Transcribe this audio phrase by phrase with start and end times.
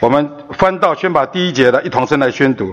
[0.00, 2.72] 我们翻到宣把第一节的一同声来宣读，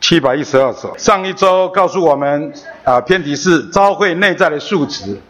[0.00, 0.94] 七百一十二首。
[0.96, 2.52] 上一周告诉我们
[2.84, 5.20] 啊，偏题是召会内在的数值。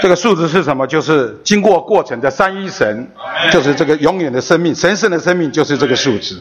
[0.00, 0.86] 这个数值是什么？
[0.86, 3.08] 就是经过过程的三一神，
[3.50, 6.40] 就是这个永远的生命，神圣的生命就是这个数值。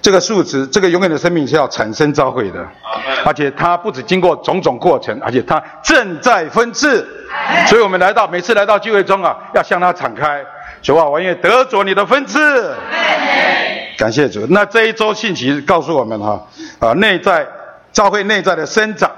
[0.00, 2.64] 这个数值，这个永远的生命是要产生召会的，
[3.24, 7.04] 而且它不止经过种种过程，而且它正在分次。
[7.66, 10.40] 所以我们来到每次来到聚会中啊，要向它敞开。
[10.80, 12.72] 主啊，我愿得着你的分次。
[13.98, 14.46] 感谢主。
[14.48, 16.46] 那这一周信息告诉我们哈，
[16.78, 17.44] 啊，内在
[17.92, 19.10] 教会内在的生长，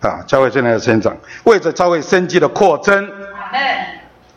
[0.00, 3.10] 啊，教会内在的生长，为着教会生机的扩增，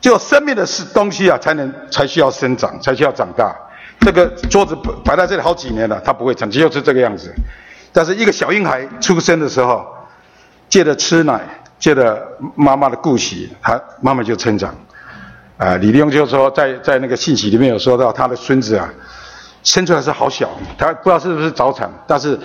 [0.01, 3.55] 就生命的是东西啊，才能才需要生长，才需要长大。
[3.99, 7.31] 这个桌子摆在这里好几年了，它不会长，就是这个样子。
[7.93, 9.85] 但是一个小婴孩出生的时候，
[10.67, 11.41] 借着吃奶，
[11.77, 14.75] 借着妈妈的顾惜，他妈妈就成长。
[15.57, 18.87] 啊，李立勇就说，在在那个信息里面有说到他的孙子啊，
[19.67, 22.39] 生出来是好小，他不知道是不是早产，但是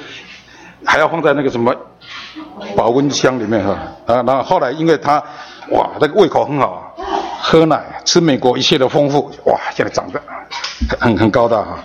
[0.84, 1.72] 还要放在那个什么
[2.74, 3.78] 保温箱里面哈。
[4.06, 5.22] 啊，然后后来因为他
[5.70, 6.92] 哇，那个胃口很好，
[7.40, 10.20] 喝奶吃美国一切的丰富，哇，现在长得
[10.98, 11.78] 很很高大哈。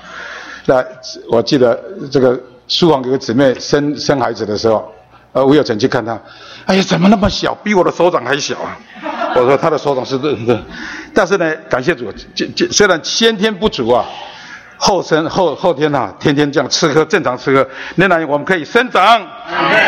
[0.65, 0.83] 那
[1.29, 1.79] 我记得
[2.11, 4.91] 这个书房有个姊妹生生孩子的时候，
[5.33, 6.19] 呃，我有曾去看她，
[6.65, 8.75] 哎呀，怎么那么小，比我的手掌还小啊？
[9.35, 10.59] 我说他的手掌是对的，
[11.13, 14.03] 但是呢，感谢主，这这虽然先天不足啊，
[14.77, 19.21] 后生后后天呐，天天这样吃喝，正常吃喝，那然我们可以生长。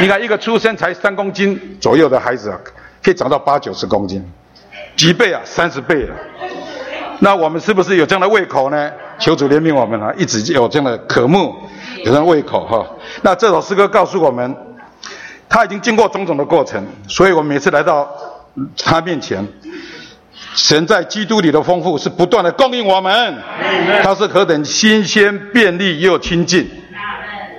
[0.01, 2.59] 你看一个出生才三公斤左右的孩子啊，
[3.03, 4.23] 可以长到八九十公斤，
[4.95, 6.15] 几倍啊，三十倍了。
[7.19, 8.91] 那我们是不是有这样的胃口呢？
[9.19, 11.53] 求主怜悯我们啊，一直有这样的渴慕，
[11.99, 12.85] 有这样胃口哈。
[13.21, 14.55] 那这首诗歌告诉我们，
[15.47, 18.09] 他已经经过种种的过程，所以我们每次来到。
[18.75, 19.47] 他面前，
[20.59, 23.37] 神在基督里的丰富是不断的供应我们，
[24.03, 26.69] 他是何等新鲜、便利又亲近。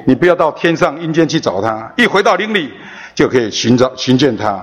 [0.05, 2.70] 你不要到天上阴间去找他，一回到灵里
[3.15, 4.62] 就可以寻找寻见他。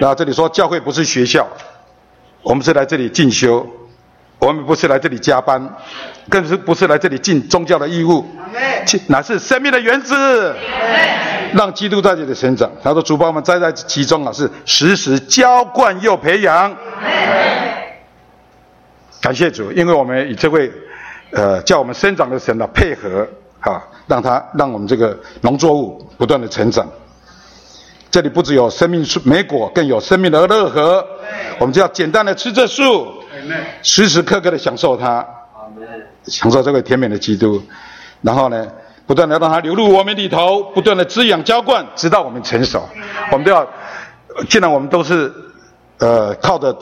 [0.00, 1.44] 那这里说教会不是学校，
[2.40, 3.66] 我们是来这里进修，
[4.38, 5.68] 我们不是来这里加班，
[6.28, 8.24] 更是不是来这里尽宗教的义务，
[9.08, 10.54] 乃是生命的原子。
[11.54, 12.70] 让基督在这里成长。
[12.84, 16.76] 他说：“主把我们栽在其中啊，是时时浇灌又培养。”
[19.22, 20.70] 感谢主，因为我们与这位
[21.30, 23.26] 呃叫我们生长的神呢配合
[23.60, 26.86] 啊，让他让我们这个农作物不断的成长。
[28.10, 31.02] 这里不只有生命树莓果，更有生命的乐和。
[31.58, 33.17] 我们就要简单的吃这树，
[33.82, 35.26] 时时刻刻的享受它，
[36.24, 37.62] 享受这个甜美的基督。
[38.22, 38.66] 然后呢？
[39.06, 42.86] 不断的让它流入我们里头，不断的滋养浇灌，直到我们成熟。
[43.32, 43.66] 我们都要，
[44.50, 45.32] 既然我们都是，
[45.96, 46.76] 呃，靠着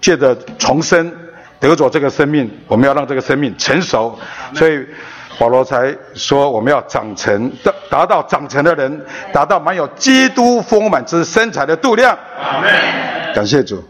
[0.00, 1.12] 借着重生
[1.58, 4.16] 得着这个生命，我们要让这个生命成熟。
[4.54, 4.86] 所以
[5.36, 12.16] 保罗才说，我们要长成，达达到长成的人，达到满有基督丰满之身材的度量。
[13.34, 13.82] 感谢主。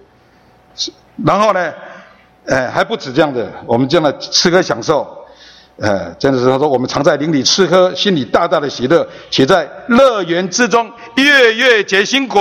[1.23, 1.71] 然后呢，
[2.47, 5.25] 哎，还不止这样的，我们这样的吃喝享受。
[5.77, 12.41] 呃，真的是他说，我们常在林里吃喝，心里大大的喜乐，且在乐园之中月月结新果。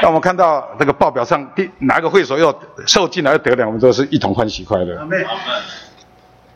[0.00, 2.54] 让我们看到那个报表上第哪个会所又
[2.86, 4.96] 受进来又得了，我们都是一同欢喜快乐。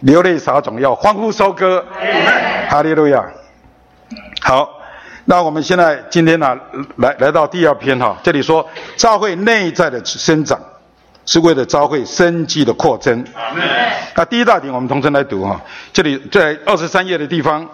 [0.00, 1.84] 流泪撒种，要欢呼收割。
[2.68, 3.24] 哈利路亚。
[4.42, 4.68] 好，
[5.24, 6.56] 那我们现在今天呢，
[6.98, 8.64] 来来到第二篇哈，这里说
[8.96, 10.60] 教会内在的生长。
[11.30, 13.24] 是为了召会生机的扩增。
[14.16, 15.60] 那第一大点，我们同声来读哈。
[15.92, 17.64] 这里在二十三页的地方，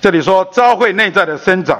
[0.00, 1.78] 这里说召会内在的生长，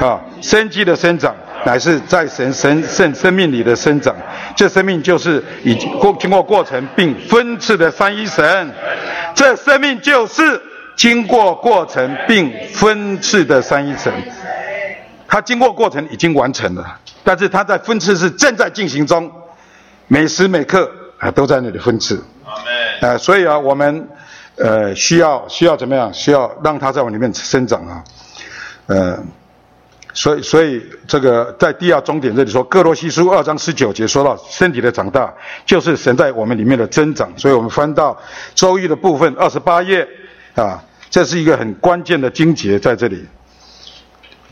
[0.00, 1.32] 啊，生机的生长，
[1.64, 4.12] 乃是在神神圣生命里的生长。
[4.56, 8.68] 这生命就是已经过经过过程并分次的三一神。
[9.32, 10.60] 这生命就是
[10.96, 14.12] 经过过程并分次的三一神。
[15.28, 19.30] 它经过过程已经完成了，但是它在分次是正在进行中。
[20.12, 22.20] 每时每刻啊，都在那里分次，
[23.00, 24.08] 啊，所以啊，我们
[24.56, 26.12] 呃需要需要怎么样？
[26.12, 28.04] 需要让它在我里面生长啊，
[28.86, 29.16] 呃，
[30.12, 35.32] 所以所以这个在第二终点这里说，各罗西书二章十九节说到身体的长大，
[35.64, 37.32] 就是神在我们里面的增长。
[37.36, 38.18] 所以我们翻到
[38.56, 40.04] 周易的部分二十八页
[40.56, 43.24] 啊，这是一个很关键的经节在这里。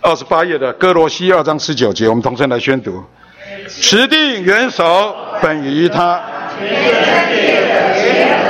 [0.01, 3.03] 二十八页的哥罗西二章十九节，我们同声来宣读。
[3.69, 6.21] 持定元首本于他，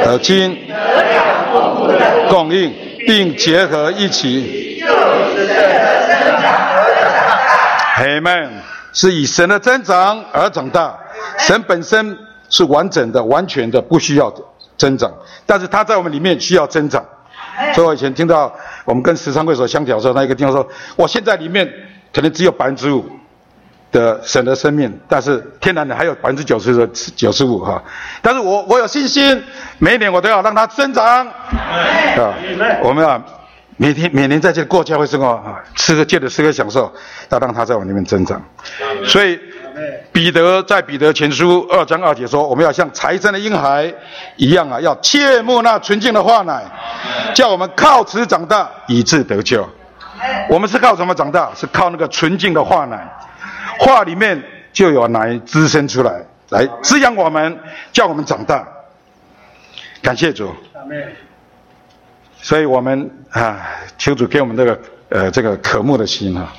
[0.05, 0.57] 而今
[2.29, 2.75] 供应
[3.07, 4.83] 并结合一起，
[7.97, 8.51] 嘿们
[8.93, 10.99] 是以神的增长而长大。
[11.39, 12.17] 神本身
[12.49, 14.33] 是完整的、完全的，不需要
[14.77, 15.13] 增长，
[15.47, 17.05] 但是他在我们里面需要增长。
[17.75, 18.53] 所以我以前听到
[18.85, 20.67] 我们跟十三会所相调的时候，那一个地方说，
[20.97, 21.69] 我现在里面
[22.13, 23.05] 可能只有百分之五
[23.91, 26.87] 的神的生命，但是天然的还有百分之九十的
[27.17, 27.83] 九十五哈。
[28.23, 29.43] 但是我我有信心，
[29.79, 31.05] 每一年我都要让它增长。
[31.27, 32.35] 啊，
[32.83, 33.23] 我们啊。
[33.81, 36.93] 每天每年在这过教会生活啊，吃个借着吃个享受，
[37.29, 38.43] 要让它在我里面增长。
[39.05, 39.39] 所以
[40.11, 43.95] 彼得在彼得前书二章二节说，我们要像财神的婴孩
[44.35, 46.65] 一样啊，要切莫那纯净的话奶，
[47.33, 49.65] 叫我们靠此长大，以致得救。
[50.51, 51.49] 我们是靠什么长大？
[51.55, 53.09] 是靠那个纯净的话奶，
[53.79, 54.43] 话里面
[54.73, 57.59] 就有奶滋生出来，来滋养我们，
[57.93, 58.67] 叫我们长大。
[60.03, 60.53] 感谢主。
[62.41, 66.53] 所以我们啊，求主给我们这个呃这个渴慕的心啊。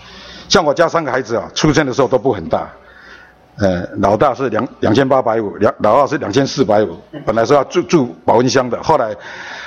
[0.49, 2.69] 像我家三个孩子啊，出生的时候都不很大，
[3.57, 6.99] 呃，老大是两两千八百五，两老二是两千四百五。
[7.25, 9.15] 本来说要住住保温箱的，后来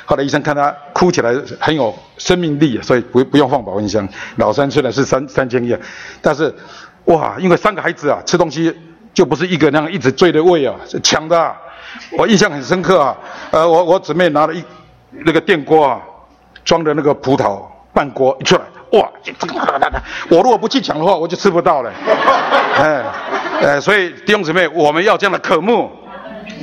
[0.04, 4.06] 后来医生看他哭起来很有生命力，所以不不用放保温箱。
[4.37, 5.75] 老三虽然是三三千一，
[6.20, 6.54] 但是
[7.06, 8.75] 哇，因为三个孩子啊，吃东西
[9.12, 11.54] 就不是一个那样一直追的喂啊，是抢的。
[12.16, 13.16] 我印象很深刻啊，
[13.50, 14.62] 呃，我我姊妹拿了一
[15.10, 16.00] 那个电锅啊。
[16.64, 17.60] 装的那个葡萄
[17.93, 18.62] 半锅一出来，
[18.93, 19.10] 哇！
[20.31, 21.90] 我如果不去抢的话，我就吃不到了。
[22.78, 23.04] 哎，
[23.60, 25.90] 哎，所以弟兄姊妹，我们要这样的渴慕，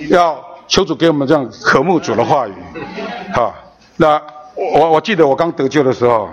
[0.08, 2.54] 要求主给我们这样渴慕主的话语。
[3.34, 3.54] 好，
[3.98, 4.22] 那
[4.56, 6.30] 我我记得我刚得救的时候，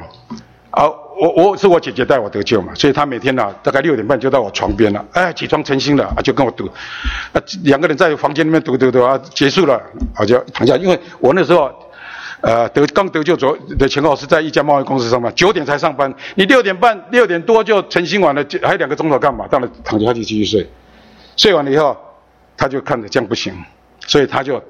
[0.70, 0.84] 啊，
[1.18, 6.66] 我我是我姐姐带我得救嘛，所以她每天呢大概六点半就到我床边了，哎，起床晨兴了啊，就跟我读，
[7.32, 9.80] 啊，两个人在房间里面读读读啊，结束了
[10.14, 11.70] 啊就躺下，因为我那时候。
[12.42, 16.14] 呃，得刚得救昨的前后是在一家贸易公司上班，九点才上班。
[16.34, 19.48] 你六点半、六点多就晨兴完了，还有两个钟头干嘛？
[19.48, 20.70] 到了躺下就继续睡，
[21.34, 21.96] 睡完了以后，
[22.54, 23.54] 他就看着这样不行，
[24.06, 24.62] 所以他就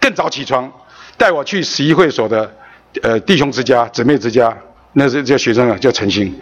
[0.00, 0.70] 更早起床，
[1.16, 2.52] 带我去十一会所的
[3.02, 4.54] 呃弟兄之家、姊妹之家，
[4.92, 6.34] 那是叫学生啊叫晨兴，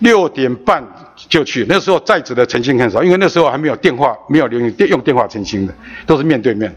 [0.00, 0.82] 六点半
[1.28, 1.64] 就去。
[1.68, 5.74] 那时候在职的晨兴很少，因为那时候还没有电话，没有流行电用电话晨兴的，
[6.06, 6.74] 都是面对面，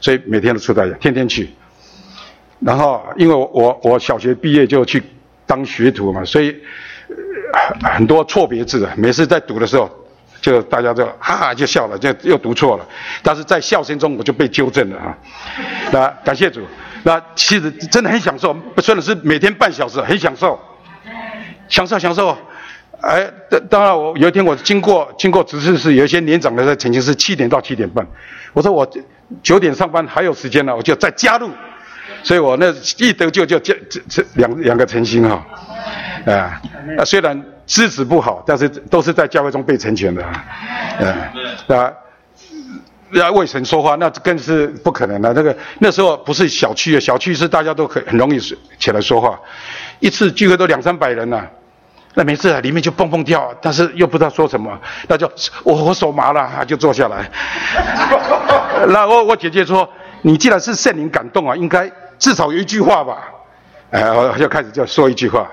[0.00, 1.48] 所以每天都出大家，天天去。
[2.60, 5.02] 然后，因为我我小学毕业就去
[5.46, 6.54] 当学徒嘛，所以
[7.82, 9.88] 很多错别字啊，每次在读的时候，
[10.40, 12.86] 就大家就哈哈就笑了，就又读错了。
[13.22, 15.16] 但是在笑声中，我就被纠正了啊。
[15.92, 16.60] 那感谢主，
[17.02, 20.58] 那其实真的很享受，虽然是每天半小时，很享受，
[21.68, 22.36] 享受享受。
[23.00, 28.06] 哎，当当然我有一天我经过经过执事室，有一些年长的在曾经是七点到七点半，
[28.52, 28.88] 我说我
[29.42, 31.50] 九点上班还有时间呢，我就再加入。
[32.24, 35.46] 所以我那一得救就这这这两两个诚心哈，
[36.26, 36.60] 啊，
[37.04, 40.44] 虽然资质不好，但是都是在教会中被成全的，啊，
[41.68, 41.92] 啊，
[43.12, 45.32] 要为神说话那更是不可能的。
[45.32, 48.38] 那个那时候不是小区啊，小区是大家都可很容易
[48.78, 49.38] 起来说话，
[50.00, 51.46] 一次聚会都两三百人呐，
[52.14, 54.78] 那每次啊里面就蹦蹦跳，但是又不知道说什么，
[55.08, 55.30] 那就
[55.62, 57.30] 我我手麻了，就坐下来。
[58.88, 59.88] 那我我姐姐说，
[60.22, 61.90] 你既然是圣灵感动啊，应该。
[62.18, 63.32] 至少有一句话吧，
[63.92, 65.48] 哎，我就开始就说一句话，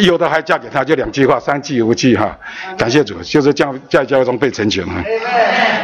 [0.00, 2.38] 有的还嫁给他，就两句话，三句五句哈。
[2.76, 5.04] 感谢主，就是这样在教会中被成全了。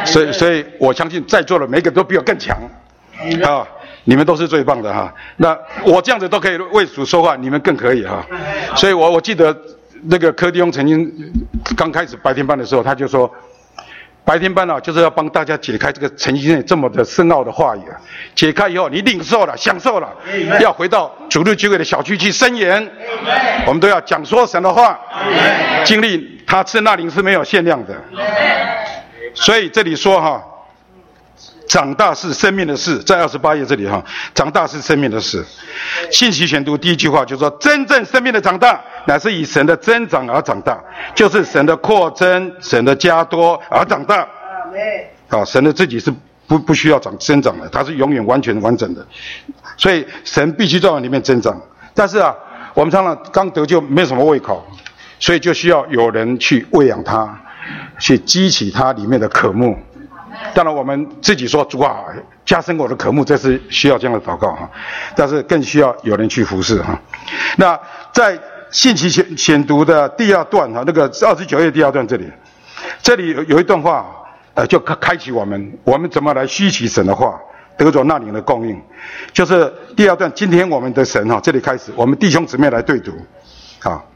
[0.05, 2.57] 所以，所以我相信在座的每个都比我更强
[3.43, 3.67] 啊！
[4.05, 5.13] 你们都是最棒的哈。
[5.37, 8.25] 那我这样子都可以为主说话，你们更可以哈。
[8.75, 9.55] 所以我我记得
[10.03, 11.11] 那个柯弟兄曾经
[11.75, 13.31] 刚开始白天班的时候，他就说。
[14.29, 17.97] 白天班呢，就是要帮大家解开这个陈先生这么的深奥的话语啊。
[18.35, 20.07] 解开以后，你领受了，享受了，
[20.59, 22.87] 要回到主日聚会的小区去伸言。
[23.65, 24.99] 我们都要讲说神的话，
[25.83, 27.95] 经历他吃那灵是没有限量的。
[29.33, 30.39] 所以这里说哈。
[31.69, 35.45] 长大是生命的事，在二十八页这里哈，长大是生命的事。
[36.11, 40.83] 信息选读第一句话就说，真正生命的长大，乃是以神的增长而长大，
[41.13, 44.27] 就是神的扩增、神的加多而长大。
[45.29, 46.11] 啊，神的自己是
[46.47, 49.05] 不不需要长增长的，它是永远完全完整的，
[49.77, 51.55] 所以神必须在里面增长。
[51.93, 52.35] 但是啊，
[52.73, 54.65] 我们常常刚得救没什么胃口，
[55.19, 57.39] 所以就需要有人去喂养它，
[57.99, 59.77] 去激起它里面的渴慕。
[60.53, 62.05] 当然，我们自己说主啊，
[62.45, 64.69] 加深我的渴慕，这是需要这样的祷告哈。
[65.15, 66.99] 但是更需要有人去服侍哈。
[67.57, 67.79] 那
[68.11, 68.39] 在
[68.71, 72.29] 信息选选读的第二段哈，那个二十九页第二段这里，
[73.01, 74.05] 这里有有一段话，
[74.53, 77.39] 呃，就开开启我们，我们怎么来吸取神的话，
[77.77, 78.81] 得着那里的供应，
[79.31, 80.31] 就是第二段。
[80.33, 83.11] 今天我们的神哈，这里开始，我们弟兄姊妹来对读，
[83.79, 84.08] 好。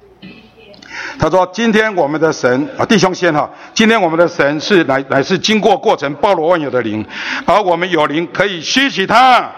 [1.20, 7.06] 他说：“今天我们的神啊，弟兄先哈，今天我们的神是乃乃是经过过程包罗万有的灵，
[7.46, 9.50] 而我们有灵可以吸取它。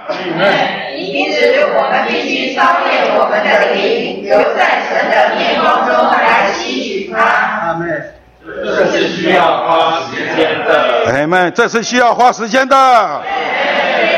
[0.98, 3.74] 因此，我们必须操练我们的。
[3.74, 5.36] 灵，留在神的。
[5.36, 7.20] 面光中来吸取它。
[7.20, 8.12] 阿门。
[8.46, 10.70] 这是需要花时间的。
[11.08, 12.76] 哎们，这是需要花时间的。
[12.76, 12.84] 虽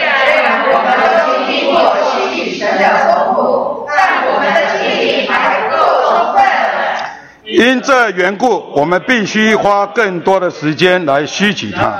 [0.02, 2.84] 然我们都经历过吸取神的。
[3.08, 6.44] 丰富，但我们的经历还不够充分。
[7.50, 11.94] 因这缘故，我们必须花更多的时间来吸取它。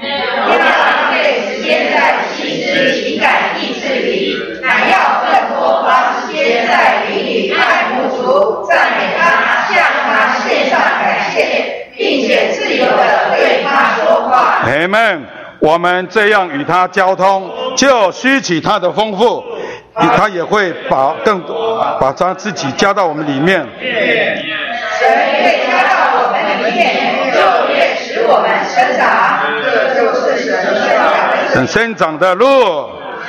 [0.00, 4.34] 不要浪费时间在心思、情感、意志里，
[4.64, 14.62] 还要更多花时间在灵里爱慕主、赞美他、向他献上感谢，并且自由的对他说话。
[14.64, 15.22] 哎们，
[15.58, 19.44] 我们这样与他交通，就吸取他的丰富，
[19.96, 23.66] 他也会把更多把他自己加到我们里面。
[24.98, 25.08] 神
[25.42, 27.38] 越加到我们里面，就
[27.72, 29.40] 越使我们生长。
[29.62, 32.46] 这就是神生长的生生长的路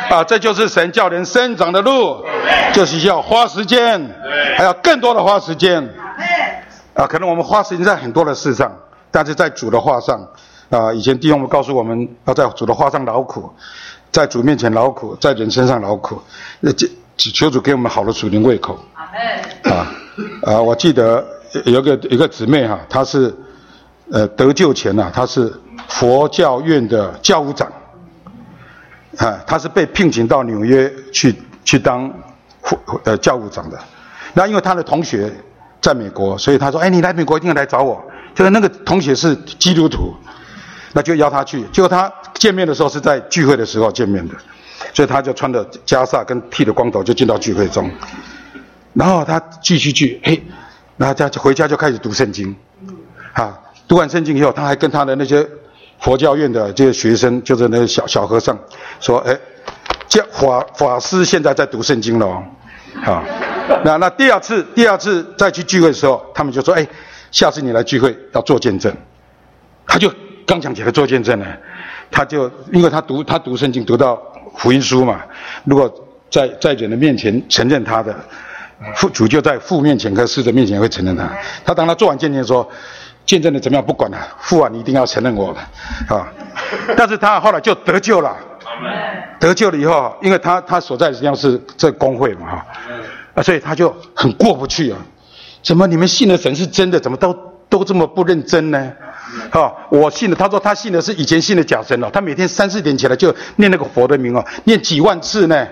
[0.10, 2.24] 啊，这就是神叫人生长的路，
[2.74, 4.10] 就是要花时间，
[4.58, 5.82] 还要更多的花时间
[6.94, 7.08] 啊。
[7.08, 8.72] 可能我们花时间在很多的事上，
[9.12, 10.20] 但是在主的话上
[10.70, 13.54] 啊，以前弟兄们告诉我们要在主的话上劳苦，
[14.18, 16.20] 在主面前劳苦，在人身上劳苦，
[16.60, 18.84] 那这求主给我们好的属灵胃口
[19.62, 19.94] 啊
[20.42, 20.60] 啊！
[20.60, 21.24] 我记得
[21.66, 23.32] 有个有个姊妹哈、她是
[24.12, 25.54] 呃得救前呐、她是
[25.88, 27.72] 佛教院的教务长。
[29.20, 32.12] 啊，她是被聘请到纽约去去当
[32.64, 33.78] 副呃教务长的。
[34.34, 35.32] 那因为她的同学
[35.80, 40.16] 在美国，所以她说：“哎，你来美国一定要来找我。”就是那个同学是基督徒，
[40.94, 41.62] 那就邀他去。
[41.72, 44.36] 结果他见面的时候是在聚会的时候见面的，
[44.94, 47.89] 所以他就穿着袈裟跟剃着光头就进到聚会中。
[48.94, 50.41] 然后他继续聚，嘿，
[50.98, 52.56] 然后他回家就开始读圣经。
[53.34, 53.56] 啊，
[53.88, 55.48] 读完圣经以后，他还跟他的那些
[56.00, 58.58] 佛教院的这些学生，就是那些小小和尚，
[59.00, 59.38] 说：“哎，
[60.08, 62.44] 教法法师现在在读圣经了哦，
[63.06, 63.24] 啊，
[63.86, 66.88] 那那第二次第二次再去聚会的时候，他们就说：哎，
[67.29, 68.91] 下次你来聚会要做见证。
[69.86, 70.12] 他就
[70.46, 71.46] 刚讲起来做见证呢，
[72.12, 74.22] 他就因为他读他读圣经读到
[74.56, 75.22] 福音书嘛，
[75.64, 75.94] 如果
[76.30, 78.16] 在在人的面前承认他的。
[78.96, 81.28] 父主就在父面前和侍者面前会承认他。
[81.66, 82.70] 他当他做完见证说，
[83.26, 86.32] 见证的怎么样不管了，父啊，你一定要承认我的啊。
[86.96, 88.38] 但是他后来就得救了，
[89.40, 92.68] 得救了以后，因为他他所在的地方是这工会嘛哈，
[93.34, 95.00] 啊，所以他就很过不去啊。
[95.64, 97.36] 怎么你们信的神是真的，怎么都
[97.70, 98.92] 都这么不认真呢？
[99.52, 105.68] 啊，我信的，他说他信的是以前信的假神哦，他每天三四点起来就念那个佛的名哦，念几万次呢。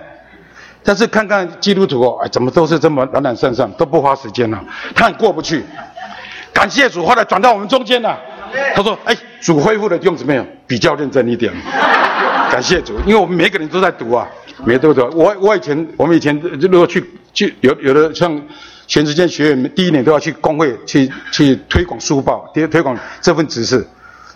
[0.83, 4.59] 但是看看基督徒哦，哎，怎么都是这么懒懒散散，都不花时间呢、
[4.93, 5.63] 他很过不去。
[6.53, 8.17] 感谢主，后来转到我们中间了。
[8.73, 11.51] 他说：“哎，主恢复的弟兄姊妹哦比较认真一点。”
[12.49, 14.25] 感谢主，因为我们每个人都在读啊，
[14.63, 15.01] 每个都读。
[15.17, 18.41] 我我以前我们以前如果去去有有的像
[18.87, 23.85] 全职间学院，第一年都要去工会去去推广书报，推推广这份指示。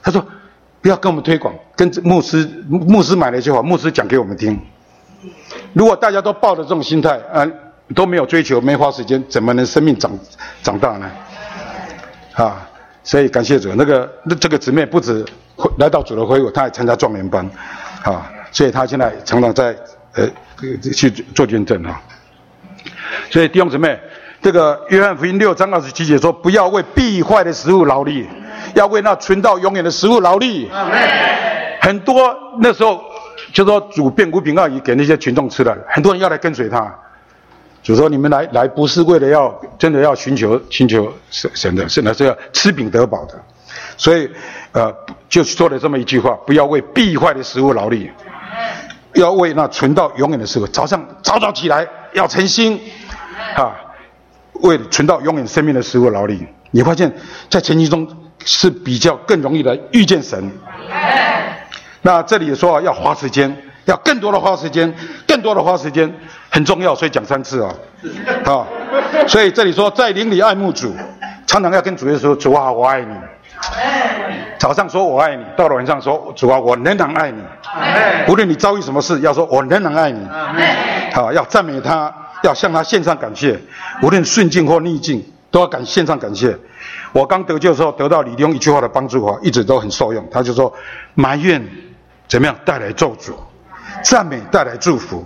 [0.02, 0.26] 他说
[0.82, 4.60] ：“不要跟我们推广，跟牧师牧师买了就好，牧师讲给我们听。”
[5.74, 7.46] 如果大家都抱着这种心态，啊、
[7.94, 10.12] 都没有追求，没花时间，怎么能生命长
[10.64, 11.12] 长大呢？
[12.34, 12.68] 啊，
[13.04, 15.26] 所以感谢主，那个那这个姊妹不止
[15.78, 17.48] 来到主的会，她还参加壮年班，
[18.04, 19.76] 啊，所以她现在常常在
[20.14, 20.28] 呃
[20.94, 22.02] 去做见证啊。
[23.30, 24.00] 所以弟兄姊妹，
[24.42, 28.26] 这个约翰福音六章二十七节说，不要为必坏的食物劳力，
[28.74, 30.70] 要为那存到永远的食物劳力。
[31.82, 33.04] 很多那时候
[33.52, 36.94] 就说主变五饼二鱼给那些群众吃了，很多人要来跟随他。
[37.84, 43.36] 主说你们来来不是为了要真的要寻求寻求神神的，是呢是要吃饼得饱的。
[43.98, 44.30] 所以
[44.72, 44.94] 呃
[45.28, 48.10] 就说了这么一句话：不要为必坏的食物劳力，
[49.16, 50.68] 要为那存到永远的食物。
[50.68, 52.80] 早上早早起来要诚心
[53.56, 53.76] 啊，
[54.62, 56.46] 为存到永远生命的食物劳力。
[56.72, 57.12] 你发现，
[57.50, 58.08] 在前期中
[58.46, 60.52] 是比较更容易的遇见神。
[62.02, 64.94] 那这里说要花时间，要更多的花时间，
[65.28, 66.14] 更多的花时间
[66.50, 67.74] 很重要，所以讲三次啊，
[68.46, 68.66] 啊，
[69.28, 70.96] 所以这里说在灵里爱慕主，
[71.46, 73.14] 常常要跟主耶稣说主啊，我爱你。
[74.58, 77.42] 早上说我爱你，到了晚上说主啊，我仍然爱你。
[78.28, 80.26] 无论你遭遇什么事，要说我仍然爱你。
[81.14, 83.60] 好，要赞美他，要向他献上感谢，
[84.02, 86.58] 无论顺境或逆境，都要感献上感谢。
[87.12, 90.28] 我刚得救的时候，得到李用一句话的帮助啊，一直都很受用。
[90.32, 90.74] 他就说
[91.16, 91.62] 埋怨
[92.28, 93.34] 怎么样带来咒诅，
[94.04, 95.26] 赞美带来祝福。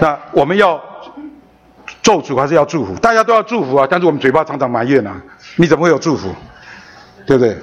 [0.00, 0.80] 那我们要
[2.02, 2.94] 咒诅还是要祝福？
[2.96, 5.20] 大家都要祝福啊，但是我们嘴巴常常埋怨啊，
[5.56, 6.34] 你怎么会有祝福？
[7.26, 7.58] 对不对？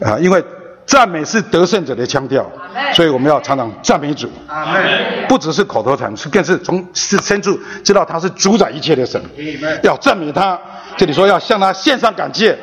[0.00, 0.42] 啊，因为
[0.90, 2.44] 赞美是得胜者的腔调，
[2.92, 4.28] 所以我们要常常赞美主。
[5.28, 9.22] 不只是口头禅，是更是从是深处知道他是主宰一切的神，
[9.84, 10.58] 要赞美他。
[10.96, 12.58] 这里说要向他献上感谢，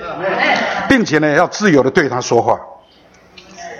[0.90, 2.60] 并且呢要自由的对他说话。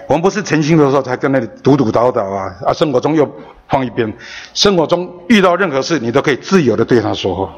[0.08, 2.72] 我们不是诚心的时候才跟那里嘟嘟叨叨啊啊！
[2.72, 3.30] 生活中又
[3.68, 4.12] 放一边，
[4.54, 7.54] 生活中遇到任何事，你都可以自由的对他说话。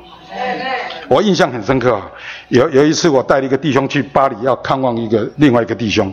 [1.08, 2.10] 我印象很深刻啊，
[2.48, 6.12] 有有一次我带了一个弟兄去巴黎，要看望一个另外一个弟兄，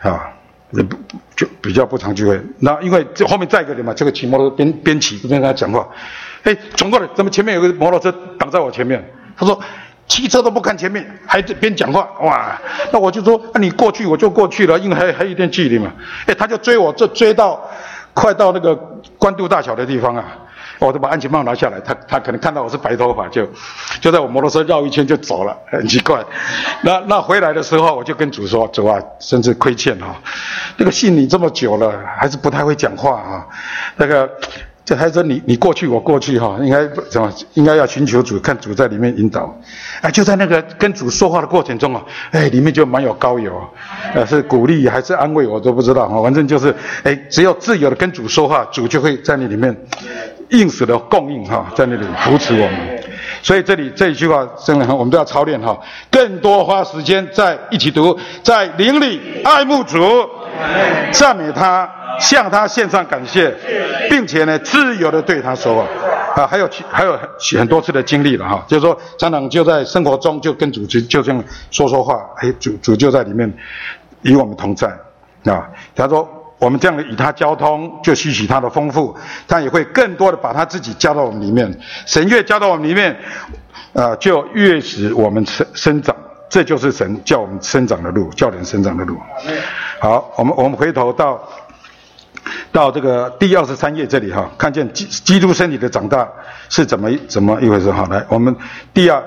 [0.00, 0.30] 啊，
[0.70, 0.96] 也不
[1.36, 2.40] 就比较不常聚会。
[2.60, 5.88] 那因为这后面再一个人嘛，这个骑摩托边边骑边跟他讲话，
[6.42, 9.02] 哎，转过来，怎么前面有个摩托车挡在我前面？
[9.36, 9.60] 他说。
[10.08, 12.58] 汽车都不看前面，还这边讲话，哇！
[12.90, 15.92] 那我就说，那你过去我就过去了，因为还还有一点距离嘛。
[16.24, 17.62] 哎，他就追我，这追到
[18.14, 18.74] 快到那个
[19.18, 20.24] 关渡大桥的地方啊，
[20.78, 23.48] 我就把安全帽拿下来，他他可能看到我是白头发，就
[24.00, 26.24] 就在我摩托车绕一圈就走了，很奇怪。
[26.82, 30.14] 那那回来的时候，我就跟主说，主啊，真是亏欠哈，
[30.76, 33.46] 那个信你这么久了，还是不太会讲话啊，
[33.96, 34.28] 那个。
[34.84, 39.54] 这还说你你过去我过去哈，应该怎么应该要寻求主，看主在里面引导，
[40.00, 43.52] 哎，就在那个跟主说话的过程中啊，哎，里面就蛮有高油，
[44.14, 49.76] 呃，是鼓励还是安慰我都不知道哈，反正就是哎，只要自由的跟主说话，主就会在那里面
[50.50, 53.02] 应时的供应哈，在那里扶持我们。
[53.42, 55.78] 所以这里这一句话真的，我们都要操练哈，
[56.10, 59.98] 更多花时间在一起读，在灵里爱慕主，
[61.12, 61.88] 赞美他。
[62.18, 63.54] 向他献上感谢，
[64.10, 65.86] 并且呢，自由的对他说，
[66.34, 67.16] 啊，还有还有
[67.56, 73.48] 很多次的经历了哈，就是说，常常就在生活中就跟主就就这样说说话，哎，主主就在里面
[74.22, 74.88] 与我们同在，
[75.44, 76.28] 啊，他说
[76.58, 83.16] 我们这样的与他交通，就吸取他的丰富，他也会更多的把他自己加到我们里面，神越加到我们里面，
[83.92, 86.14] 啊，就越使我们生生长，
[86.48, 89.16] 这就是神叫我们生长的路，叫人生长的路。
[90.00, 91.40] 好，我们我们回头到。
[92.70, 96.26] 到这个第二十三页这里哈，看见基基督身体的长大
[96.70, 98.06] 是怎么怎么一回事哈？
[98.10, 98.54] 来，我们
[98.94, 99.22] 第二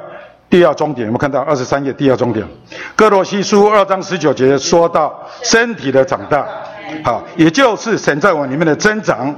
[0.49, 2.47] 第二终点，我们看到二十三页第二终点，
[2.95, 6.47] 哥罗西书二章十九节说到身体的长大，
[7.04, 9.36] 好，也就是神在我里面的增长。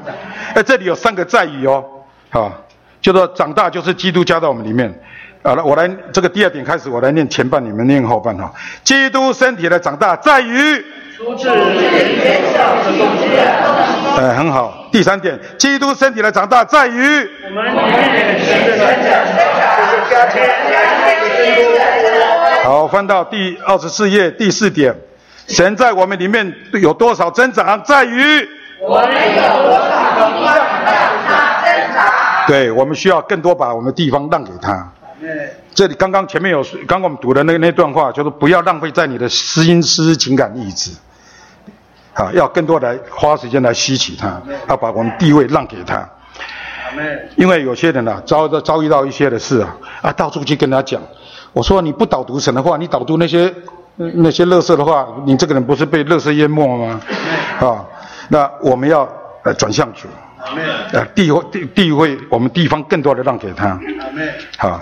[0.54, 1.84] 哎，这里有三个在于哦，
[2.30, 2.52] 好，
[3.02, 4.94] 就说长大就是基督加在我们里面。
[5.44, 8.54] 好了，我来这个第二点开始，我来念前半，你们念后半哈。
[8.84, 10.86] 基督身体的长大在于。
[11.16, 11.54] 出自元
[12.54, 12.60] 首
[14.20, 14.88] 哎，很好。
[14.92, 17.84] 第三点，基督身体的长大在于我们里面
[22.64, 24.96] 好，翻到第二十四页第四点，
[25.48, 28.48] 神在我们里面有多少增长，在于
[28.80, 30.54] 我们有多少地方
[30.86, 32.12] 让他增长。
[32.48, 34.92] 对，我们需要更多把我们地方让给他。
[35.74, 40.92] 这里刚刚前面有，刚刚我们读的那那段话，就是不要浪费在你的心思、情感、意志。
[42.14, 46.08] 啊，要更多来花时间来吸取它，要把我们地位让给他。
[47.36, 51.02] 因为有些人呢，遭遭遭遇到一些的事啊，啊，到处去跟他讲。
[51.54, 53.52] 我说你不导读神的话，你导读那些
[53.96, 57.00] 那些垃圾的话，你这个人不是被垃圾淹没吗？
[57.60, 57.86] 啊，
[58.30, 59.08] 那我们要
[59.44, 60.08] 呃转向主，
[60.92, 63.80] 呃地位地地位，我们地方更多的让给他。
[64.58, 64.82] 好，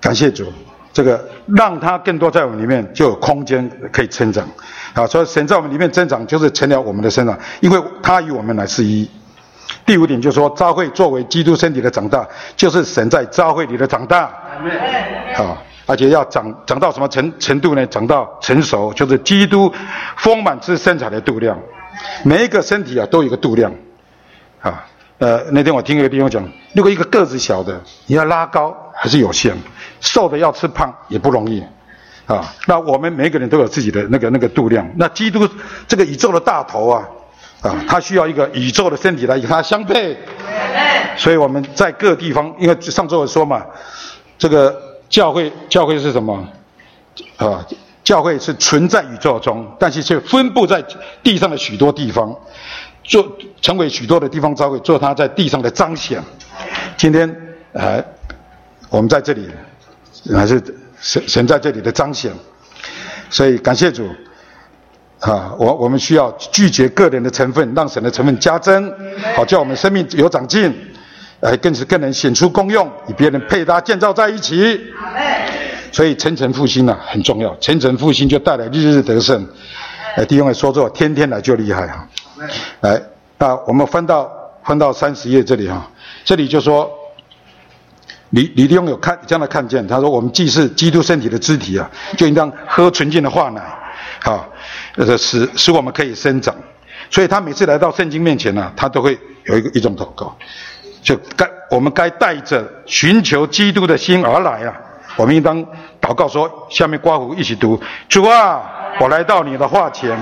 [0.00, 0.52] 感谢主。
[0.92, 4.44] 这个让他更多在我们里面就有空间可以成长，
[4.92, 9.08] 啊，所以神在我们里面增长就是成了我们的生长，因为他与我们来是一。
[9.86, 12.26] 第五点就是说，教会作为基督身体的长大，
[12.56, 14.32] 就是神在教会里的长大，
[15.36, 15.56] 好，
[15.90, 17.84] 而且要长长到什么程程度呢？
[17.88, 19.74] 长到成熟，就是基督
[20.18, 21.58] 丰满之身材的度量。
[22.22, 23.74] 每一个身体啊都有一个度量，
[24.60, 24.86] 啊，
[25.18, 29.52] 呃，那天我听一个弟兄讲，如果一个个子小的，你要拉高还是有限。
[29.98, 31.60] 瘦的要吃胖也不容易，
[32.26, 34.88] 啊，那我们每个人都有自己的那个那个度量。
[34.96, 35.48] 那基督
[35.88, 37.08] 这个宇宙的大头啊，
[37.62, 40.16] 啊，他需要一个宇宙的身体来与他相配。
[41.16, 43.66] 所以我们在各地方，因为上周我说嘛，
[44.38, 44.74] 这个
[45.10, 46.48] 教会教会是什么？
[47.36, 47.66] 啊，
[48.02, 50.82] 教会是存在宇宙中，但是却分布在
[51.22, 52.34] 地上的许多地方，
[53.04, 56.22] 做成为许多的地方教会，做他在地上的彰显。
[56.96, 57.36] 今天，
[57.72, 58.02] 呃，
[58.88, 59.50] 我们在这里。
[60.34, 60.62] 还是
[61.00, 62.30] 神神在这里的彰显，
[63.30, 64.06] 所以感谢主
[65.20, 65.54] 啊！
[65.58, 68.92] 我我们需要拒绝个人的成分，让神的成分加增，
[69.34, 70.70] 好叫我们生命有长进，
[71.40, 74.80] 哎，更是更能显出功用，与别人配搭建造在一起。
[75.92, 79.46] 所以层层复兴呢很重要，层层复兴就带来日日得胜。
[80.16, 82.08] 哎，弟兄们说错，天天来就厉害哈。
[82.80, 83.02] 来，
[83.38, 84.30] 那我们翻到
[84.64, 85.90] 翻到三十页这里哈，
[86.24, 86.90] 这里就说。
[88.32, 93.60] 李李弟兄有看这样的看见，他说我们既是基督身体的肢体啊，就应当喝纯净的化奶，
[94.22, 94.48] 啊，
[94.94, 96.54] 呃使使我们可以生长。
[97.10, 100.38] 所以他每次来到圣经面前呢，他都会有一个一种祷告，
[101.02, 104.74] 就该我们该带着寻求基督的心而来啊。
[105.16, 105.62] 我们应当
[106.00, 108.62] 祷告说：下面刮胡一起读，主啊，
[109.00, 110.16] 我来到你的话前，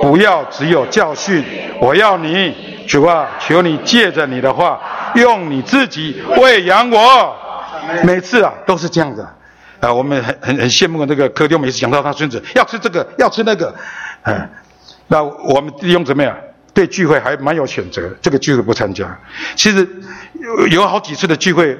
[0.00, 1.44] 不要只有教训，
[1.80, 2.54] 我要你，
[2.86, 4.80] 主啊，求你借着你的话，
[5.16, 7.36] 用你自己喂养我。
[8.04, 9.28] 每次啊都是这样的，
[9.80, 13.74] 啊，我们很很很羡慕那个柯丢，每次讲到他孙子要吃这个，要吃那个，
[14.22, 14.48] 嗯。
[15.08, 16.34] 那我们弟兄姊妹啊，
[16.74, 19.18] 对聚会还蛮有选择，这个聚会不参加。
[19.54, 19.86] 其实
[20.40, 21.78] 有有好几次的聚会，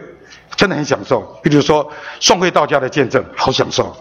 [0.54, 1.22] 真的很享受。
[1.42, 3.96] 比如说宋会道家的见证，好享受。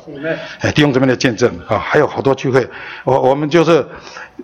[0.60, 2.68] 哎，弟兄姊妹的见证啊，还有好多聚会，
[3.06, 3.86] 我我们就是，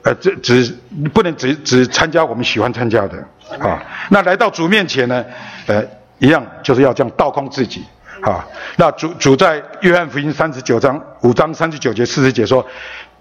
[0.03, 0.77] 呃，只只
[1.13, 3.17] 不能只只参加我们喜欢参加的
[3.59, 3.83] 啊。
[4.09, 5.25] 那来到主面前呢，
[5.65, 5.83] 呃，
[6.19, 7.83] 一样就是要这样倒空自己
[8.21, 8.47] 啊。
[8.77, 12.65] 那主主在约翰福音三十九章五章三十九节四十节说。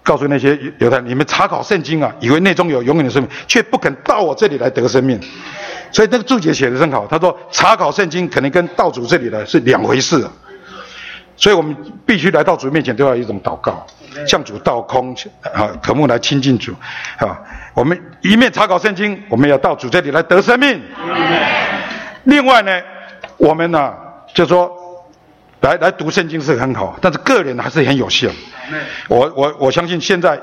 [0.07, 5.19] 告诉那些犹太人，你们查考圣经啊，以为内中有永远的生命，却不肯到我这里来得生命。
[5.91, 10.25] 所以那个注解写的真好，他说查考圣经可能跟道主这里来是两回事。
[11.35, 13.85] 所以我们必须来到主面前都要一种祷告，
[14.25, 15.13] 向主道空
[15.53, 16.73] 啊，渴慕来亲近主
[17.17, 17.37] 啊。
[17.73, 20.81] 我们一面查考圣经，我们要到主这里来得生命。
[22.23, 22.81] 另外呢，
[23.35, 23.93] 我们呢
[24.33, 24.86] 就说。
[25.61, 28.29] 来来读圣经是很好，但是个人还是很有限。
[29.07, 30.39] 我我我相信现在，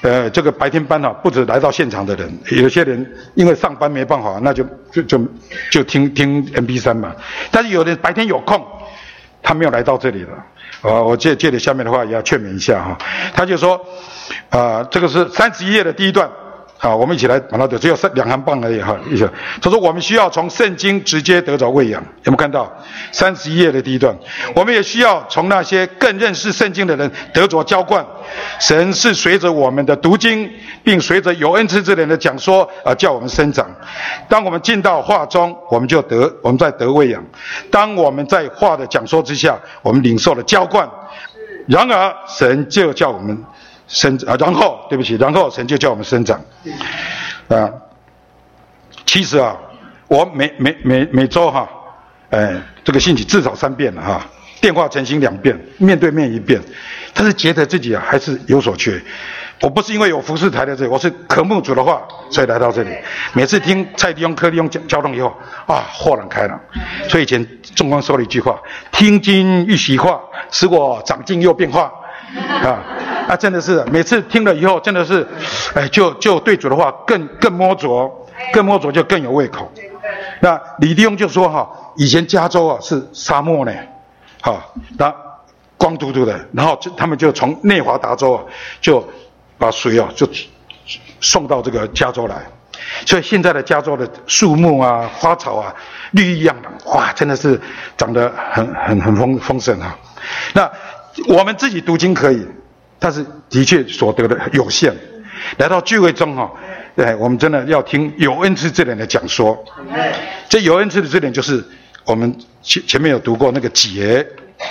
[0.00, 5.20] 呃，这个白天班啊，不止来到现场的人，有些人因为上班没办法，那就就就
[5.70, 7.14] 就听听 M P 三嘛。
[7.50, 8.66] 但是有的白天有空，
[9.42, 10.32] 他没有来到这里了。
[10.82, 12.98] 啊，我借借着下面的话也要劝勉一下哈。
[13.32, 13.80] 他就说，
[14.50, 16.28] 啊，这个是三十一页的第一段。
[16.82, 18.98] 好，我们一起来把它的，只有三两行半而已哈。
[19.08, 22.68] 一下，他说我们需要从圣经直接得着喂养，有没有看到
[23.12, 24.12] 三十一页的第一段？
[24.52, 28.04] 我们也需要从那些更认识圣经的人得着浇灌。
[28.58, 30.50] 神是随着我们的读经，
[30.82, 33.64] 并随着有恩赐之人的讲说而叫我们生长。
[34.28, 37.22] 当我们进到话中，我们就得我们在得喂养；
[37.70, 40.90] 当我们在话的讲说之下，我们领受了浇灌。
[41.68, 43.40] 然而神就叫我们。
[43.92, 46.40] 生啊，然后对不起，然后神就叫我们生长，
[47.48, 47.70] 啊，
[49.04, 49.54] 其实啊，
[50.08, 51.68] 我每每每每周哈，
[52.30, 54.26] 哎，这个信息至少三遍了哈，
[54.62, 56.58] 电话诚心两遍，面对面一遍，
[57.12, 58.98] 但是觉得自己啊还是有所缺。
[59.60, 62.90] 我不是因为有服饰台在这里，我是渴慕主的话，所以来到这里。
[63.34, 66.58] 每次听蔡弟兄、柯弟兄讲交通以后，啊，豁然开朗。
[67.08, 68.58] 所以以前中光说了一句话
[68.90, 70.18] ：“听经一席话，
[70.50, 71.92] 使我长进又变化。”
[72.64, 72.82] 啊，
[73.28, 75.26] 啊，真的是每次听了以后，真的是，
[75.74, 78.10] 哎，就就对主的话更更摸着，
[78.52, 79.70] 更摸着就更有胃口。
[80.40, 83.72] 那李弟兄就说哈，以前加州啊是沙漠呢，
[84.40, 85.14] 好，那
[85.76, 88.42] 光秃秃的，然后就他们就从内华达州啊，
[88.80, 89.06] 就
[89.58, 90.26] 把水啊就
[91.20, 92.36] 送到这个加州来，
[93.04, 95.74] 所以现在的加州的树木啊、花草啊，
[96.12, 97.60] 绿意盎然，哇，真的是
[97.96, 99.94] 长得很很很丰丰盛啊。
[100.54, 100.70] 那。
[101.28, 102.46] 我们自己读经可以，
[102.98, 104.94] 但是的确所得的有限。
[105.58, 106.50] 来到聚会中哈，
[106.96, 109.62] 哎，我们真的要听有恩赐之人的讲说。
[110.48, 111.64] 这有恩赐的这点就是
[112.04, 114.24] 我们前前面有读过那个节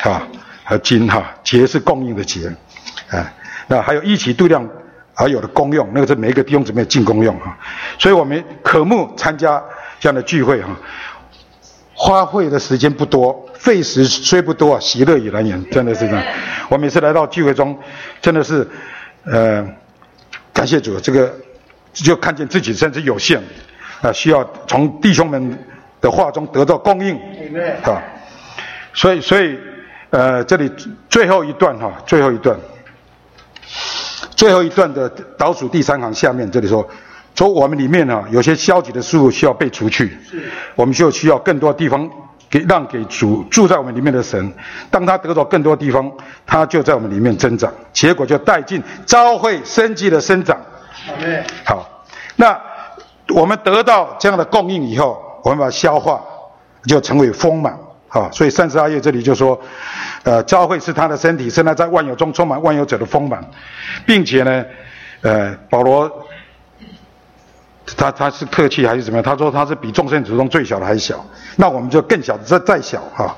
[0.03, 0.25] 啊
[0.63, 2.49] 和金哈，节是供应的节，
[3.09, 3.33] 哎，
[3.67, 4.67] 那还有一起度量
[5.15, 7.57] 而有的功用，那个是每一个弟兄姊妹进功用哈。
[7.99, 9.61] 所以我们渴慕参加
[9.99, 10.69] 这样的聚会哈。
[11.93, 16.23] 花费的时间不多，费时虽不多啊，喜乐已难言，真的是这样。
[16.67, 17.77] 我每次来到聚会中，
[18.19, 18.67] 真的是，
[19.23, 19.63] 呃，
[20.51, 21.31] 感谢主，这个
[21.93, 23.39] 就看见自己甚至有限，
[24.01, 25.55] 啊，需要从弟兄们
[26.01, 27.15] 的话中得到供应，
[27.83, 28.01] 啊，
[28.93, 29.55] 所以，所以，
[30.09, 30.67] 呃，这里
[31.07, 32.57] 最后一段哈，最后一段，
[34.35, 36.89] 最后一段的倒数第三行下面这里说。
[37.33, 40.17] 说我们里面呢，有些消极的事物需要被除去，
[40.75, 42.07] 我们就需要更多地方
[42.51, 44.53] 给让给主住在我们里面的神。
[44.91, 46.11] 当他得到更多地方，
[46.45, 50.59] 他就在我们里面增长，结果就带进召会生机的生长。
[51.63, 52.59] 好，那
[53.29, 56.21] 我们得到这样的供应以后，我们把它消化，
[56.85, 57.75] 就成为丰满。
[58.09, 59.57] 好，所以三十二页这里就说，
[60.23, 63.41] 呃，召会是他的身体，现在在万有中充满万有者的丰满，
[64.05, 64.65] 并且呢，
[65.21, 66.27] 呃，保罗。
[67.95, 69.23] 他他是客气还是怎么样？
[69.23, 71.25] 他说他是比众生之中最小的还小，
[71.57, 73.35] 那我们就更小，再再小哈。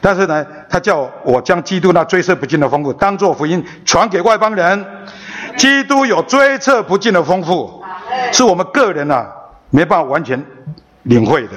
[0.00, 4.84] 但是呢，他叫我将基督那追测不尽的丰富当做福音传给外邦人。
[5.56, 7.80] 基督有追测不尽的丰富，
[8.32, 9.24] 是我们个人呐
[9.70, 10.42] 没办法完全
[11.04, 11.52] 领会的。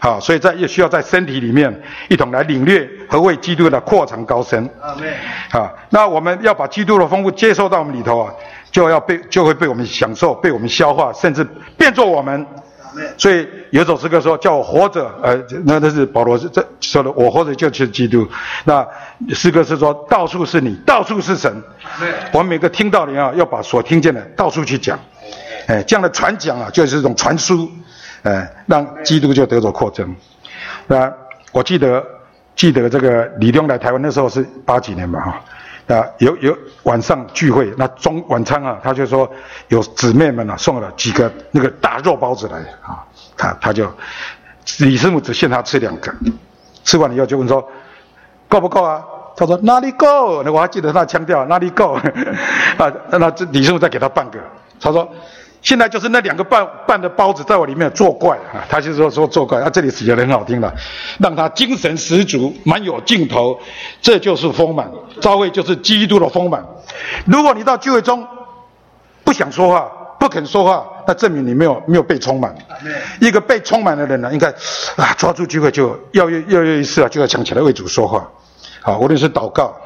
[0.00, 4.68] 好，所以在也需要在身体里面一同来领略何谓基督的扩长高深。
[5.50, 8.30] 啊，那我们要把基督的丰富接受到我们里头啊，
[8.70, 12.46] 就要被就会被我们享受，被我们消化，甚至变作我们。
[13.16, 18.26] 所以有首诗歌说：“叫我活着。”呃，那那是保罗这说的：“我活着就是基督。”
[18.64, 18.84] 那
[19.32, 21.62] 诗歌是说：“到处是你，到处是神。”
[22.32, 24.98] 我们每个听到的啊，要把所听见的到处去讲。
[25.66, 27.70] 哎，这样的传讲啊，就是一种传输。
[28.22, 30.16] 哎，让基督就得着扩增。
[30.88, 31.12] 那
[31.52, 32.04] 我记得
[32.56, 35.40] 记得这个李东来台湾那时候是八几年吧哈。
[35.88, 39.30] 啊，有有晚上聚会，那中晚餐啊，他就说
[39.68, 43.02] 有姊妹们啊送了几个那个大肉包子来啊，
[43.36, 43.90] 他他就
[44.78, 46.14] 李师傅只限他吃两个，
[46.84, 47.66] 吃完了以后就问说
[48.48, 49.02] 够不够啊？
[49.36, 50.42] 他说哪里够？
[50.42, 51.94] 那我还记得他腔调哪里够？
[52.76, 54.38] 啊，那这李师傅再给他半个，
[54.80, 55.08] 他说。
[55.60, 60.72] 现在就是那两个半半的包子在我里面作怪啊，他就说说作怪，啊这里写的很好听了，
[61.18, 63.58] 让他精神十足，蛮有劲头，
[64.00, 64.88] 这就是丰满，
[65.20, 66.64] 召会就是基督的丰满。
[67.26, 68.26] 如果你到聚会中
[69.24, 69.90] 不想说话，
[70.20, 72.54] 不肯说话，那证明你没有没有被充满。
[73.20, 74.48] 一个被充满的人呢，应该
[74.96, 78.28] 啊抓住机会就要要要一次啊就要抢起来为主说话，
[78.82, 79.76] 啊无论是祷告，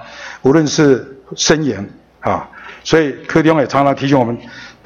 [0.43, 2.47] 无论是申言啊，
[2.85, 4.39] 所以柯丁也常常提醒我们。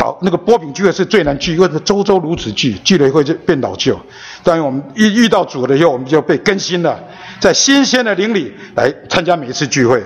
[0.06, 4.00] 导那个波饼聚会是最难聚，因为是周周如此聚，聚了以后就变老旧。
[4.44, 7.02] 当然我们一遇到主了以后，我们就被更新了，
[7.40, 10.00] 在新鲜的灵里来参加每一次聚会，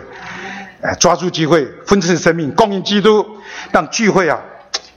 [0.81, 3.27] 哎，抓住机会分赐生命，供应基督，
[3.73, 4.41] 让聚会啊，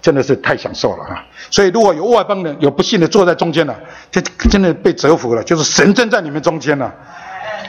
[0.01, 1.25] 真的是太享受了啊！
[1.49, 3.77] 所以如果有外邦人有不幸的坐在中间了，
[4.09, 6.85] 就真的被折服了，就是神正在你们中间了，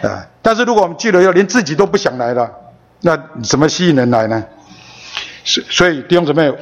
[0.03, 0.25] 啊！
[0.41, 2.49] 但是如果我们聚了以后连自己都不想来了，
[3.01, 4.45] 那怎么吸引人来呢？
[5.43, 6.55] 所所以弟兄姊妹。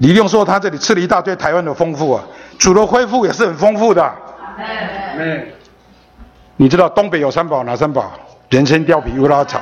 [0.00, 2.24] 李用说他这里吃了一大堆台湾的丰富啊，
[2.58, 4.10] 煮的恢复也是很丰富的。
[6.56, 8.10] 你知道东北有三宝哪三宝？
[8.48, 9.60] 人参、貂皮、乌拉草。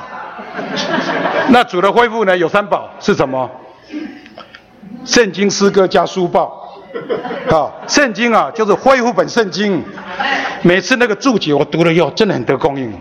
[1.51, 2.37] 那主的恢复呢？
[2.37, 3.51] 有三宝是什么？
[5.05, 6.69] 圣经诗歌加书报。
[7.51, 9.85] 啊，圣经啊，就是恢复本圣经。
[10.63, 12.97] 每次那个注解我读了以后，真的很得供应。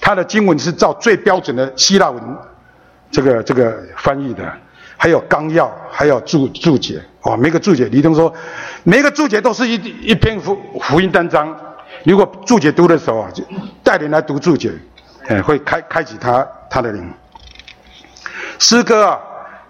[0.00, 2.22] 他的经文是照最标准的希腊文，
[3.10, 4.44] 这个这个翻译的。
[5.00, 8.34] 还有纲要，还有注注解，哦，每个注解，李东说，
[8.82, 11.56] 每个注解都是一一篇福福音单章。
[12.04, 13.44] 如果注解读的时候啊，就
[13.84, 14.72] 带领来读注解，
[15.28, 17.08] 哎，会开开启他他的灵。
[18.58, 19.20] 诗歌啊，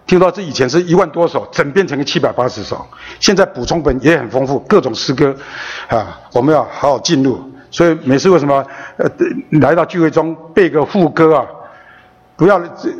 [0.06, 2.86] 听说这以前是一万多首，整编成七百八十首，
[3.20, 5.36] 现在补充本也很丰富，各种诗歌，
[5.88, 7.38] 啊，我们要好好进入。
[7.70, 8.64] 所以每次为什么
[8.96, 9.06] 呃
[9.60, 11.46] 来到聚会中背个副歌啊，
[12.34, 12.90] 不要这。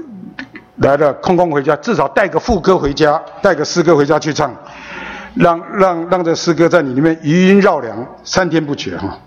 [0.78, 4.54] 来了空空回家，至少带个副歌回家，带个诗歌回家去唱，
[5.34, 9.18] 让让让这诗歌在你里面余音绕梁，三天不绝哈。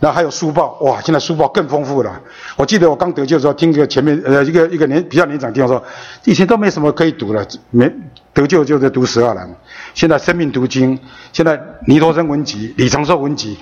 [0.00, 2.20] 那还有书报，哇，现在书报更丰富了。
[2.56, 5.80] 我记得我刚得救的时候，听个前面呃一个一个年比较年长听我说，
[6.24, 7.88] 以前都没什么可以读了，没
[8.32, 9.48] 得救就在读十二栏，
[9.94, 10.98] 现在生命读经，
[11.32, 13.56] 现在尼陀生文集、李长寿文集，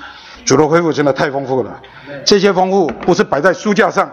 [0.47, 1.79] 主的恢复真的太丰富了。
[2.25, 4.11] 这些丰富不是摆在书架上，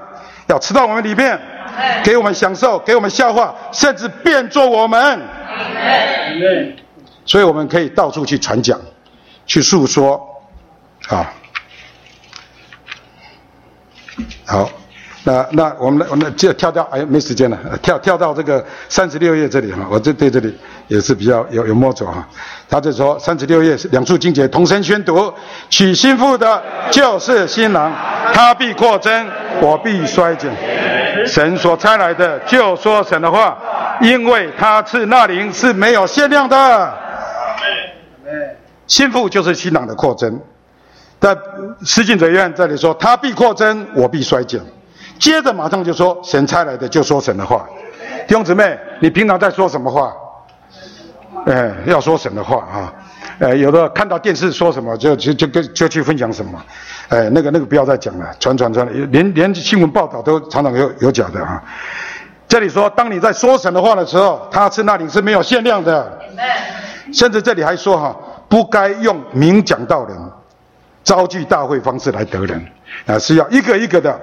[0.50, 1.40] 要吃到我们里面。
[2.04, 5.22] 给我们享受，给我们消化，甚至变作我们。
[7.26, 8.78] 所以我们可以到处去传讲，
[9.46, 10.28] 去诉说，
[11.08, 11.32] 啊，
[14.46, 14.70] 好，
[15.24, 22.26] 那那我们，我们就跳到，哎，没时间了，跳跳到这个三十六页这里哈，我这对这里也是比较有有摸着哈。
[22.70, 25.34] 他就说三十六页两处经节同声宣读，
[25.70, 27.94] 娶新妇的就是新郎，
[28.34, 29.28] 他必扩增，
[29.62, 30.50] 我必衰减。
[31.28, 33.58] 神所差来的就说神的话，
[34.02, 36.94] 因为他赐那灵是没有限量的。
[38.88, 40.40] 心腹就是新郎的扩增，
[41.20, 41.38] 但
[41.84, 44.62] 施浸者愿这里说他必扩增，我必衰减。
[45.20, 47.68] 接着马上就说神差来的就说神的话，
[48.26, 50.14] 弟兄姊妹，你平常在说什么话？
[51.46, 52.94] 哎，要说神的话啊。
[53.40, 56.62] 呃，有的看到电视说什么就就就跟就去分享什么，
[57.08, 61.64] 哎，那个那个不要再讲了，传传传，连连新闻报道都常常有有假的啊。
[62.50, 66.20] 这里说，当你在说神的话的时候，他是那里是没有限量的。
[67.14, 68.16] 甚至这里还说哈，
[68.50, 70.18] 不该用明讲道人、
[71.04, 72.62] 招聚大会方式来得人
[73.06, 74.20] 啊，是要一个一个的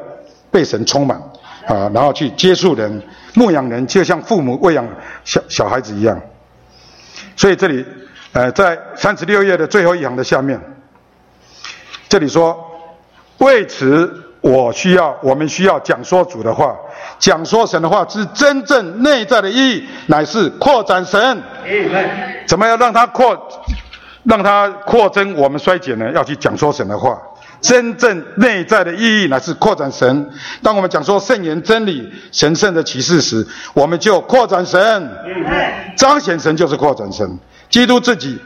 [0.57, 1.21] 被神充满
[1.66, 3.03] 啊，然后去接触人、
[3.35, 4.88] 牧养人，就像父母喂养
[5.23, 6.19] 小小孩子一样。
[7.37, 7.85] 所以这里。
[8.33, 10.61] 呃，在三十六页的最后一行的下面，
[12.07, 12.55] 这里说
[13.38, 16.77] ：“为此，我需要，我们需要讲说主的话，
[17.19, 21.42] 讲说神的话，是真正内在的意义，乃是扩展神。
[22.47, 23.49] 怎么样让它扩？
[24.25, 27.19] 让它扩增，我们衰减呢，要去讲说神的话。
[27.61, 30.31] 真正内在的意义乃是扩展神。
[30.62, 35.11] 当我们讲说圣言真理、神圣的启示时，我们就扩展神，
[35.97, 37.38] 彰显神就是扩展神。
[37.69, 38.38] 基督自己，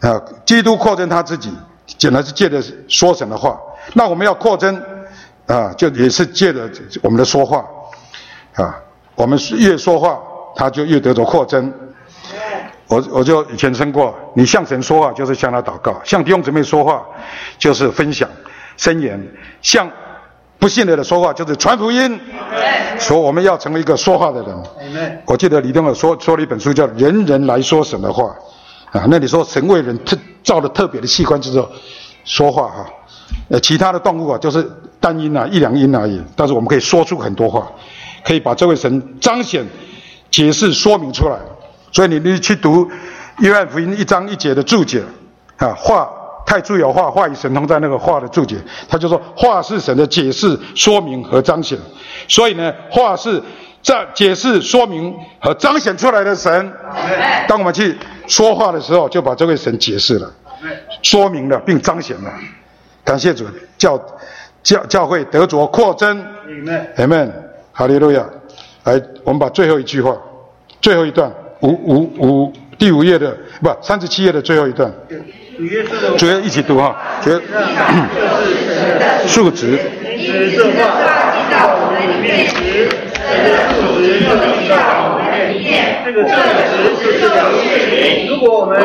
[0.00, 1.50] 啊，基督扩增他自己，
[1.86, 3.58] 简单是借着说神的话。
[3.94, 4.82] 那我们要扩增，
[5.46, 6.68] 啊，就也是借着
[7.02, 7.64] 我们的说话，
[8.54, 8.76] 啊，
[9.14, 10.18] 我们越说话，
[10.54, 11.72] 他就越得着扩增。
[12.88, 17.04] 我我就以前称过，你向神说话就是向他祷告，向弟兄姊妹说话
[17.58, 18.28] 就是分享
[18.76, 19.20] 申言，
[19.60, 19.90] 向
[20.58, 22.20] 不信的人说话就是传福音。
[22.98, 25.22] 所以我们要成为一个说话的人。
[25.26, 28.34] 我记得李东尔说说了一本书叫《人人来说神的话》，
[28.98, 31.68] 啊，那你说神为人特造了特别的器官之后
[32.24, 32.86] 说话哈，
[33.48, 34.66] 呃，其他的动物啊就是
[34.98, 37.70] 单音啊一两音而已，但是我们可以说出很多话，
[38.24, 39.66] 可以把这位神彰显、
[40.30, 41.36] 解释、说明出来。
[41.96, 42.86] 所以你你去读
[43.38, 45.02] 约翰福音一章一节的注解，
[45.56, 46.06] 啊，话
[46.44, 48.54] 太注有话，话语神通在那个话的注解，
[48.86, 51.78] 他就说话是神的解释、说明和彰显。
[52.28, 53.42] 所以呢，话是
[53.80, 56.70] 在解释、说明和彰显出来的神。
[57.48, 60.30] 当我们去说话的时候，就把这位神解释了、
[61.00, 62.30] 说明了并彰显了。
[63.02, 63.46] 感谢主，
[63.78, 63.98] 教
[64.62, 66.22] 教教会得着扩增。
[66.46, 67.32] Amen，Amen，
[67.72, 68.22] 哈利路亚。
[68.84, 70.14] 来，我们把最后一句话，
[70.82, 71.32] 最后一段。
[71.60, 74.92] 五五五第五页的不三十七页的最后一段，
[76.18, 77.40] 主要一起读哈，主要
[79.26, 79.78] 数值。
[82.20, 86.02] 面时，这个数值就进到我们的里面。
[86.04, 86.34] 这个数
[87.00, 88.76] 值是表示，如果我们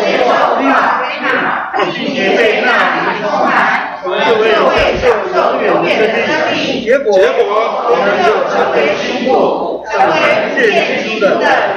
[0.00, 0.26] 接受
[0.60, 6.82] 纳，并且被那里充满，我们就会享受永远的生命。
[6.82, 10.12] 结果，我们就成为新物，成为
[10.54, 10.60] 现
[11.04, 11.24] 今的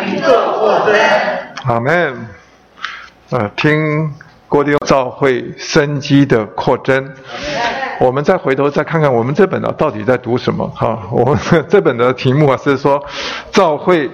[0.06, 0.26] 宇宙
[0.60, 0.88] 扩增。
[1.66, 2.28] 阿门。
[3.32, 4.12] 呃，听
[4.48, 7.12] 郭弟兄召会生机的扩增。
[8.00, 10.68] 我们再回头再看看我们这本呢到底在读什么？
[10.76, 13.04] 哈，我们这本的题目啊是说，
[13.52, 14.10] 召会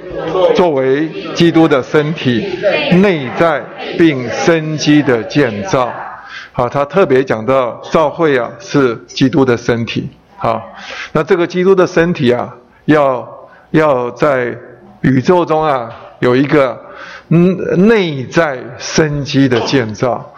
[0.55, 2.57] 作为基督的身体，
[3.01, 3.61] 内在
[3.97, 5.91] 并生机的建造。
[6.53, 10.09] 好，他特别讲到召会啊是基督的身体。
[10.37, 10.61] 好，
[11.13, 12.53] 那这个基督的身体啊，
[12.85, 13.27] 要
[13.71, 14.57] 要在
[15.01, 16.77] 宇宙中啊有一个
[17.29, 17.55] 嗯
[17.87, 20.33] 内在生机的建造。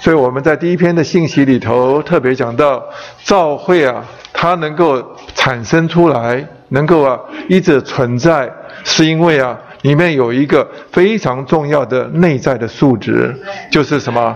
[0.00, 2.82] 所以我们在第一篇的信息里头特别讲到，
[3.24, 4.02] 召会啊，
[4.32, 5.04] 它能够
[5.34, 8.50] 产生出来，能够啊一直存在，
[8.84, 13.36] 是因为啊里面有一个非常重要的内在的数值，
[13.70, 14.34] 就是什么？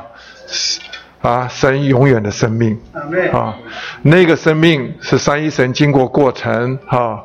[1.23, 2.79] 啊，神永远的生命
[3.33, 3.57] 啊，
[4.03, 7.21] 那个生命是三一神经过过程啊，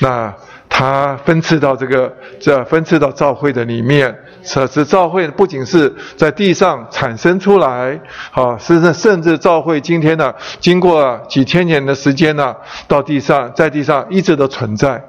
[0.00, 0.34] 那。
[0.76, 7.96] 他分赐到这个，这分赐到教会的里面，此时教会不仅是在地上产生出来，
[8.32, 12.56] 啊，甚至甚至教会今天呢，经过几千年的时间呢，
[12.88, 15.00] 到地上，在地上一直都存在。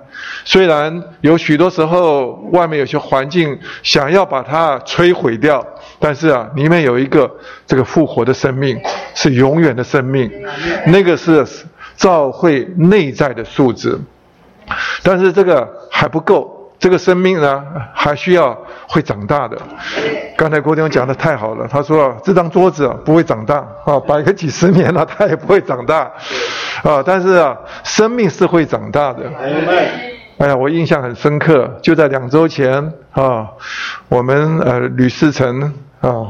[0.44, 5.66] 虽然有许多时候外面有些环境想要把它摧毁掉，
[6.00, 7.30] 但是啊，里面有一个
[7.66, 8.80] 这个复活的生命，
[9.14, 10.30] 是永远的生命，
[10.88, 11.46] 那个是
[11.96, 13.98] 照会内在的素质。
[15.04, 19.58] 但是这个还不够，这个生命呢还需要会长大的。
[20.36, 26.12] 刚才郭天讲的太好了，他说这张桌子不会长大啊，摆个几十年了， 它也不会长大
[26.84, 27.02] 啊。
[27.06, 29.32] 但是啊，生命是会长大的。
[30.38, 33.48] 哎呀，我印象很深刻，就在两周前啊，
[34.10, 35.74] 我们呃吕世成
[36.10, 36.28] 啊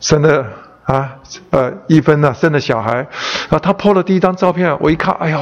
[0.00, 0.44] 生的
[0.84, 1.10] 啊
[1.50, 3.06] 呃一分呢生的小孩，
[3.50, 5.38] 啊他 po 了第一张照片，我一看，哎呦。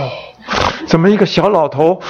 [0.87, 2.01] 怎么一个小老头，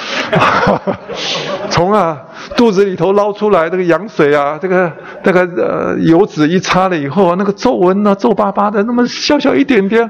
[1.69, 2.17] 从啊
[2.55, 4.91] 肚子里头捞出来这个羊水啊，这个
[5.23, 10.09] 那个呃油脂一擦了以后啊，那个皱纹呢皱巴巴的，那么小小一点点，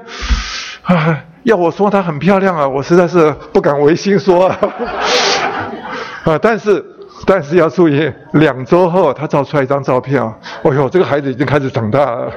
[0.83, 4.57] 啊，要我说她很漂亮啊，我实在是不敢违心说啊，
[6.23, 6.85] 啊，但是。
[7.25, 12.31] 但是要注意，两周后他照出来一张照片啊，哎呦，这个孩子已经开始长大了，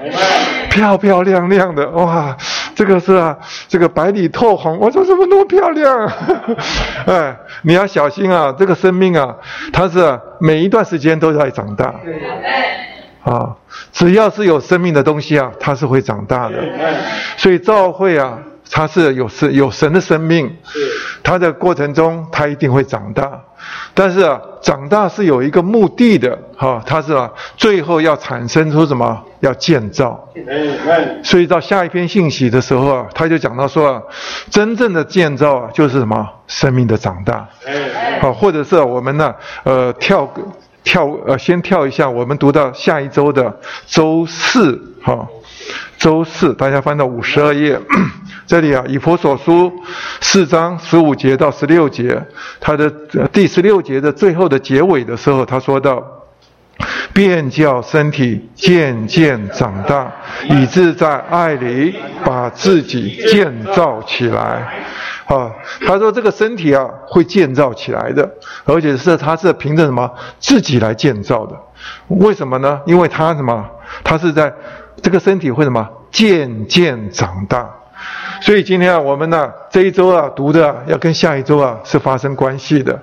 [0.70, 2.36] 漂漂亮亮的，哇，
[2.74, 3.36] 这个是啊，
[3.68, 6.12] 这个白里透红，我说怎么那么漂亮？
[7.06, 9.34] 哎，你要小心啊，这个生命啊，
[9.72, 11.94] 它是每一段时间都在长大，
[13.22, 13.56] 啊，
[13.92, 16.56] 只要是有生命的东西啊，它是会长大的，
[17.36, 18.38] 所以照会啊，
[18.70, 20.54] 它是有神有神的生命，
[21.22, 23.40] 它的过程中它一定会长大。
[23.94, 29.22] 但是啊，长大是有一个目的的，哈，它是啊，最后要产生出什么？
[29.40, 30.28] 要建造。
[31.22, 34.02] 所以到下一篇信息的时候啊，他就讲到说啊，
[34.50, 36.28] 真正的建造啊，就是什么？
[36.46, 37.46] 生命的长大。
[38.20, 39.34] 好，或者是我们呢，
[39.64, 40.28] 呃，跳
[40.82, 43.54] 跳呃，先跳一下，我们读到下一周的
[43.86, 45.26] 周四哈，
[46.04, 47.80] 周四，大家翻到五十二页，
[48.46, 49.72] 这里啊，以佛所书
[50.20, 52.22] 四章十五节到十六节，
[52.60, 52.90] 他的
[53.32, 56.04] 第十六节的最后的结尾的时候，他说到。
[57.12, 60.10] 便叫身体渐渐长大，
[60.50, 61.94] 以致在爱里
[62.24, 64.84] 把自己建造起来。
[65.26, 65.48] 啊，
[65.86, 68.28] 他说这个身体啊会建造起来的，
[68.64, 71.56] 而且是他是凭着什么自己来建造的？
[72.08, 72.80] 为什么呢？
[72.84, 73.64] 因为他什么？
[74.02, 74.52] 他是在
[75.04, 77.70] 这个身体会什么渐渐长大。
[78.40, 83.00] 所以今天啊，我们呢这一周啊读的要跟下一周啊是发生关系的。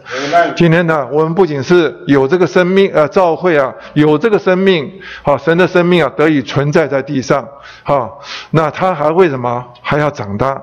[0.55, 4.91] 今天呢，我们不仅是有这个生命，呃，召会啊有这个生命，
[5.23, 7.47] 好，神的生命啊得以存在在地上，
[7.83, 9.65] 好，那他还会什么？
[9.81, 10.61] 还要长大。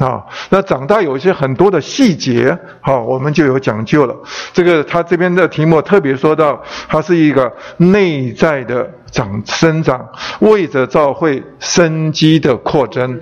[0.00, 4.16] 啊，那长大有一些很多的细节，好，我们就有讲究了。
[4.54, 13.20] 这个他这边的题目特别说到，它是一个内在的长生长，为着造会生机的扩增。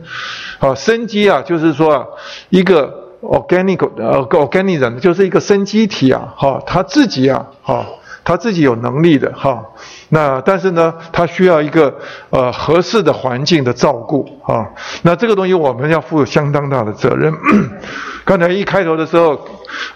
[0.60, 2.06] 好，生机啊，就是说啊，
[2.50, 7.84] 一个 organic 呃 organic 人，就是一个生机体啊，哈，他自己啊，哈，
[8.28, 9.64] 他自己有能力的，哈。
[10.10, 11.98] 那但是呢，他需要一个
[12.28, 14.68] 呃合适的环境的照顾啊。
[15.00, 17.32] 那这个东西我们要负相当大的责任。
[18.26, 19.40] 刚才一开头的时候，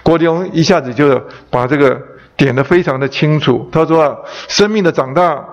[0.02, 2.00] 郭立荣一下子就把这个
[2.34, 3.68] 点得非常的清楚。
[3.70, 4.16] 他说啊，
[4.48, 5.44] 生命的长大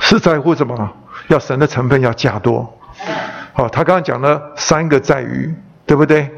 [0.00, 0.92] 是在乎什么？
[1.28, 2.70] 要神的成分要加多。
[3.54, 5.54] 好，他刚刚讲了三个在于，
[5.86, 6.30] 对不对？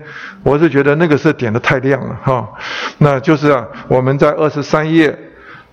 [0.45, 2.49] 我是觉得那个是点的太亮了哈。
[2.99, 5.19] 那就是啊，我们在二十三页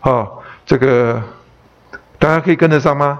[0.04, 0.28] 啊，
[0.66, 1.20] 这个。
[2.20, 3.20] 大家可以跟得上吗？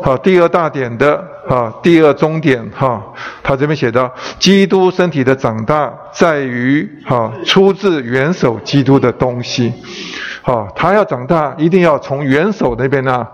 [0.00, 3.02] 好，第二大点的啊，第二终点哈，
[3.42, 9.72] 他这边写到，基督身体的长大在于哈，出自元首基督的东西，
[10.42, 13.26] 好，他要长大，一定要从元首那边呢，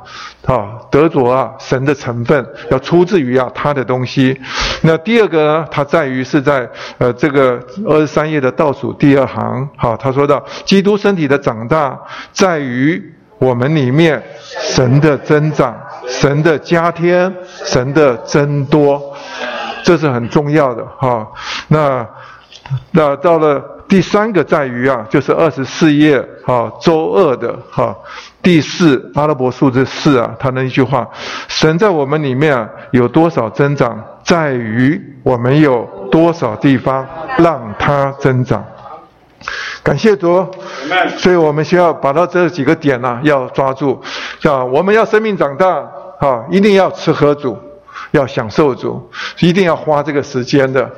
[0.46, 4.40] 好，得着啊神的成分，要出自于啊他的东西。
[4.82, 11.98] 那第二个呢，它在于是在呃这个二十三页的倒数第二行，好，他说到，基督身体的长大
[12.32, 13.12] 在于。
[13.36, 15.76] 我们里面神的增长、
[16.09, 17.34] 神的加添、
[17.64, 19.14] 神的增多，
[19.82, 21.26] 这是很重要的哈。
[21.68, 22.07] 那
[22.92, 27.94] 那到了第三个在于啊，就是二十四页哈，周二的哈
[28.42, 31.09] 第四阿拉伯数字四啊，他那一句话：
[31.48, 37.07] 神在我们里面啊有多少增长，在于我们有多少地方
[37.38, 38.64] 让它增长。
[39.85, 40.45] 感谢主，
[41.18, 44.01] 所以我们需要把到这几个点呢，要抓住，
[44.43, 45.87] 啊，我们要生命长大，
[46.18, 47.55] 啊，一定要吃喝主，
[48.12, 49.11] 要享受主，
[49.41, 50.91] 一定要花这个时间的，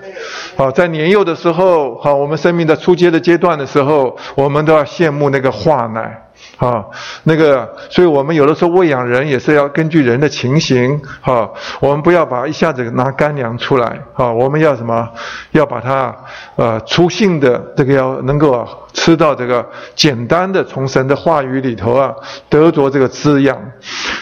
[0.56, 6.22] 啊，在年幼的时候，好，我们生命的初阶的阶段的时候，我们都要羡慕那个化奶。
[6.58, 6.82] 啊，
[7.24, 11.50] 那个，所以我们有的时候喂养人也是要根据人的情形，哈，
[11.80, 15.06] 我们不要把一下子拿干粮出来，哈，我们要什么？
[15.50, 16.16] 要把它，
[16.56, 22.14] 呃，粗性的这个要能够吃到这个简单的从神的话语里头啊
[22.48, 23.58] 得着这个滋养。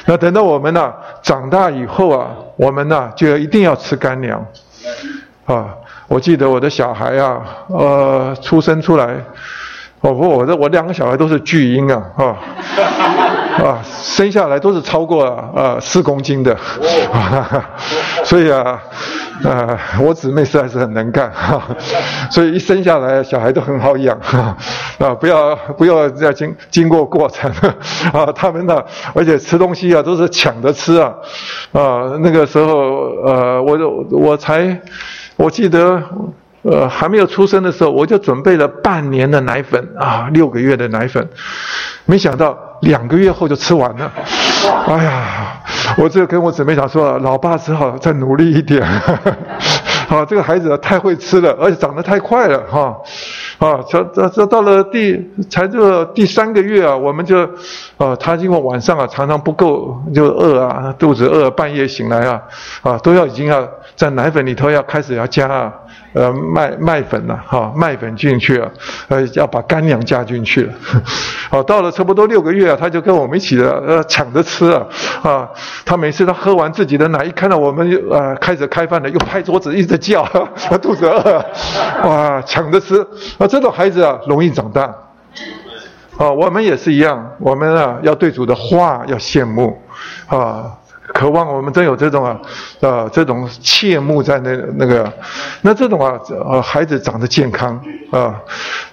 [0.06, 4.44] 那等到我们呢长大以后啊，我们呢就要一定要吃干粮。
[5.44, 5.68] 啊，
[6.08, 9.22] 我记得我的小孩啊，呃，出生出来。
[10.04, 12.36] 哦不，我这我两个小孩都是巨婴啊，啊，
[13.64, 16.54] 啊，生下来都是超过啊四公斤的，
[18.22, 18.78] 所以啊，
[19.42, 21.62] 啊，我姊妹实在是很能干，哈，
[22.30, 24.14] 所以一生下来小孩都很好养，
[24.98, 27.50] 啊，不要不要再经经过过程，
[28.12, 28.84] 啊，他们呢，
[29.14, 31.14] 而且吃东西啊都是抢着吃啊，
[31.72, 33.78] 啊，那个时候呃，我
[34.10, 34.78] 我才
[35.36, 36.02] 我记得。
[36.64, 41.28] 呃，还没有出生的时候，我就准备了半年的奶粉啊，六个月的奶粉，
[42.06, 44.10] 没想到两个月后就吃完了。
[44.86, 45.62] 哎呀，
[45.98, 48.82] 我就跟我姊妹讲说，老爸只好再努力一点。
[50.08, 52.96] 好，这个孩子太会吃了，而且长得太快了哈。
[53.58, 57.38] 啊，这这这到了第才这第三个月啊，我们就，
[57.96, 62.42] 啊，他因为晚上啊常常不够就饿啊，肚子饿，半夜醒来啊，
[62.82, 65.72] 啊都要已经要在奶粉里头要开始要加啊。
[66.14, 68.70] 呃，麦麦粉呐，哈，麦粉进去了，
[69.08, 70.72] 呃，要把干粮加进去了，
[71.50, 74.86] 好，到了差不多六个月啊，他就跟我们一起的，呃，抢着吃啊，
[75.22, 75.50] 啊，
[75.84, 80.24] 他每次他喝完自己的奶，一看到我们呃开始开饭了，又拍桌子一直叫，
[80.80, 81.44] 肚子饿，
[82.08, 83.00] 哇，抢着吃，
[83.38, 84.82] 啊，这种孩子啊，容易长大，
[86.16, 89.82] 啊，我们也是一样，我们啊要对主的话要羡慕，
[90.28, 90.78] 啊。
[91.14, 92.38] 渴望我们真有这种啊，
[92.80, 95.10] 呃，这种切慕在那那个，
[95.62, 98.42] 那这种啊，呃，孩子长得健康啊，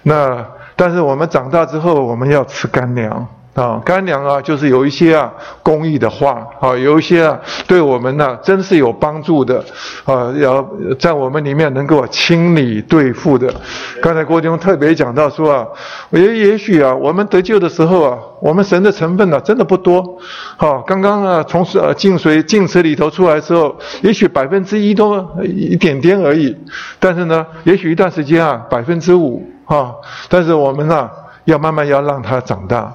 [0.03, 0.45] 那
[0.75, 3.27] 但是我们长大之后，我们要吃干粮。
[3.53, 5.29] 啊，干粮啊，就是有一些啊
[5.61, 7.37] 公益的话啊，有一些啊
[7.67, 9.61] 对我们呢真是有帮助的
[10.05, 10.65] 啊，要
[10.97, 13.53] 在我们里面能够清理对付的。
[14.01, 15.67] 刚才郭弟兄特别讲到说啊，
[16.11, 20.17] 也也许啊，我们得救的时候啊，我们神的成分呢真的不多，
[20.55, 26.55] 好，刚刚啊从呃净水净池里头出来之后，也许百分之一都一点点而已，
[26.99, 29.91] 但是呢，也许一段时间啊百分之五啊，
[30.29, 31.09] 但是我们呢
[31.43, 32.93] 要慢慢要让它长大。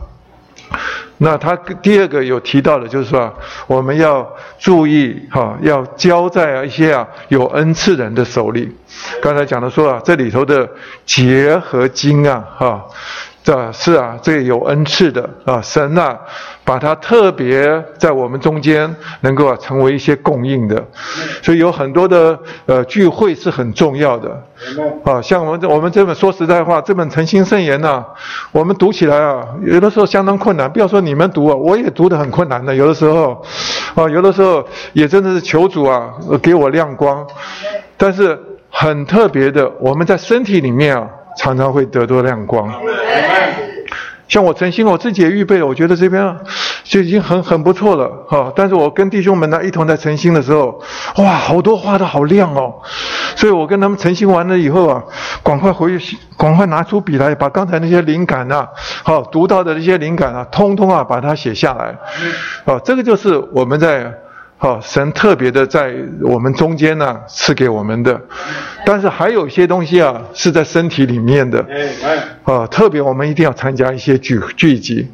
[1.19, 3.33] 那他第二个有提到的，就是说
[3.67, 8.71] 我们要注意哈，要交在一些啊有恩赐人的手里。
[9.23, 10.69] 刚才讲的说啊，这里头的
[11.05, 12.85] 结和金啊，哈。
[13.47, 16.19] 这是啊，这有恩赐的啊，神啊，
[16.65, 20.85] 把它特别在我们中间能够啊成为一些供应的，
[21.45, 22.37] 所以有很多的
[22.67, 24.43] 呃聚会是很重要的
[25.05, 25.23] 啊。
[25.23, 28.05] 像我们这我们这本说实在话，这本诚心圣言呐，
[28.51, 30.69] 我们读起来啊，有的时候相当困难。
[30.69, 32.75] 不要说你们读啊，我也读得很困难的。
[32.75, 33.41] 有的时候
[33.95, 37.25] 啊，有的时候也真的是求主啊给我亮光，
[37.97, 38.37] 但是
[38.71, 41.09] 很特别的，我们在身体里面啊。
[41.37, 42.73] 常常会得多亮光，
[44.27, 46.37] 像我诚心我自己也预备了，我觉得这边
[46.83, 48.53] 就已经很很不错了哈。
[48.57, 50.83] 但是我跟弟兄们呢一同在诚心的时候，
[51.19, 52.75] 哇，好多画的好亮哦，
[53.37, 55.05] 所以我跟他们诚心完了以后啊，
[55.45, 58.69] 赶快回去，赶快拿出笔来，把刚才那些灵感啊，
[59.05, 61.97] 好读到的那些灵感啊，通通啊把它写下来，
[62.65, 64.13] 啊，这个就是我们在。
[64.59, 68.19] 好，神特别的在我们中间呢赐给我们的，
[68.87, 71.59] 但是还有一些东西啊是在身体里面的，
[72.43, 75.07] 啊，特别我们一定要参加一些聚聚集，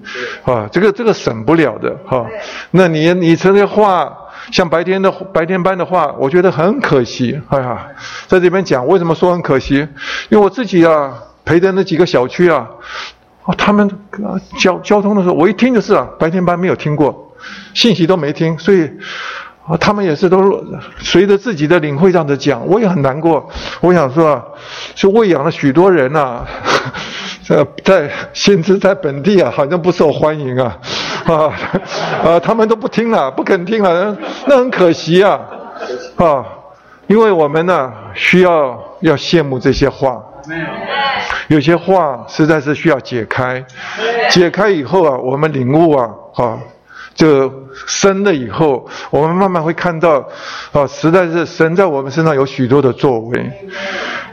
[0.45, 2.25] 啊，这个这个省不了的哈。
[2.71, 4.17] 那你你这些话，
[4.53, 7.89] 像白天的白天班的话，我觉得很可惜，哎呀，
[8.29, 9.77] 在这边讲为什么说很可惜？
[10.29, 11.13] 因为我自己啊
[11.45, 12.65] 陪的那几个小区啊，
[13.59, 13.91] 他们
[14.61, 17.29] 交交通的时候，我一听就是啊白天班没有听过。
[17.75, 18.91] 信息都没听，所以，
[19.79, 20.65] 他们也是都
[20.99, 23.49] 随着自己的领会这样子讲，我也很难过。
[23.81, 24.43] 我想说啊，
[24.97, 26.45] 是喂养了许多人呐，
[27.45, 30.79] 这 在薪资在本地啊，好像不受欢迎啊，
[31.27, 31.35] 啊
[32.25, 34.17] 啊，他们都不听了，不肯听了，
[34.47, 35.41] 那很可惜啊，
[36.17, 36.45] 啊，
[37.07, 40.21] 因为我们呢需要要羡慕这些话，
[41.47, 43.65] 有些话实在是需要解开，
[44.29, 46.59] 解开以后啊，我们领悟啊，啊。
[47.15, 47.53] 就
[47.87, 50.27] 生了以后，我们慢慢会看到，
[50.73, 53.53] 啊，实在是神在我们身上有许多的作为。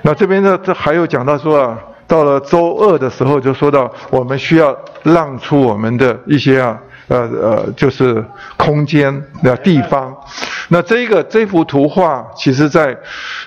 [0.02, 1.78] 那这边呢，这还有讲到说啊，
[2.08, 8.24] 到了周二的时候，就说到我们需要让出我们的一些啊，呃呃，就是
[8.56, 10.16] 空间的地方。
[10.70, 12.98] 那这个这幅图画，其实在，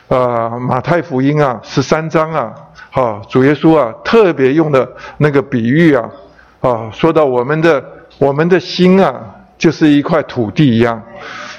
[0.09, 2.53] 呃马太福音啊十三章啊，
[2.91, 6.11] 哈主耶稣啊特别用的那个比喻啊，
[6.61, 7.83] 啊说到我们的。
[8.18, 9.20] 我们的心啊，
[9.58, 11.02] 就是一块土地一样，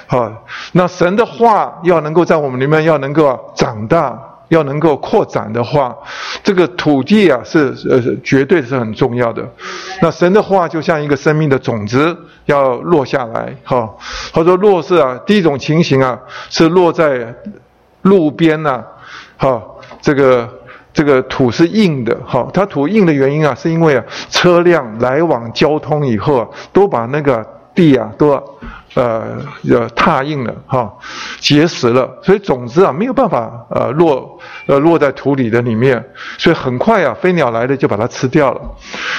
[0.06, 0.32] 啊，
[0.72, 5.96] 那神的话要能够在我们里面要能够长大，要能够扩展的话，
[6.42, 9.46] 这个土地啊是呃绝对是很重要的。
[10.00, 13.88] 那神的话就像一个生命的种子要落下来，哈，
[14.32, 16.18] 他说落是啊，第一种情形啊
[16.50, 17.34] 是落在
[18.02, 18.82] 路边呐，
[19.36, 19.62] 哈，
[20.00, 20.48] 这个。
[20.94, 28.40] 这个土是硬的，哈，它土硬的原因啊，是因为啊，车辆来往交通以后啊，都把那个地啊，都
[28.94, 29.38] 呃
[29.70, 30.92] 呃踏硬了，哈，
[31.40, 36.04] 结实了，所以种子啊没有办法呃落呃落在土里的里面，
[36.38, 38.60] 所以很快啊，飞鸟来了就把它吃掉了。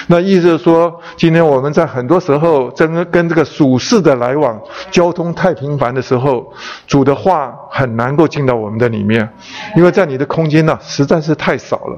[0.08, 4.60] 那意思是说，今天我们在很多时候真跟这个属世的来往
[4.92, 6.54] 交通太频繁的时候，
[6.88, 9.28] 主的话很难够进到我们的里面，
[9.76, 11.98] 因为在你的空间呢实在是太少了，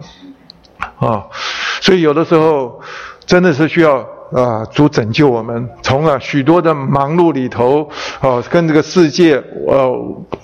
[0.97, 1.25] 啊，
[1.81, 2.81] 所以有的时候
[3.25, 9.91] 真的是需要啊主拯救我们，从啊许多的忙碌里头啊跟这个世界呃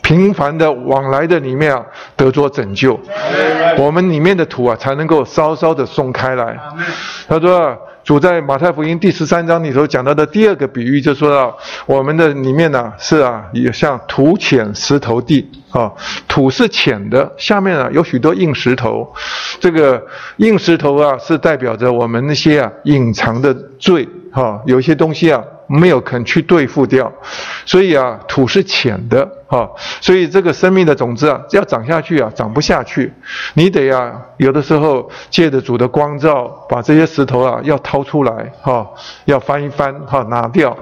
[0.02, 3.00] 频繁的往来的里面啊得着拯救，
[3.78, 6.58] 我们里面的土啊才能够稍稍的松开来。
[7.28, 15.90] 他说：“主在马太福音第十三章里头讲到的第二个比喻，就说到我们的里面呢是啊，也像土浅石头地啊，
[16.28, 19.14] 土是浅的，下面啊有许多硬石头，
[19.58, 20.06] 这个
[20.38, 24.06] 硬石头啊是代表着我们那些啊隐藏的罪。
[24.34, 27.12] 哈，有些东西啊。”没有肯去对付掉，
[27.66, 29.68] 所以啊，土是浅的哈，
[30.02, 33.12] 所以这个生命的种子啊，要长下去啊，长不下去。
[33.54, 38.86] 你得啊，有的时候借着主的光照，把这些石头啊，要掏出来哈，
[39.24, 40.78] 要翻一翻哈，拿掉。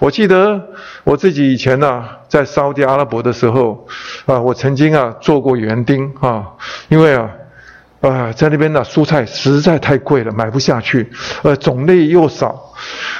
[0.00, 0.60] 我记得
[1.04, 3.86] 我自己以前呢，在沙特阿拉伯的时候
[4.24, 6.46] 啊，我曾经啊做过园丁啊，
[6.88, 7.28] 因为啊。
[8.00, 11.08] 呃，在那边的蔬菜实在太贵了，买不下去，
[11.42, 12.71] 呃，种类又少。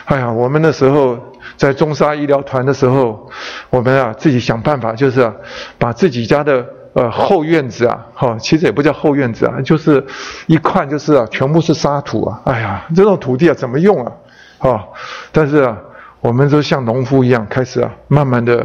[0.04, 1.18] 哎呀，我们那时候
[1.56, 3.30] 在中沙医疗团的时候，
[3.70, 5.32] 我们啊自己想办法，就是啊
[5.78, 6.64] 把自己家的
[6.94, 10.04] 呃后院子啊，哈，其实也不叫后院子啊，就是
[10.46, 12.40] 一块就是啊全部是沙土啊。
[12.44, 14.12] 哎呀，这种土地啊怎么用啊？
[14.58, 14.84] 啊，
[15.30, 15.76] 但是啊。
[16.22, 18.64] 我们都像农夫一样，开始啊，慢慢的，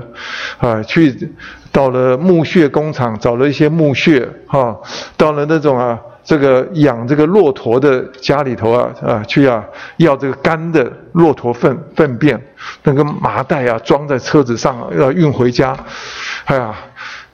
[0.59, 1.33] 啊，去
[1.71, 4.77] 到了木屑工厂，找了一些木屑，哈，
[5.17, 9.63] 到了那种啊，这个养这个骆驼的家里头啊，啊，去啊，
[9.95, 12.37] 要这个干的骆驼粪粪便，
[12.83, 15.73] 那个麻袋啊，装在车子上要运回家，
[16.43, 16.75] 哎呀，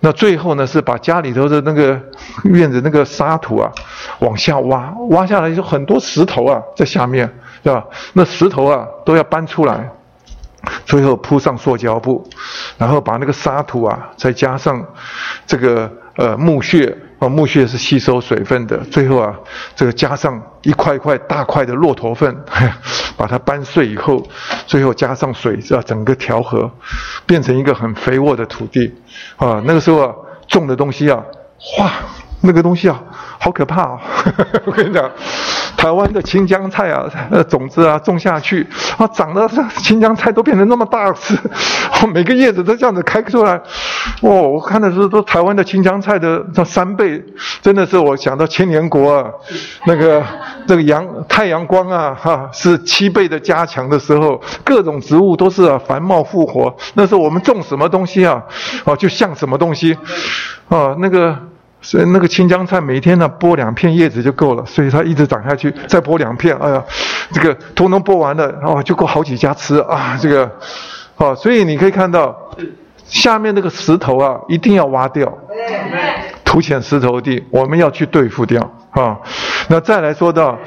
[0.02, 2.00] 那最后呢，是把家里头的那个
[2.44, 3.72] 院子那个沙土啊，
[4.20, 7.28] 往下挖，挖下来有很多石头啊，在下面，
[7.64, 7.84] 对吧？
[8.14, 9.90] 那石头啊，都要搬出来。
[10.86, 12.26] 最后铺上塑胶布，
[12.78, 14.82] 然后把那个沙土啊，再加上
[15.46, 18.78] 这个呃木屑啊，木屑是吸收水分的。
[18.92, 19.34] 最后啊，
[19.76, 22.36] 这个加上一块块大块的骆驼粪，
[23.18, 24.22] 把它搬碎以后，
[24.68, 26.70] 最后加上水啊，整个调和，
[27.26, 28.94] 变成一个很肥沃的土地
[29.38, 29.62] 啊。
[29.66, 30.14] 那个时候啊，
[30.48, 31.24] 种的东西啊，
[31.58, 31.92] 哗，
[32.44, 33.02] 那个东西啊，
[33.40, 34.02] 好可怕啊！
[34.66, 35.10] 我跟你讲。
[35.76, 38.66] 台湾的青江菜啊，呃，种子啊，种下去
[38.98, 41.38] 啊，长得青江菜都变成那么大只，
[42.14, 43.60] 每个叶子都这样子开出来，
[44.22, 47.22] 哦，我看的是都台湾的青江菜的这三倍，
[47.62, 49.30] 真的是我想到千年国啊，
[49.86, 50.24] 那个
[50.66, 58.42] 这个阳太阳光啊，哈，是七倍的加强的时候，各种植物都是繁茂复活，那时候我们种什么东西啊，
[58.86, 59.98] 哦，就像什么东西，
[60.70, 61.38] 啊，那个。
[61.84, 66.84] 所以那个青江菜每天呢剥两片叶子就够了，所以它一直长下去，再剥两片，哎呀，
[67.32, 70.50] 这个通通剥完了，哦，就够好几家吃啊，这个，
[71.18, 72.36] 哦，所以你可以看到
[73.06, 75.32] 下面那个石头啊，一定要挖掉，
[76.44, 78.62] 土浅石头地，我们要去对付掉
[78.92, 79.20] 啊。
[79.68, 80.58] 那再来说到。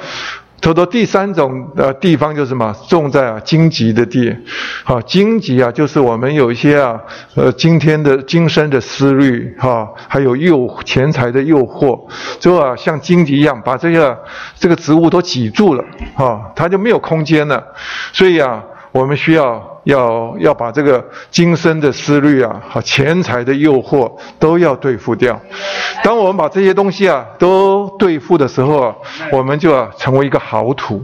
[0.61, 2.75] 说第三种呃地方就是什么？
[2.89, 4.35] 种在啊荆棘的地，
[4.83, 6.99] 好荆棘啊，就是我们有一些啊
[7.35, 11.99] 呃今天的今生的思虑哈，还有诱钱财的诱惑，
[12.39, 14.17] 就啊像荆棘一样把这个
[14.59, 15.83] 这个植物都挤住了
[16.15, 17.63] 啊，它就没有空间了，
[18.11, 18.61] 所以啊
[18.97, 19.73] 我们需要。
[19.87, 25.39] 要要把这个今生的思虑啊，和钱财的诱惑都要对付掉。
[26.03, 28.93] 当我们把这些东西啊都对付的时候啊，
[29.31, 31.01] 我们就要成为一个好土。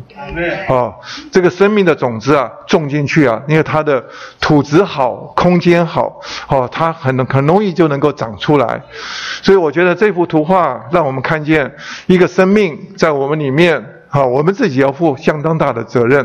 [0.68, 0.91] 啊，
[1.32, 4.04] 这个生命的种子啊种进去啊，因为它的
[4.41, 6.20] 土质好，空间好，
[6.50, 8.82] 哦，它很很容易就能够长出来。
[9.41, 11.74] 所以我觉得这幅图画让我们看见
[12.08, 13.82] 一个生命在我们里面。
[14.14, 16.24] 啊，我们自己要负相当大的责任，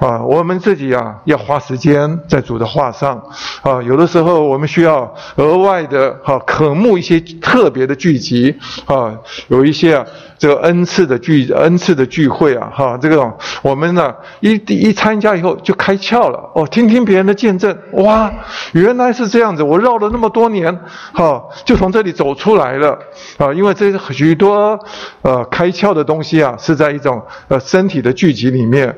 [0.00, 3.22] 啊，我们自己啊要花时间在主的话上，
[3.62, 8.52] 啊，有的时候我们需要额外的哈渴慕一些特别的聚集，
[8.86, 9.14] 啊，
[9.46, 10.04] 有一些啊
[10.38, 13.32] 这个恩赐的聚恩赐的聚会啊，哈，这个
[13.62, 18.32] 我们呢一一参加以后就开窍了，哦，听听别人的见证，哇，
[18.72, 20.76] 原来是这样子，我绕了那么多年，
[21.12, 22.98] 哈，就从这里走出来了，
[23.38, 24.76] 啊，因为这许多
[25.22, 26.96] 呃开窍的东西啊是在。
[26.96, 28.96] 一种呃身体的聚集里面，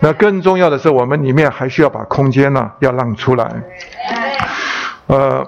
[0.00, 3.48] 那更重要的是，我们里面还需要把空间呢要让出来。
[5.06, 5.46] 呃，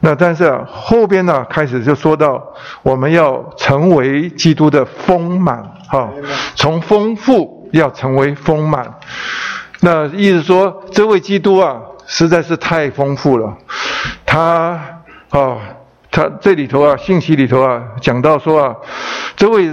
[0.00, 2.42] 那但是后边呢开始就说到，
[2.82, 6.08] 我们要成为基督的丰满，哈，
[6.54, 8.94] 从丰富要成为丰满。
[9.80, 13.56] 那意思说，这位基督啊实在是太丰富了，
[14.24, 14.80] 他
[15.30, 15.58] 啊。
[16.10, 18.74] 他这里头啊，信息里头啊，讲到说啊，
[19.36, 19.70] 这位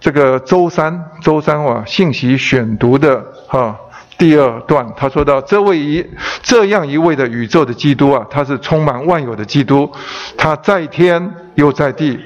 [0.00, 3.78] 这个周三周三啊，信息选读的哈
[4.20, 6.06] 第二段，他说到这位一
[6.42, 9.90] 这样一位的宇宙的基督啊，他是充满万有的基督，
[10.36, 12.20] 他在天又在地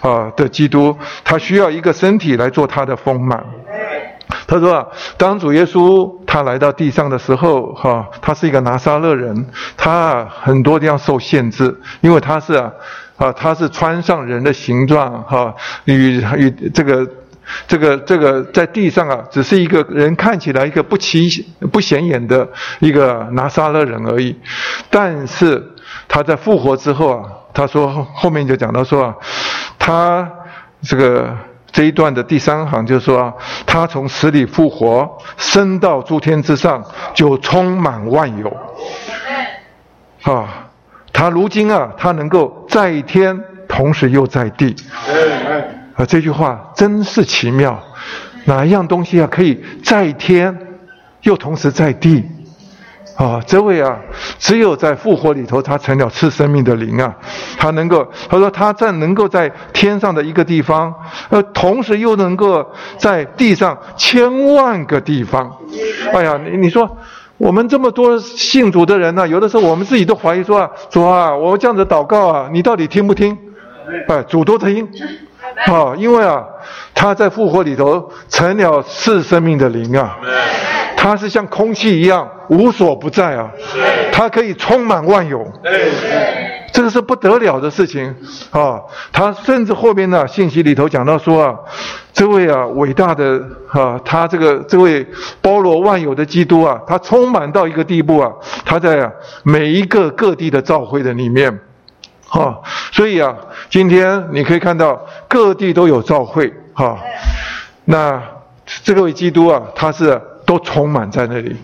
[0.00, 3.46] 啊的基督，他需要一个身体来做他的丰满。
[4.48, 4.86] 他说啊，
[5.16, 12.72] 当主耶稣他来到地上的时候，哈，他是一个拿撒勒人，他很多地方受限制，因为他是啊，
[13.18, 17.08] 啊，他是穿上人的形状，哈，与与这个
[17.66, 22.48] 这个这个在地上啊，只是一个人看起来一个不起不显眼的
[22.80, 24.36] 一个拿撒勒人而已，
[24.90, 25.62] 但是
[26.08, 29.14] 他在复活之后啊，他说后面就讲到说啊，
[29.78, 30.30] 他
[30.82, 31.36] 这个。
[31.72, 33.36] 这一段的第三行就是说，
[33.66, 36.82] 他从死里复活，升到诸天之上，
[37.12, 38.48] 就充满万有。
[40.22, 40.68] 啊，
[41.12, 43.38] 他如今啊，他能够在天，
[43.68, 44.74] 同时又在地。
[45.96, 47.82] 啊，这句话真是奇妙。
[48.44, 50.56] 哪一样东西啊，可以在天，
[51.22, 52.24] 又同时在地？
[53.16, 53.98] 啊，这位啊，
[54.38, 57.16] 只有在复活里头，他成了赐生命的灵啊，
[57.56, 60.94] 他能够，他说他在能够在天上的一个地方，
[61.30, 65.50] 呃，同时又能够在地上千万个地方。
[66.12, 66.96] 哎呀，你你说
[67.38, 73.36] 我们这么多信主的人呢，有的时候我们自己都怀疑说啊，主啊，我这样子祷告啊，你到底听不听？
[74.08, 74.86] 哎，主都听。
[75.64, 76.44] 啊，因为啊，
[76.94, 80.18] 他在复活里头成了是生命的灵啊，
[80.96, 83.50] 他是像空气一样无所不在啊，
[84.12, 85.44] 他可以充满万有，
[86.72, 88.14] 这个是不得了的事情。
[88.50, 88.78] 啊。
[89.10, 91.54] 他甚至后面呢信息里头讲到说啊，
[92.12, 95.06] 这位啊伟大的啊，他这个这位
[95.40, 98.30] 包罗万有的基督啊，他充满到一个地步啊，
[98.64, 99.10] 他在啊
[99.42, 101.58] 每一个各地的教会的里面。
[102.36, 102.60] 哈，
[102.92, 103.34] 所以啊，
[103.70, 106.98] 今天你可以看到各地都有教会，哈，
[107.86, 108.22] 那
[108.84, 111.56] 这位基督啊，他是都充满在那里，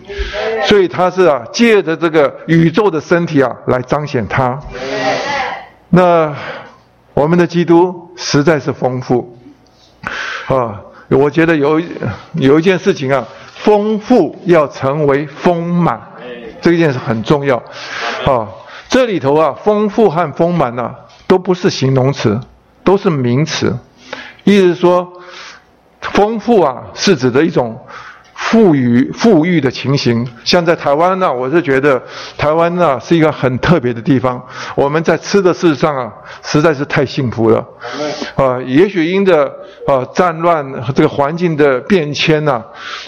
[0.65, 4.59] 所以他是啊，借着这个宇宙的身体啊，来彰显他。
[5.89, 6.33] 那
[7.13, 9.37] 我们的基督实在是丰富，
[10.47, 11.79] 啊，我觉得有
[12.33, 16.01] 有一件事情啊，丰富要成为丰满，
[16.61, 17.57] 这一件事很重要，
[18.25, 18.47] 啊。
[18.89, 20.95] 这里头啊，丰富和丰满啊，
[21.27, 22.39] 都不是形容词，
[22.83, 23.77] 都是名词。
[24.43, 25.13] 意思说，
[26.01, 27.79] 丰富啊，是指的一种。
[28.53, 31.99] 富裕富裕的情形，像在台湾呢，我是觉得
[32.37, 34.39] 台湾呢是一个很特别的地方。
[34.75, 37.65] 我们在吃的事实上啊，实在是太幸福了。
[38.35, 39.51] 啊，也许因着
[39.87, 42.63] 啊战乱和这个环境的变迁呐，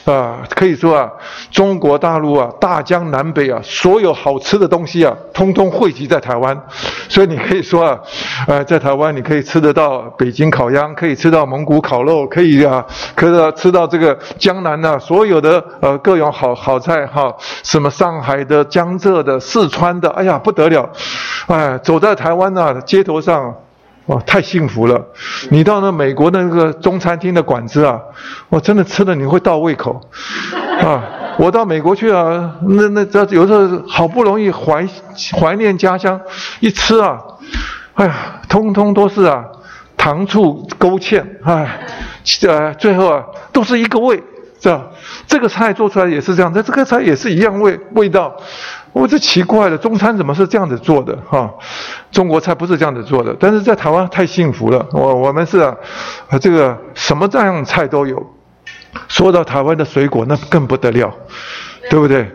[0.06, 1.12] 啊，可以说啊，
[1.52, 6.60] 中国大陆啊，大江南北啊，所有好吃的东西啊，通通汇集在台湾。
[7.08, 8.00] 所以你可以说啊，
[8.48, 12.84] 呃，在台湾你可以吃得到北京烤鸭，可以吃到蒙古烤肉，可以啊，
[13.14, 15.35] 可以吃到这个江南呐，所有。
[15.36, 20.90] 有的呃各种好好菜哈，什么上海的、江浙的、四川的，哎呀不得了，
[21.48, 23.54] 哎，走在台湾呐街头上，
[24.06, 25.06] 哇太幸福了。
[25.50, 28.00] 你到那美国那个中餐厅的馆子啊，
[28.48, 30.00] 我真的吃的你会倒胃口
[30.82, 31.04] 啊。
[31.38, 34.88] 我到美国去啊，那那这有时候好不容易怀
[35.38, 36.18] 怀念家乡，
[36.62, 37.20] 一吃啊，
[37.96, 38.16] 哎呀，
[38.48, 39.44] 通通都是啊
[39.98, 41.82] 糖醋勾芡，哎，
[42.48, 43.22] 呃最后啊
[43.52, 44.24] 都是一个味。
[44.66, 44.88] 是吧？
[45.28, 48.36] 这个菜做出来也是这样，那这个菜也是一样味味道。
[48.94, 51.16] 我这奇怪了，中餐怎么是这样子做的？
[51.30, 51.54] 哈，
[52.12, 53.36] 中国菜不是这样子做的。
[53.40, 55.76] 但是在台湾太幸福了，我我们是啊，
[56.42, 58.26] 这个什么这样菜都有。
[59.08, 61.14] 说到台湾的水果，那更不得了，
[61.92, 62.28] 对不对？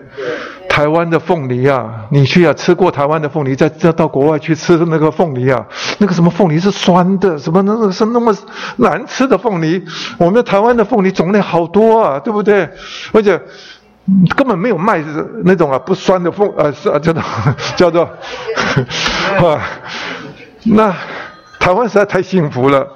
[0.71, 5.67] 台湾的凤梨啊，你去啊吃过台湾的凤梨，再再到国外去吃那个凤梨啊，
[5.99, 8.33] 那个什么凤梨是酸的，什么那个是那么
[8.77, 9.85] 难吃的凤梨。
[10.17, 12.71] 我们台湾的凤梨种类好多啊，对不对？
[13.13, 13.39] 而且
[14.37, 15.05] 根本没有卖
[15.45, 17.23] 那种啊不酸的凤，呃是啊叫做
[17.77, 18.03] 叫做
[19.43, 19.61] 啊，
[20.63, 20.95] 那
[21.59, 22.87] 台湾实在太幸福了。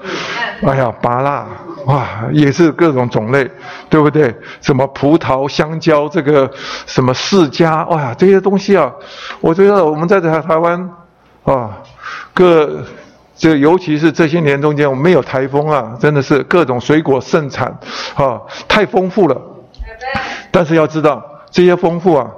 [0.67, 1.47] 哎呀，芭辣
[1.87, 3.49] 哇，也是各种种类，
[3.91, 4.35] 对不对？
[4.63, 6.51] 什么葡萄、香蕉，这个
[6.87, 8.91] 什么释迦，哇，这些东西啊，
[9.41, 10.91] 我觉得我们在台台湾
[11.45, 11.77] 啊，
[12.33, 12.83] 各
[13.37, 17.67] 这尤其是这些年中间，我们没有台风啊，真的是各种水果盛产
[18.15, 19.41] 啊，太丰富了。
[20.51, 22.31] 但是要知道，这些丰富啊，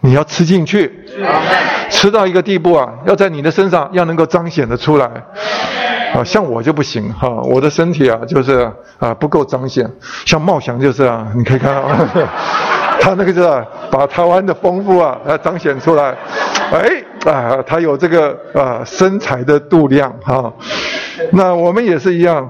[0.00, 1.04] 你要吃进去，
[1.90, 5.10] 吃到一个地步啊，要在你的身上要能够彰显的出来。
[6.14, 9.90] 啊，像我就不行哈，我的身体啊就是啊不够彰显。
[10.24, 11.82] 像茂祥就是啊，你可以看到，
[13.00, 16.16] 他那个是把台湾的丰富啊啊彰显出来。
[16.72, 20.52] 哎啊，他有这个啊身材的度量哈。
[21.32, 22.48] 那我们也是一样，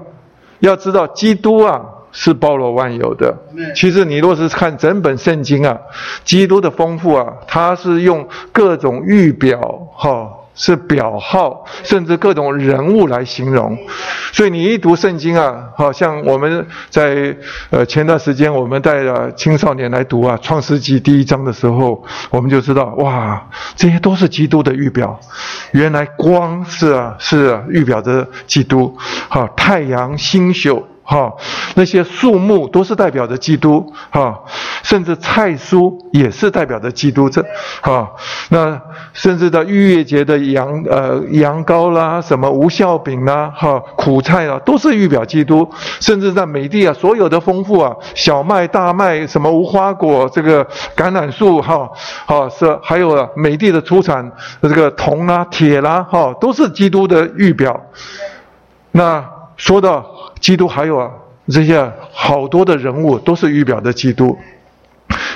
[0.60, 1.80] 要知道基督啊
[2.12, 3.34] 是包罗万有的。
[3.74, 5.78] 其实你若是看整本圣经啊，
[6.24, 9.58] 基督的丰富啊，他是用各种预表
[9.94, 10.30] 哈。
[10.56, 13.78] 是表号，甚至各种人物来形容，
[14.32, 17.36] 所以你一读圣经啊，好像我们在
[17.70, 23.46] 呃前段时间我们带着青少年来读啊《创世纪》第一章的时候，我们就知道哇，
[23.76, 25.20] 这些都是基督的预表。
[25.72, 28.96] 原来光是啊是预表着基督，
[29.28, 30.86] 好太阳星宿。
[31.06, 31.32] 哈，
[31.76, 34.40] 那些树木都是代表着基督，哈，
[34.82, 37.30] 甚至菜蔬也是代表着基督。
[37.30, 37.42] 这，
[37.80, 38.10] 哈，
[38.50, 38.80] 那
[39.12, 45.70] 甚至到逾越节的羊，呃，羊羔啦，什么无酵饼啦，哈，苦菜啊，都是预表基督。
[46.00, 50.64] 甚至在美地啊，所有的丰富啊，小麦、大麦，什么无花果，这个
[50.96, 51.88] 橄榄树，哈，
[52.26, 54.30] 哈，是还有啊，美地的出产
[54.60, 57.80] 这个铜啦、铁啦，哈，都是基督的预表。
[58.90, 59.24] 那
[59.56, 60.04] 说到。
[60.38, 61.10] 基督还有啊，
[61.48, 64.38] 这些好多的人物都是预表的基督。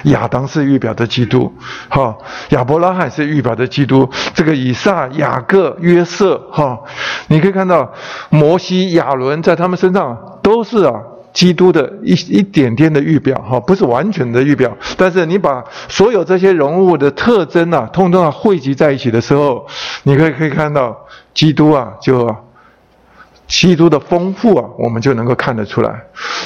[0.05, 1.53] 亚当是预表的基督，
[1.89, 2.17] 哈，
[2.51, 6.79] 亚伯拉罕是预表的基督，这个以撒、雅各、约瑟，哈，
[7.29, 7.91] 你可以看到
[8.29, 10.95] 摩西、亚伦在他们身上都是啊。
[11.33, 19.65] 基督的一一点点的预表，哈，不是完全的预表，但是你把所有这些人物的特征啊，通通啊汇集在一起的时候，
[20.03, 20.97] 你可以可以看到
[21.33, 22.35] 基督啊，就
[23.51, 26.01] 基督的丰富啊，我们就能够看得出来。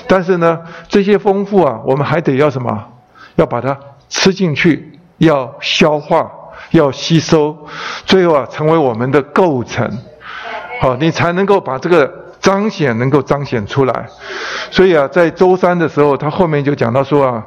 [0.09, 2.84] 但是呢，这些丰富啊，我们还得要什么？
[3.36, 3.78] 要把它
[4.09, 6.28] 吃进去，要消化，
[6.70, 7.68] 要吸收，
[8.07, 9.88] 最后啊，成为我们的构成，
[10.80, 12.24] 好，你才能够把这个。
[12.44, 14.07] 彰显能够彰显出来，
[14.70, 17.42] 所以啊，在周三的时候，他后面就讲到说啊，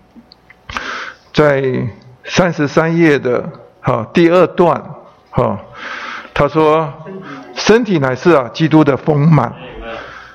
[1.34, 1.62] 在
[2.24, 3.44] 三十三页的
[3.82, 4.82] 哈第二段
[5.28, 5.58] 哈，
[6.32, 6.90] 他说
[7.68, 9.52] 身体乃是啊基督的丰满，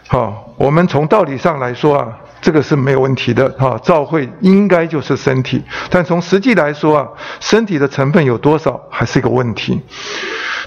[0.08, 3.50] 好，我们从道理上来说啊，这个是没有问题的。
[3.58, 5.60] 哈，教会应该就是身体，
[5.90, 7.08] 但从实际来说啊，
[7.40, 9.82] 身体的成分有多少还是一个问题，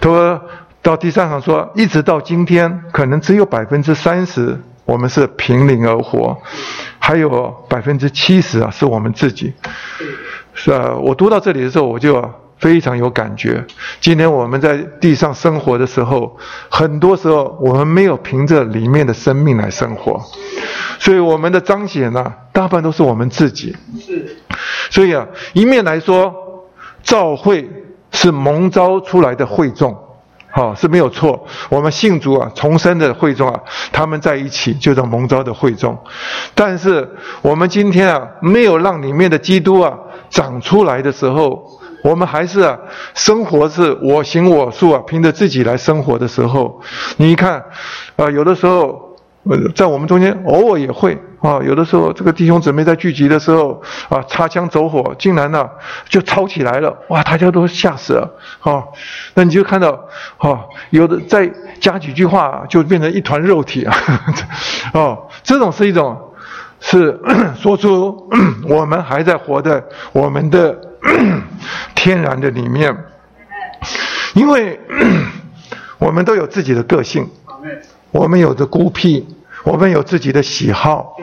[0.00, 0.42] 他说。
[0.82, 6.36] 到第三行说，一直到今天，可能只有百分之三十我们是凭灵而活，
[7.00, 9.52] 还有百分之七十啊是我们自己。
[10.54, 12.14] 是啊，我读到这里的时候，我就
[12.58, 13.64] 非常有感觉。
[14.00, 16.36] 今天我们在地上生活的时候，
[16.68, 20.20] 很多时候我们没有凭着里面的生命来生活，
[20.98, 23.76] 所以我们的彰显呢，大部分都是我们自己。
[24.00, 24.36] 是，
[24.90, 26.34] 所以啊，一面来说，
[27.02, 27.68] 召会
[28.12, 29.96] 是蒙召出来的会众。
[30.48, 33.60] 好是没有错，我们信主啊，重生的会众啊，
[33.92, 35.98] 他们在一起就叫蒙召的会众。
[36.54, 37.06] 但是
[37.42, 39.92] 我们今天啊，没有让里面的基督啊
[40.30, 41.75] 长出来的时候，
[42.06, 42.78] 我们还是啊
[43.14, 46.80] 生活是我行我素啊，凭着自己来生活的时候，
[47.16, 47.64] 你一看，
[48.16, 49.04] 啊有的时候。
[49.76, 55.70] 在我们中间偶尔也会啊，有的时候这个弟兄姊妹在聚集的时候啊，擦枪走火，竟然呢
[56.08, 58.28] 就吵起来了，哇，大家都吓死了
[58.58, 58.82] 啊！
[59.34, 59.90] 那你就看到
[60.38, 61.48] 啊，有的再
[61.78, 63.96] 加几句话就变成一团肉体啊，
[64.94, 66.18] 哦，这种是一种
[66.80, 67.16] 是
[67.54, 68.28] 说出
[68.68, 69.80] 我们还在活的
[70.10, 70.76] 我们的
[71.94, 72.96] 天然的里面，
[74.34, 74.80] 因为
[75.98, 77.28] 我们都有自己的个性，
[78.10, 79.26] 我们有着孤僻。
[79.64, 81.16] 我们有自己的喜好，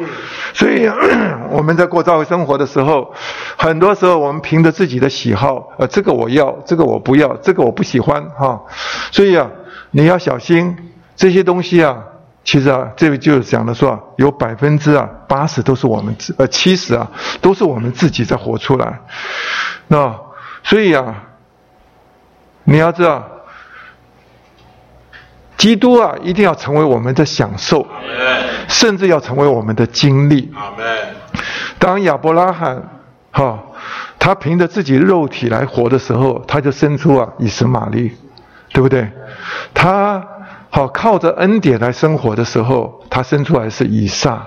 [0.54, 0.86] 所以
[1.50, 3.14] 我们在过教会生活的时候，
[3.56, 8.62] 很多时候我们凭着自己的喜好，呃，这个我要，这个我不要，这个我不喜欢，哈，
[9.14, 9.50] 所以啊，
[9.92, 10.76] 你要小心
[11.16, 12.04] 这些东西啊。
[12.44, 17.10] 其实啊，这个就是讲的说啊，有百分之啊八十都是我们自，呃七十啊
[17.42, 19.00] 都是我们自己在活出来。
[19.88, 20.16] 那
[20.64, 21.24] 所以啊，
[22.64, 23.30] 你要知道。
[25.56, 27.88] 基督啊，一定要成为我们的享受，
[28.68, 30.52] 甚至要成为我们的经历。
[31.80, 32.84] 当亚伯拉罕
[33.32, 33.64] 哈，
[34.20, 38.12] 他凭着自己肉体来活的时候，他就生出啊以实玛利，
[38.74, 39.10] 对不对？
[39.74, 40.22] 他
[40.74, 44.42] 好靠着恩典来生活的时候，他生出来是以撒，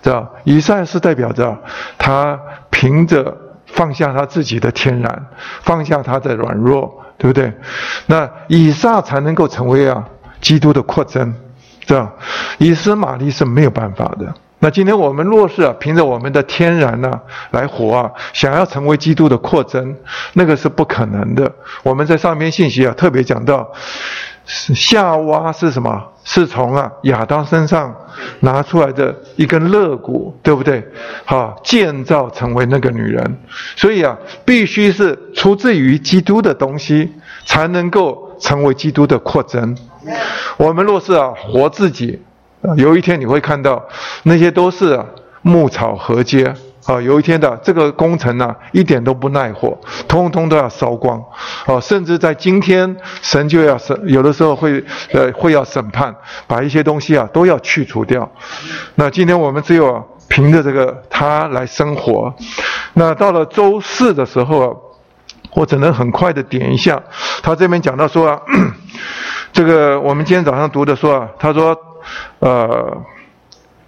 [0.00, 0.32] 知道？
[0.44, 1.58] 以撒是代表着
[1.98, 2.38] 他
[2.70, 5.26] 凭着放下他自己的天然，
[5.62, 7.52] 放下他的软弱，对不对？
[8.06, 10.04] 那以撒才能够成为啊。
[10.40, 11.34] 基督的扩增，
[11.86, 12.12] 这样，
[12.58, 14.34] 以斯玛利是没有办法的。
[14.64, 19.94] 那今天我们若是啊，凭着我们的天然呢来活啊，想要成为基督的扩增，
[20.32, 21.52] 那个是不可能的。
[21.82, 23.70] 我们在上篇信息啊特别讲到，
[24.46, 26.02] 夏娃是什么？
[26.24, 27.94] 是从啊亚当身上
[28.40, 30.82] 拿出来的一根肋骨，对不对？
[31.26, 33.36] 好，建造成为那个女人。
[33.76, 37.12] 所以啊，必须是出自于基督的东西，
[37.44, 39.76] 才能够成为基督的扩增。
[40.56, 42.22] 我们若是啊活自己，
[42.76, 43.84] 有一天你会看到
[44.22, 44.98] 那些都是
[45.42, 46.54] 牧草河街
[46.86, 51.22] 啊，有一天的这个工程呢一点都不耐火，通通都要烧光
[51.66, 56.14] 啊，甚至在今天神就要审，有的时候会呃会要审判，
[56.46, 58.30] 把一些东西啊都要去除掉。
[58.96, 62.34] 那今天我们只有凭着这个他来生活。
[62.94, 64.76] 那到了周四的时候啊，
[65.54, 67.02] 我只能很快的点一下，
[67.42, 68.40] 他这边讲到说啊。
[69.52, 71.78] 这个我们今天早上读的说啊，他说，
[72.38, 73.02] 呃，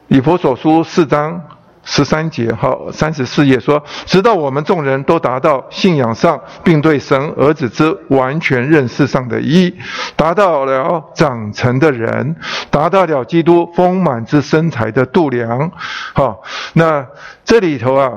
[0.09, 1.41] 以佛所书四章
[1.89, 9.73] 十三节哈三十四页说，直到我们众人都达到信仰上，并对神儿子之完全认识上的一，
[10.17, 12.35] 达到了长成的人，
[12.71, 15.71] 达到了基督丰满之身材的度量，
[16.13, 16.43] 好，
[16.73, 17.07] 那
[17.45, 18.11] 这里头啊，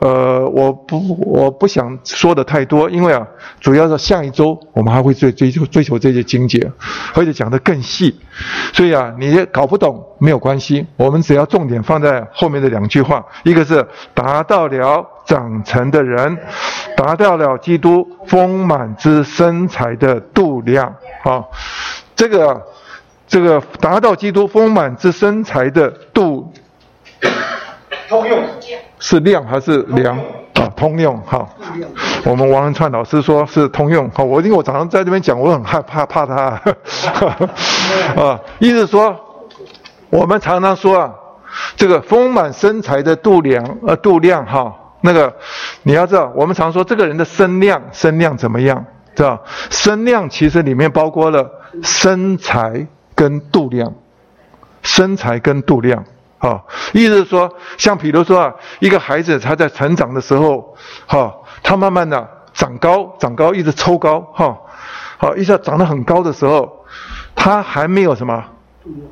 [0.00, 3.26] 呃，我不我不想说的太多，因为啊，
[3.60, 6.72] 主要是下一周我们还会追追求追求这些经节，
[7.14, 8.18] 而且讲得更细，
[8.72, 16.38] 所以啊，你搞不懂没有关系，我们只要重点放在后面的两句话，一个是达到了长成的人，
[16.96, 20.94] 达到了基督丰满之身材的度量
[21.24, 21.44] 啊，
[22.16, 22.62] 这个
[23.28, 26.50] 这个达到基督丰满之身材的度。
[28.08, 28.42] 通用
[29.00, 30.16] 是量还是量
[30.54, 30.70] 啊？
[30.76, 31.48] 通用哈。
[32.24, 34.22] 我们王文川老师说是通用哈。
[34.22, 36.60] 我因为我常常在这边讲，我很害怕怕他
[38.22, 38.38] 啊。
[38.58, 39.18] 意思说，
[40.10, 41.14] 我们常常说啊，
[41.76, 45.34] 这个丰满身材的度量呃度量哈，那个
[45.82, 48.84] 你要知道，我们常说这个人的身量身量怎么样，
[49.14, 49.42] 知道？
[49.70, 51.50] 身量其实里面包括了
[51.82, 53.92] 身材跟度量，
[54.82, 56.04] 身材跟度量。
[56.42, 60.74] 好，意思是说，像比如说啊，一个孩子他在成长的时候，
[61.06, 61.30] 哈，
[61.62, 64.58] 他慢慢的长高，长高一直抽高，哈，
[65.18, 66.86] 好，一下长得很高的时候，
[67.34, 68.42] 他还没有什么，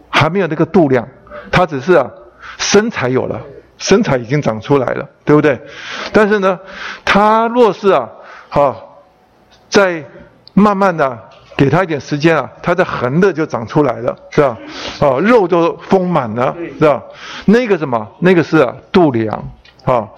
[0.09, 1.07] 还没有那个度量，
[1.53, 2.11] 他只是啊，
[2.57, 3.39] 身材有了，
[3.76, 5.61] 身材已经长出来了，对不对？
[6.14, 6.59] 但是呢，
[7.05, 8.09] 他若是啊，
[8.49, 8.74] 哈，
[9.68, 10.03] 在
[10.55, 11.28] 慢慢的。
[11.59, 14.57] 给他一点时间啊，他的横的就长出来了，是吧？
[15.01, 17.03] 哦，肉都丰满了，是吧？
[17.47, 19.51] 那个什么，那个是度量
[19.85, 20.09] 啊。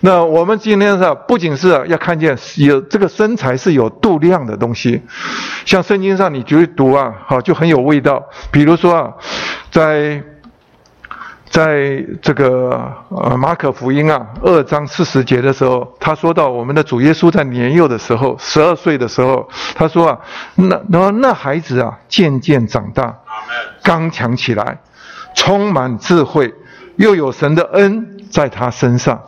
[0.00, 5.00] 那我们今天是不仅是要看见有这个身材是有度量的东西，
[5.64, 8.22] 像圣经上你去读啊，好就很有味道。
[8.50, 9.14] 比如说啊，
[9.70, 10.22] 在。
[11.52, 20.18] 在这个呃马可福音啊二章四十节的时候，他说到我们的主耶稣在年幼的时候，十二岁的时候，他说啊，
[20.54, 23.14] 那那那孩子啊渐渐长大，
[23.82, 24.78] 刚强起来，
[25.34, 26.54] 充满智慧，
[26.96, 29.20] 又有神的恩在他身上，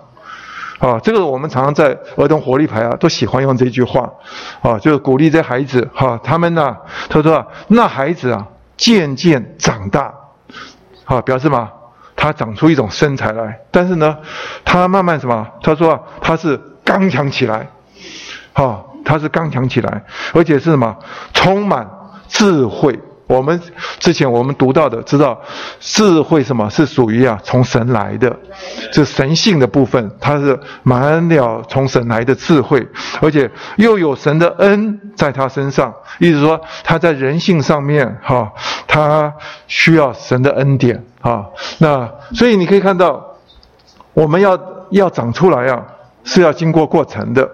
[0.78, 4.10] 啊，这个我们常常在儿童活力牌啊都喜欢用这句话，
[4.62, 6.74] 啊，就是鼓励这孩子哈，他们呢，
[7.10, 8.46] 他说啊，那孩子啊
[8.78, 10.10] 渐渐长大，
[11.04, 11.68] 啊，表示嘛。
[12.16, 14.16] 他长出一种身材来，但是呢，
[14.64, 15.46] 他慢慢什么？
[15.62, 17.68] 他说他是刚强起来，
[18.52, 20.02] 哈，他是刚强起来，
[20.32, 20.96] 而且是什么？
[21.32, 21.88] 充满
[22.28, 22.98] 智慧。
[23.26, 23.58] 我们
[23.98, 25.40] 之前我们读到的，知道
[25.80, 26.68] 智慧什么？
[26.68, 28.38] 是属于啊从神来的，
[28.92, 32.86] 是神性的部分，它是满了从神来的智慧，
[33.22, 38.52] 而且又有神的恩在他身上，意思说他在人性上面哈，
[38.86, 39.32] 他
[39.68, 41.02] 需要神的恩典。
[41.24, 41.46] 啊。
[41.78, 43.24] 那所以你可以看到，
[44.12, 44.58] 我们要
[44.90, 45.82] 要长出来啊，
[46.22, 47.50] 是要经过过程的。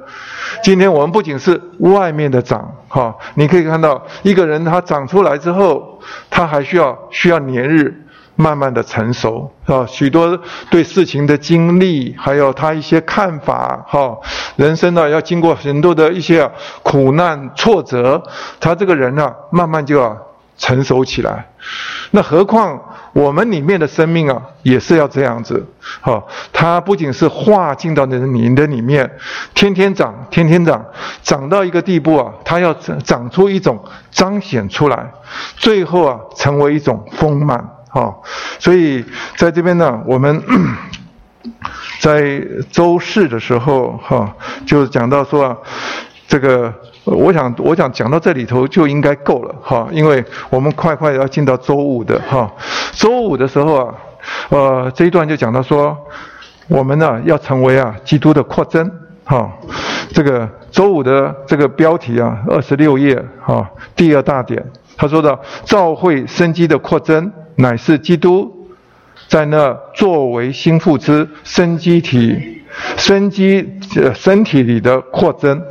[0.63, 5.99] 今天我们不仅是外面的长，哈，你可以看到一个人他长出来之后，
[6.29, 8.05] 他还需要需要年日
[8.35, 10.39] 慢慢的成熟，啊，许多
[10.71, 14.19] 对事情的经历，还有他一些看法，哈，
[14.57, 16.51] 人生呢要经过很多的一些
[16.83, 18.23] 苦难挫折，
[18.59, 20.19] 他这个人呢慢慢就要
[20.61, 21.51] 成熟起来，
[22.13, 22.81] 那何况。
[23.13, 25.67] 我们里面的生命啊，也是要这样子，
[26.01, 29.11] 好，它不仅是化进到你的你的里面，
[29.53, 30.85] 天天长，天天长，
[31.21, 33.83] 长到一个地步啊，它要长出一种
[34.13, 35.11] 彰显出来，
[35.57, 37.59] 最后啊，成为一种丰满，
[37.89, 38.15] 哈，
[38.61, 39.05] 所以
[39.37, 40.41] 在这边呢，我们
[41.99, 42.41] 在
[42.71, 44.33] 周四的时候，哈，
[44.65, 45.57] 就讲到说啊，
[46.31, 46.73] 这个。
[47.05, 52.49] 我想，我想讲到这里头就应该够了哈，因为我们快快要进到周五的哈。
[52.93, 53.95] 周五的时候啊，
[54.51, 55.97] 呃，这一段就讲到说，
[56.69, 58.89] 我们呢要成为啊基督的扩增
[59.25, 59.51] 哈。
[60.13, 64.63] 这个周五的这个标题啊，二十六页哈，第二大点，
[64.97, 68.69] 他说的召会生机的扩增，乃是基督
[69.27, 72.60] 在那作为心腹之生机体，
[72.97, 75.63] 生机呃身体里的扩增。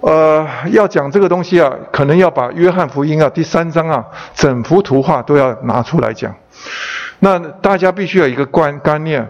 [0.00, 4.04] 呃，要讲这个东西啊，可能要把约翰福音啊第三章啊
[4.34, 6.34] 整幅图画都要拿出来讲。
[7.20, 9.26] 那大家必须有一个观观念，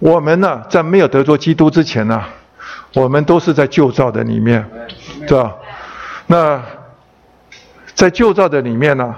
[0.00, 2.20] 我们呢在没有得着基督之前呢，
[2.94, 4.68] 我们都是在旧造的里面，
[5.28, 5.54] 对吧？
[6.26, 6.60] 那
[7.94, 9.14] 在旧造的里面呢，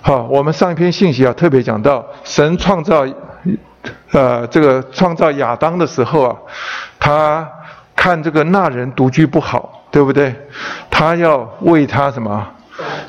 [0.00, 3.06] 好，我们上一篇信息啊特别讲到，神创造
[4.12, 6.36] 呃这个创造亚当的时候啊，
[6.98, 7.48] 他。
[7.94, 10.34] 看这个那人独居不好，对不对？
[10.90, 12.44] 他要为他什么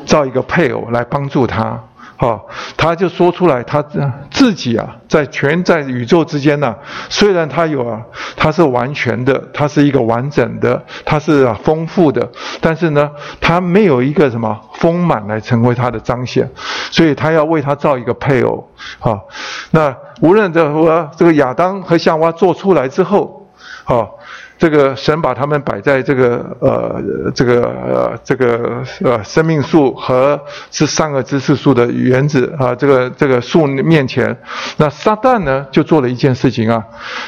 [0.06, 1.82] 造一个配偶来帮助他，
[2.16, 2.48] 好，
[2.78, 3.84] 他就说出来，他
[4.32, 6.76] 自己啊，在全在宇宙之间呢，
[7.10, 8.02] 虽然他有啊，
[8.38, 12.30] 他是完全的，他是一个完整的，他是啊丰富的，
[12.62, 13.12] 但是呢，
[13.42, 16.50] 他没有一个什么丰满来成为他的彰显，
[16.92, 18.72] 所以他要为他造一个配偶。
[19.00, 19.28] 好，
[19.72, 23.48] 那无论这我这个亚当和夏娃做出来之后，
[23.84, 24.18] 好。
[24.58, 27.02] 这个神把他们摆在这个呃
[27.36, 30.40] 这个呃这个呃生命树和
[30.72, 34.38] 是善恶知识树的原子啊，这个这个树面前，
[34.78, 36.82] 那撒旦呢就做了一件事情啊，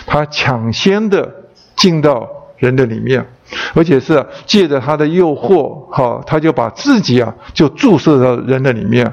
[0.06, 1.30] 他抢先的
[1.76, 3.26] 进到人的里面，
[3.74, 9.12] 而且是借着他的诱惑，哈，他就把自己啊就注射到人的里面，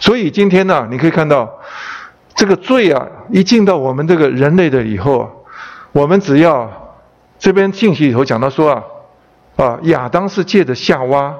[0.00, 1.48] 所以今天呢，你可以看到
[2.34, 5.30] 这个罪啊一进到我们这个人类的以后，
[5.92, 6.81] 我们只要。
[7.42, 8.84] 这边信息里头讲到说啊，
[9.56, 11.34] 啊亚当是借着夏娃，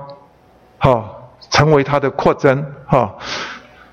[0.77, 3.15] 好成为他的扩增，哈，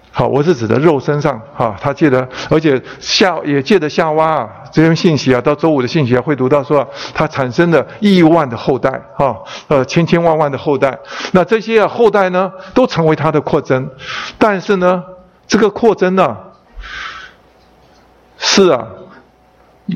[0.09, 9.37] 好我是指的肉身上，哈他借的，而且夏也借着夏娃啊，这边信息啊，到周五的信息啊会读到说，他产生了亿万的后代，哈，
[9.67, 10.97] 呃千千万万的后代，
[11.31, 13.87] 那这些啊后代呢都成为他的扩增，
[14.39, 15.03] 但是呢
[15.45, 16.35] 这个扩增呢，
[18.39, 18.87] 是啊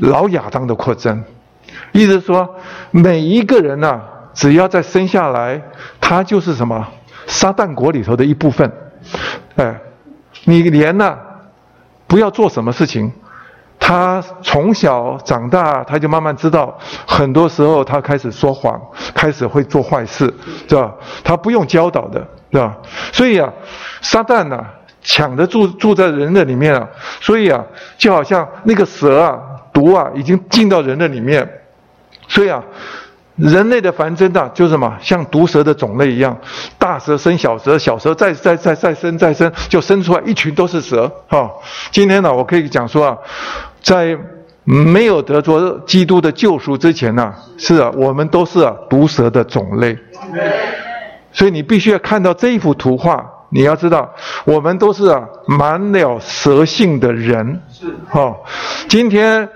[0.00, 1.24] 老亚当的扩增。
[1.94, 2.56] 意思说，
[2.90, 4.00] 每一个人呐，
[4.34, 5.62] 只要在生下来，
[6.00, 6.84] 他就是什么
[7.28, 8.70] 撒旦国里头的一部分。
[9.54, 9.80] 哎，
[10.44, 11.16] 你连呢，
[12.08, 13.12] 不要做什么事情，
[13.78, 16.76] 他从小长大，他就慢慢知道，
[17.06, 18.80] 很多时候他开始说谎，
[19.14, 20.34] 开始会做坏事，
[20.68, 20.92] 是吧？
[21.22, 22.76] 他不用教导的，是吧？
[23.12, 23.48] 所以啊，
[24.02, 24.64] 撒旦呐，
[25.00, 26.88] 抢着住住在人的里面啊，
[27.20, 27.64] 所以啊，
[27.96, 29.38] 就好像那个蛇啊，
[29.72, 31.48] 毒啊，已经进到人的里面。
[32.34, 32.60] 所以啊，
[33.36, 36.36] 人类的繁殖啊，就是什么像毒蛇的种类一样，
[36.76, 41.08] 大蛇生小蛇，小蛇再再再再生再生，就生出来一群都是蛇。
[41.28, 41.48] 哈，
[41.92, 43.16] 今天呢，我可以讲说啊，
[43.80, 44.18] 在
[44.64, 49.96] 没有得着基督的救赎之前呢，是啊，我们都是啊毒蛇的种类。
[51.32, 54.12] 所以你必须要看到这一幅图画，你要知道，
[54.44, 57.62] 我们都是啊满了蛇性的人。
[57.72, 57.94] 是。
[58.10, 58.34] 哈，
[58.88, 59.48] 今天。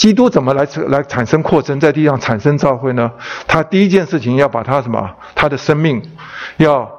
[0.00, 3.12] 基督怎么来来产生扩增，在地上产生教会呢？
[3.46, 5.10] 他第一件事情要把他什么？
[5.34, 6.00] 他的生命，
[6.56, 6.90] 要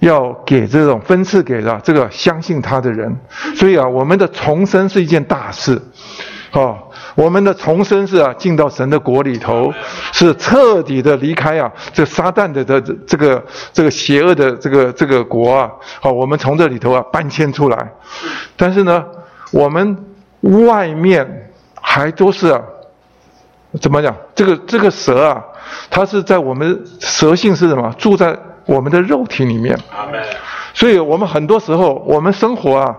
[0.00, 3.16] 要给这种分赐给了这个相信他的人。
[3.54, 5.80] 所以啊，我们的重生是一件大事，
[6.50, 6.76] 哦，
[7.14, 9.72] 我们的重生是啊，进到神的国里头，
[10.12, 13.40] 是彻底的离开啊，这撒旦的的这个
[13.72, 15.70] 这个邪恶的这个这个国啊，
[16.00, 17.92] 好，我们从这里头啊搬迁出来。
[18.56, 19.04] 但是呢，
[19.52, 19.96] 我们
[20.40, 21.44] 外面。
[21.88, 22.60] 还都是啊，
[23.80, 24.14] 怎么讲？
[24.34, 25.42] 这个这个蛇啊，
[25.88, 27.94] 它是在我们蛇性是什么？
[27.96, 29.78] 住在我们的肉体里面。
[30.74, 32.94] 所以我们很多时候，我们生活啊，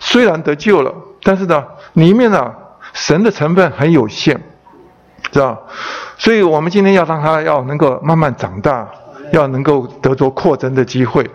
[0.00, 2.52] 虽然得救了，但是呢，里面呢，
[2.92, 4.38] 神的成分很有限，
[5.30, 5.62] 知道？
[6.18, 8.86] 所以我们今天要让它要能够慢慢长大，
[9.32, 11.30] 要能够得着扩增的机会。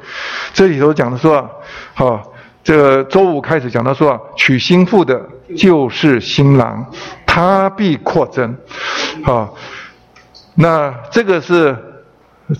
[0.53, 1.49] 这里头讲的说啊，
[1.93, 2.33] 好。
[2.63, 5.21] 这个周五开始讲到说啊，娶心腹的
[5.55, 6.85] 就是新郎，
[7.25, 8.57] 他必扩增，
[9.23, 9.49] 啊，
[10.55, 11.77] 那这个是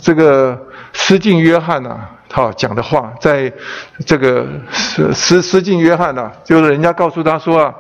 [0.02, 2.08] 这个施敬约翰呐。
[2.30, 3.52] 好讲的话，在
[4.06, 7.74] 这个施施施敬约翰呐，就是人家告诉他说啊，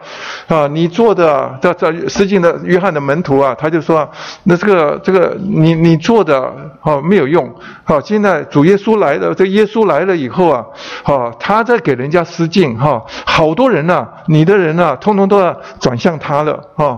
[0.47, 4.09] 啊，你做的这这施敬的约翰的门徒啊，他就说，
[4.43, 10.65] 那这个这个你你做的哦没有用，好，现在主耶稣来了，这耶稣来了以后啊，
[11.03, 16.97] 好，他在给人家施敬哈，好多人呐，你的人呐，通通都要转向他了哈，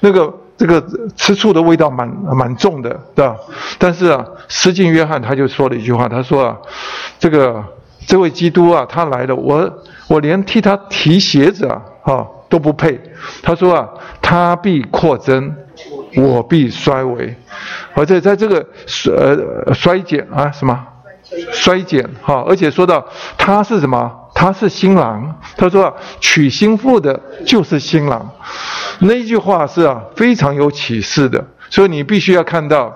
[0.00, 0.32] 那个。
[0.60, 0.84] 这个
[1.16, 2.06] 吃醋的味道蛮
[2.36, 3.34] 蛮重的，对吧？
[3.78, 6.58] 但是啊，施浸约翰他就说了一句话，他说啊，
[7.18, 7.64] 这个
[8.06, 9.72] 这位基督啊，他来了，我
[10.06, 13.00] 我连替他提鞋子啊，哈都不配。
[13.42, 13.88] 他说啊，
[14.20, 15.50] 他必扩增，
[16.16, 17.34] 我必衰微，
[17.94, 20.78] 而且在这个衰呃衰减啊什么
[21.52, 23.02] 衰减哈，而且说到
[23.38, 24.12] 他是什么？
[24.34, 25.36] 他是新郎。
[25.56, 28.30] 他说娶新妇的就是新郎。
[29.00, 32.94] 那句话是啊，非常有启示的，所以你必须要看到，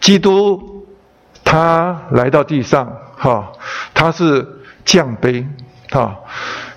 [0.00, 0.86] 基督
[1.42, 3.50] 他来到地上，哈，
[3.94, 4.46] 他是
[4.84, 5.46] 降杯，
[5.90, 6.14] 哈，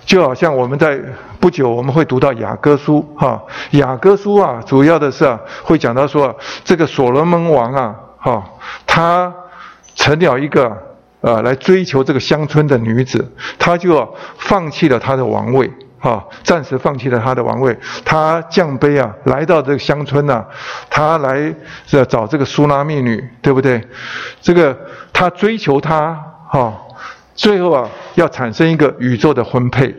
[0.06, 0.98] 就好像我们在
[1.38, 3.42] 不久我们会读到雅各书，哈，
[3.72, 6.34] 雅各书啊，主要的是啊，会讲到说
[6.64, 8.42] 这个所罗门王啊，哈，
[8.86, 9.30] 他
[9.94, 10.87] 成了一个
[11.20, 15.70] 呃来追求这个乡村的女子，他就放弃了他的王位。
[16.00, 20.44] 哈，暂时放弃了他的王位，他降杯啊，来到这个乡村呐，
[20.88, 21.52] 他来
[21.88, 23.82] 这找这个苏拉密女，对不对？
[24.40, 24.78] 这个
[25.12, 26.16] 他追求她，
[26.48, 26.72] 哈，
[27.34, 29.92] 最后啊要产生一个宇宙的婚配。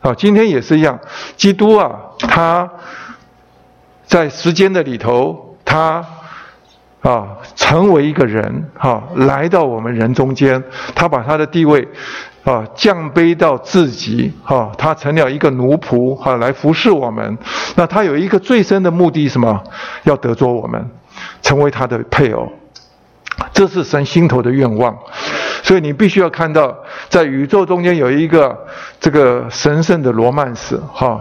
[0.00, 0.98] 啊，今天也是一样，
[1.36, 2.68] 基督啊，他
[4.04, 6.04] 在时间的里头，他
[7.06, 10.60] 啊成为一个人，哈，来到我们人中间，
[10.92, 11.86] 他把他的地位
[12.42, 17.38] 啊降卑到自己，哈，他成了一个奴仆，哈，来服侍我们。
[17.76, 19.62] 那他有一个最深的目的，什么？
[20.02, 20.90] 要得着我们，
[21.42, 22.50] 成为他的配偶，
[23.52, 24.98] 这是神心头的愿望。
[25.62, 26.76] 所以你必须要看到，
[27.08, 28.66] 在宇宙中间有一个
[29.00, 31.20] 这个神圣的罗曼史，哈，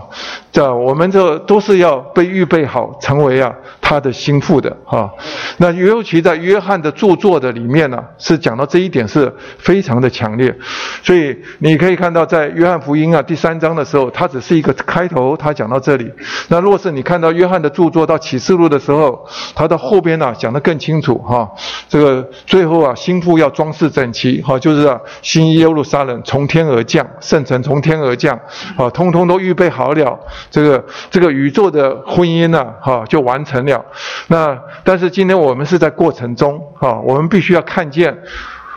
[0.55, 5.13] 这我们这都是要被预备好，成为啊他的心腹的，哈。
[5.57, 10.55] 那尤其在约翰的著作的里面呢，是讲到这一点是非常的强烈。
[11.03, 16.09] 所以你可以看到，在约翰福音啊第三章的时候，它只是一个开头，他讲到这里。
[16.47, 21.51] 那若是你看到约翰的著作到启示录的时候，他的后边呢讲得更清楚，哈，
[21.89, 24.41] 这个最后啊心腹要装饰整齐。
[24.41, 28.39] 哈，就是啊，新耶路撒冷从天而降，圣城从天而降，
[28.77, 30.17] 啊，通通都预备好了，
[30.49, 33.85] 这个这个宇宙的婚姻呢，哈，就完成了。
[34.27, 38.17] 那但是今天我们是在过程中，哈，我们必须要看见，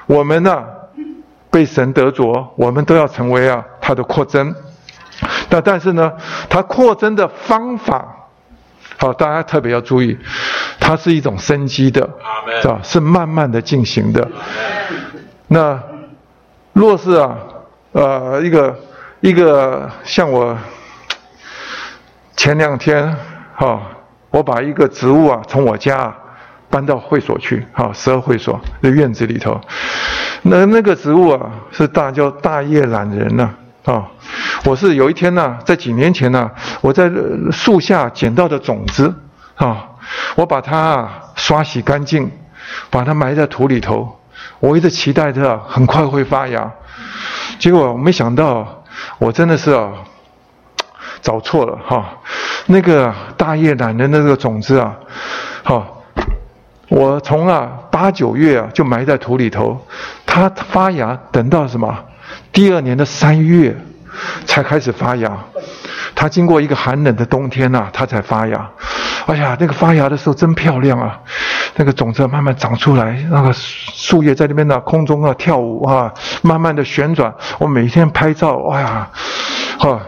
[0.07, 0.65] 我们呢
[1.51, 4.55] 被神得着，我们都要成为啊他的扩增。
[5.51, 6.13] 那但是呢，
[6.49, 8.29] 他扩增的方法，
[8.99, 10.17] 好，大家特别要注意，
[10.79, 12.09] 它是一种生机的，
[12.63, 12.81] 是吧？
[12.83, 14.29] 是慢慢的进行的。
[15.49, 15.81] 那
[16.73, 17.37] 若是啊，
[17.93, 18.77] 呃，一个
[19.21, 20.57] 一个像我
[22.39, 23.17] 前两天
[23.57, 23.81] 哈，
[24.31, 26.15] 我把一个植物啊从我家
[26.71, 29.61] 搬到会所去，哈，十二会所的院子里头。
[30.43, 33.51] 那那个植物啊是大叫大叶懒人呐，
[33.85, 34.07] 啊，
[34.65, 36.49] 我是有一天呢，在几年前呢，
[36.81, 37.11] 我在
[37.51, 39.13] 树下捡到的种子，
[39.57, 39.89] 啊，
[40.37, 42.31] 我把它刷洗干净，
[42.89, 44.17] 把它埋在土里头。
[44.61, 46.71] 我一直期待着很快会发芽，
[47.59, 48.85] 结果没想到，
[49.19, 49.91] 我真的是啊，
[51.21, 52.11] 找错了哈。
[52.67, 54.95] 那个大叶懒人的那个种子啊，
[55.63, 56.03] 好，
[56.89, 59.81] 我从啊八九月啊就埋在土里头，
[60.27, 61.99] 它发芽等到什么？
[62.53, 63.77] 第二年的三月
[64.45, 65.37] 才开始发芽。
[66.15, 68.69] 它经过一个寒冷的冬天呐，它才发芽。
[69.27, 71.21] 哎呀，那个发芽的时候真漂亮啊！
[71.77, 76.13] 那个种子慢慢长出来，那个树叶在那边呢，空中啊跳舞啊，
[76.43, 77.33] 慢慢的旋转。
[77.59, 79.09] 我每天拍照，哎呀，
[79.79, 80.01] 哈，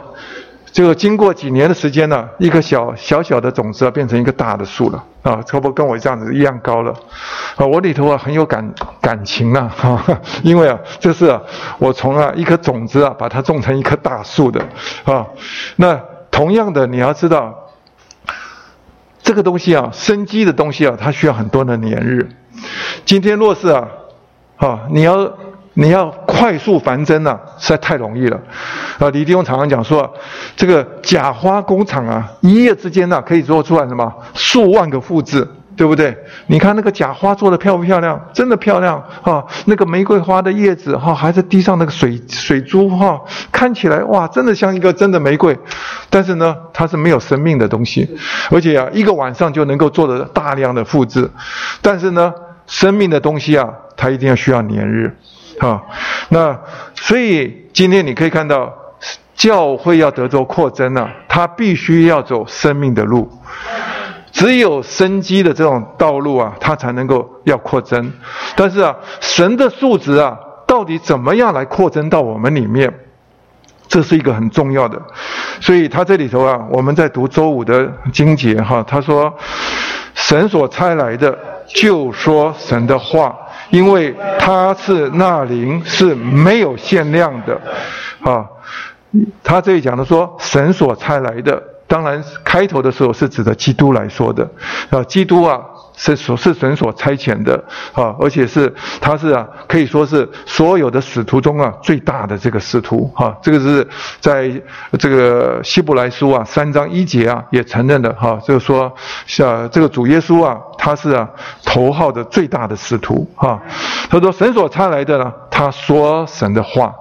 [0.73, 6.93] 这个经过几年的时间呢，一个小小小的种子啊，变成一个大的树了啊，差不多跟我这样子一样高了。
[7.57, 11.39] 啊，我里头啊很有感感情啊， 哈，因为啊，这是
[11.79, 14.65] 我从啊一颗种子啊，把它种成一棵大树的
[15.05, 15.27] 啊。
[15.77, 17.55] 那同样的，你要知道。
[19.23, 22.27] 这个东西啊，生机的东西啊，它需要很多的年日。
[23.05, 23.87] 今天若是啊，
[24.57, 25.31] 啊，你要
[25.81, 28.39] 你要快速繁增啊，实在太容易了。
[28.98, 30.12] 啊，李弟兄常常讲说，
[30.55, 35.48] 这个假花工厂啊，一夜之间呢，可以做出来什么数万个复制。
[35.77, 36.15] 对不对？
[36.48, 38.20] 你看那个假花做的漂不漂亮？
[38.35, 39.43] 真的漂亮哈！
[39.65, 43.19] 那个玫瑰花的叶子哈，还在地上那个水水珠哈，
[43.51, 45.59] 看起来哇，真的像一个真的玫瑰。
[46.11, 48.07] 但是呢，它是没有生命的东西，
[48.51, 51.31] 而且啊，一个晚上就能够做的大量的复制。
[51.81, 52.35] 但是呢，
[52.66, 55.16] 生命的东西啊，它一定要需要年日，
[55.61, 55.81] 啊，
[56.31, 56.59] 那
[56.95, 58.73] 所以今天你可以看到，
[59.35, 63.31] 教会要得着扩增啊，它必须要走生命的路。
[64.32, 68.12] 只有生机的这种道路啊，它才能够要扩增。
[68.57, 72.93] 但是啊，神的素质啊，到底怎么样来扩增到我们里面？
[73.89, 75.03] 这是一个很重要的。
[75.61, 79.37] 所以他这里头啊，我们在读周五的经节哈，他说
[80.15, 81.37] ：“神所差来的，
[81.74, 83.37] 就说神的话，
[83.71, 87.61] 因为他是那灵是没有限量的。”
[88.23, 88.47] 啊，
[89.43, 91.63] 他这里讲的说，神所差来的。
[91.87, 94.49] 当然，开头的时候是指的基督来说的，
[94.91, 95.61] 啊，基督啊
[96.03, 97.63] 是所是神所差遣的
[97.93, 103.87] 啊，而且是他是啊可以说是所有的使徒中啊最大的这个使徒哈，这个是
[104.19, 104.51] 在
[104.99, 108.91] 这个希伯来书啊三章一节啊也承认的哈，就是说
[109.27, 111.29] 像这个主耶稣啊他是啊
[111.67, 113.61] 头号的最大的使徒哈，
[114.09, 116.95] 他说神所差来的呢，他说神的话。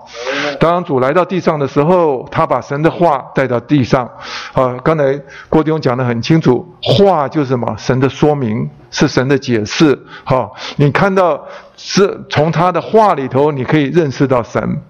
[0.60, 4.10] 当主来到地上的时候，他把神的话带到地上。
[4.52, 5.18] 啊，刚才
[5.48, 7.74] 郭弟兄讲得很清楚，话就是什么？
[7.78, 9.98] 神的说明，是神的解释。
[10.24, 11.45] 好，你看到
[11.76, 14.82] 是从他的话里头，你可以认识到神。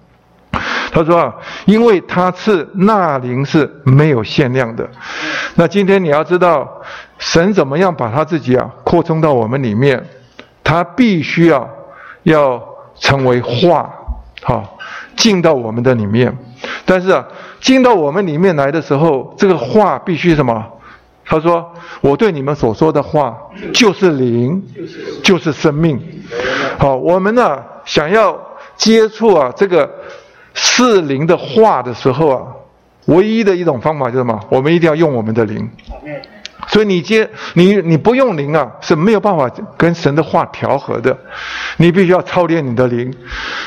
[0.92, 1.34] 他说啊，
[1.66, 4.88] 因为他是那灵是没有限量的。
[5.54, 6.82] 那今天你要知道，
[7.18, 10.04] 神怎么样把他自己啊扩充到我们里面？
[10.64, 11.68] 他必须要
[12.24, 12.62] 要
[12.98, 13.90] 成为话。
[14.42, 14.76] 好。
[15.16, 16.34] 进到我们的里面。
[16.86, 17.22] 但是啊，
[17.60, 20.66] 进到我们里面来的时候，这个话必须什么？
[21.30, 23.38] 他说：“我对你们所说的话
[23.72, 24.60] 就是灵，
[25.22, 25.96] 就是生命。”
[26.76, 28.36] 好，我们呢想要
[28.76, 29.88] 接触啊这个
[30.54, 32.42] 是灵的话的时候啊，
[33.06, 34.40] 唯一的一种方法就是什么？
[34.48, 35.70] 我们一定要用我们的灵。
[36.70, 41.16] 所以你接你你不用灵啊是没有办法跟神的话调和的，
[41.78, 43.12] 你必须要操练你的灵，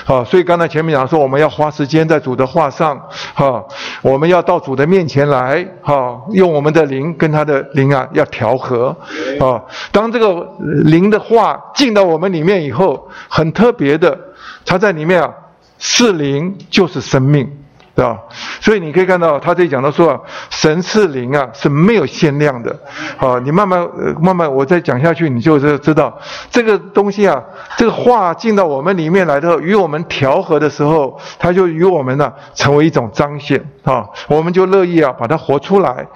[0.06, 2.98] 啊，所以刚才前面讲说我们要花时间在主的话上，
[3.34, 3.62] 哈，
[4.02, 8.96] 我们要到主的面前来，哈，用我们的灵跟他的灵啊要调和，
[9.40, 9.62] 啊，
[9.92, 10.48] 当这个
[10.86, 14.18] 灵的话进到我们里面以后，很特别的，
[14.66, 15.30] 它在里面啊
[15.78, 17.63] 是灵就是生命。
[17.96, 18.20] 对吧？
[18.60, 22.76] 所以你可以看到，他这里讲到说啊，神赐灵啊是没有限量的。
[23.18, 27.44] 好，你慢慢呃慢慢，我再讲下去，你就是知道这个东西啊，
[27.78, 36.08] 这个话进到我们里面来的，与我们调和的时候，它就与我们呢成为一种彰显啊，我们就乐意啊把它活出来。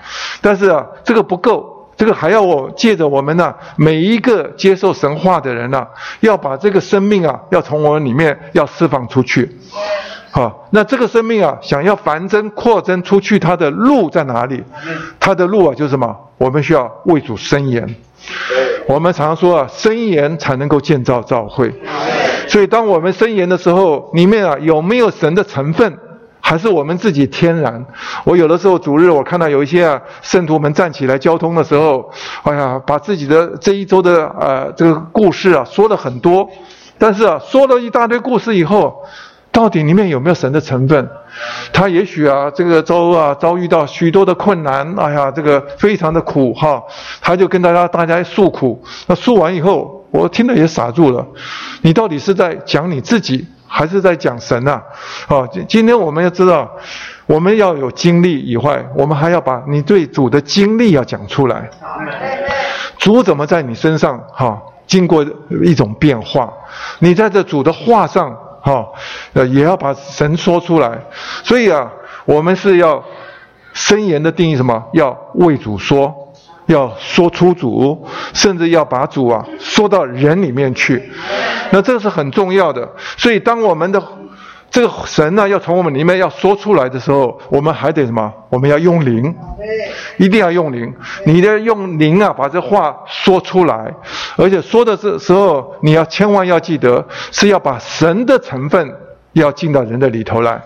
[0.42, 5.86] 但是啊，这个不够，这个还要我借着我们呢每一个接受神话的人呢，
[6.22, 9.56] 要把这个生命啊要从我们里面要释放出去。
[10.30, 14.64] 好，那这个生命啊，想要繁增扩增出去，它的路在哪里？
[15.20, 16.16] 它的路啊，就是什么？
[16.38, 17.96] 我们需要为主伸言。
[18.88, 21.74] 我们常说啊，伸言才能够建造教会。
[22.48, 25.98] 所以，当我们伸言的时候，里面啊有没有神的成分，
[26.40, 27.84] 还是我们自己天然？
[28.24, 32.12] 我有的时候主日，我看到有一些啊圣徒们站起来交通的时候，
[32.44, 36.48] 哎呀，把自己的这一周的呃这个故事啊说了很多，
[36.98, 39.02] 但是啊说了一大堆故事以后。
[39.58, 41.10] 到底里面有没有神的成分？
[41.74, 46.84] 他也许啊，这个周啊遭遇到许多的困难，哎呀，这个非常的苦哈，
[47.20, 48.80] 他就跟大家大家诉苦。
[49.08, 51.26] 那诉完以后，我听了也傻住了。
[51.82, 54.80] 你到底是在讲你自己，还是在讲神呐？
[55.28, 56.70] 哦，今今天我们要知道，
[57.26, 61.68] 我们要有经历以外，我们还要把你对主的经历要讲出来。
[63.00, 65.26] 主怎么在你身上哈，经过
[65.64, 66.54] 一种变化？
[67.00, 68.38] 你在这主的话上。
[68.62, 68.94] 好，
[69.34, 71.00] 呃，也要把神说出来，
[71.44, 71.92] 所以啊，
[72.26, 73.04] 我们是要
[73.74, 74.84] 申言的定义什么？
[74.94, 76.14] 要为主说，
[76.66, 81.12] 要说出主，甚至要把主啊说到人里面去，
[81.72, 82.90] 那这是很重要的。
[83.18, 84.02] 所以当我们的。
[84.70, 88.32] 这个神呢，要从我们里面要说出来的时候，我们还得什么？
[88.50, 89.34] 我们要用灵，
[90.18, 90.94] 一定要用灵。
[91.26, 93.92] 你的用灵啊，把这话说出来，
[94.36, 98.94] 而且说的这时候，你要千万要记得，是要把神的成分
[99.34, 100.62] 要进到人的里头来。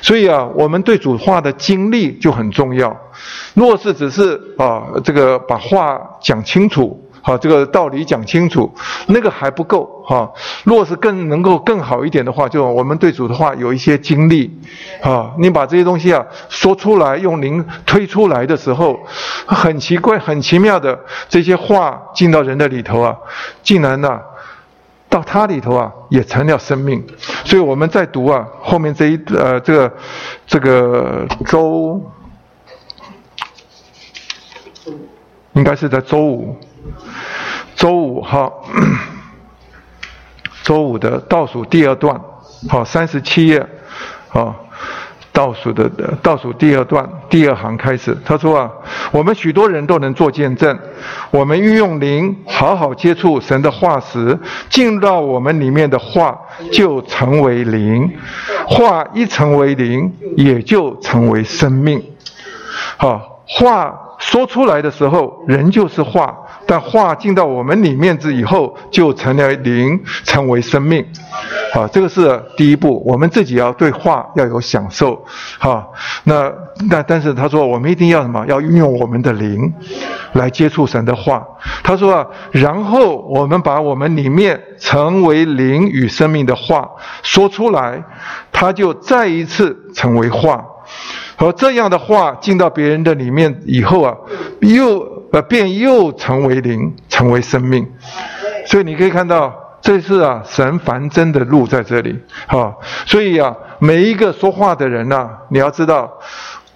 [0.00, 2.96] 所以啊，我们对主话的经历就很重要。
[3.54, 6.98] 若是只是啊，这个把话讲清楚。
[7.24, 8.68] 好，这个道理讲清楚，
[9.06, 10.28] 那个还不够哈。
[10.64, 14.50] 若是更能够更好一点的话，就我们对主的话有一些经历，
[15.00, 18.98] 啊，你把这些东西啊说出来，用灵推出来的时候，
[19.46, 23.16] 很奇怪、很奇妙的这些话进到人的里头啊，
[23.62, 24.20] 竟然呢，
[25.08, 27.06] 到他里头啊也成了生命。
[27.44, 29.94] 所以我们在读啊后面这一呃这个
[30.44, 32.02] 这个周，
[35.52, 36.56] 应该是在周五。
[37.74, 38.50] 周五哈，
[40.62, 42.20] 周五的倒数第二段，
[42.68, 43.66] 好，三十七页，
[44.32, 44.54] 啊，
[45.32, 45.88] 倒数的
[46.22, 48.70] 倒数第二段第二行开始，他说啊，
[49.10, 50.78] 我们许多人都能做见证，
[51.30, 54.38] 我们运用灵好好接触神的话时，
[54.68, 56.38] 进到我们里面的话
[56.70, 58.08] 就成为灵，
[58.66, 62.00] 话一成为灵，也就成为生命，
[62.98, 66.38] 好，话说出来的时候，人就是话。
[66.66, 71.04] 但话进到我们里面之以后，就成了灵，成为生命。
[71.72, 73.02] 好，这个是第一步。
[73.06, 75.24] 我们自己要对话要有享受。
[75.58, 75.92] 好，
[76.24, 76.52] 那
[76.88, 78.44] 那但是他说，我们一定要什么？
[78.46, 79.72] 要运用我们的灵
[80.34, 81.46] 来接触神的话。
[81.82, 86.88] 他说啊，然后我们把我们里面成为灵与生命的话
[87.22, 88.02] 说出来，
[88.52, 90.64] 他就再一次成为话。
[91.38, 94.14] 而这样的话进到别人的里面以后啊，
[94.60, 95.21] 又。
[95.32, 97.90] 呃，便又成为灵，成为生命，
[98.66, 102.76] 所以你可以看到，这是啊神繁真的路在这里，哈，
[103.06, 106.12] 所以啊每一个说话的人呐，你要知道，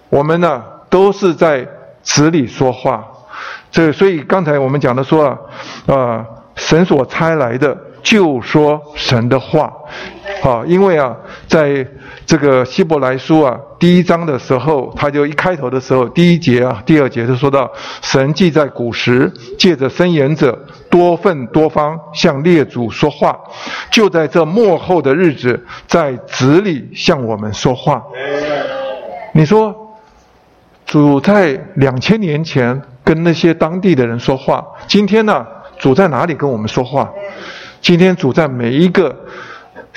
[0.09, 1.67] 我们呢都是在
[2.01, 3.05] 词里说话，
[3.69, 5.27] 这所以刚才我们讲的说
[5.85, 6.25] 啊，啊
[6.55, 9.71] 神所差来的就说神的话，
[10.41, 11.15] 好，因为啊，
[11.47, 11.85] 在
[12.25, 17.69] 这个希伯来书啊第一章的时候，他就一开头的时候，第一节啊、第二节就说到，
[18.01, 20.57] 神既在古时借着伸言者
[20.89, 23.37] 多份多方向列祖说话，
[23.91, 28.03] 就在这末后的日子，在子里向我们说话。
[29.33, 29.75] 你说，
[30.85, 35.45] 主在两千年前跟那些当地的人说话，今天呢，
[35.77, 37.11] 主在哪里跟我们说话？
[37.79, 39.15] 今天主在每一个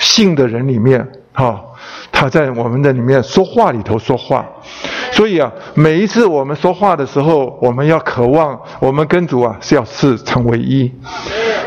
[0.01, 1.63] 信的人里面，哈，
[2.11, 4.45] 他在我们的里面说话里头说话。
[5.13, 10.91] 所以啊，每一次我们说话的时候，我们要渴望，我们跟主啊是要是成为一。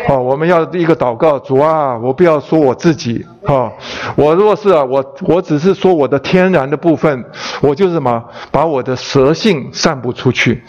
[0.09, 3.73] 好，我们要一个祷告，主啊，我不要说我自己，哈，
[4.17, 7.25] 我若是啊，我我只是说我的天然的部分，
[7.61, 10.63] 我就是什么，把我的蛇性散布出去，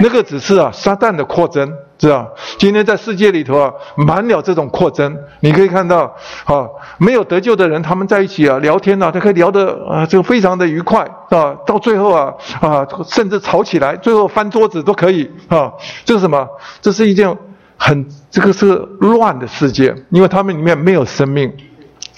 [0.00, 2.28] 那个只是啊，撒旦的扩增，知道？
[2.58, 6.14] 今天在世界里头啊，满了这种扩增，你可以看到，
[6.44, 6.66] 啊，
[6.98, 15.72] 没有得救的人，他们在一起啊聊天呐，他可以聊得啊，就非常的愉快，啊，到最后啊啊，甚至吵起来，最后翻桌子都可以，啊，
[16.04, 16.48] 这是什么？
[16.80, 17.36] 这是一件。
[17.84, 21.52] 很，这个是乱的世界，因为他们里面没有生命。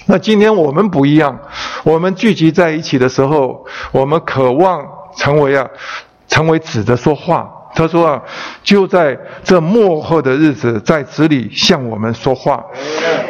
[0.06, 1.38] 那今天我们不一样，
[1.82, 4.86] 我们聚集在一起的时候，我们渴望
[5.16, 5.66] 成为啊，
[6.28, 7.50] 成为子的说话。
[7.76, 8.22] 他说啊，
[8.62, 12.64] 就在这幕后的日子，在子里向我们说话。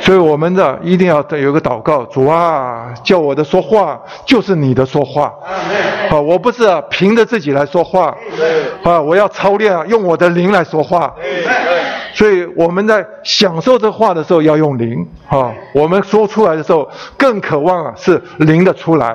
[0.00, 5.32] 所以我们的一定要有个祷告，主啊，叫我的说话就是你的说话。
[6.10, 8.14] 啊，我不是凭着自己来说话，
[8.82, 11.14] 啊，我要操练用我的灵来说话。
[12.14, 16.88] 所以我们在享受这话的时候要用灵，啊，我们说出来的时候
[17.18, 19.14] 更渴望啊是灵的出来。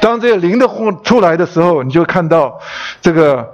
[0.00, 2.56] 当这个灵的话出来的时候，你就看到
[3.00, 3.44] 这个。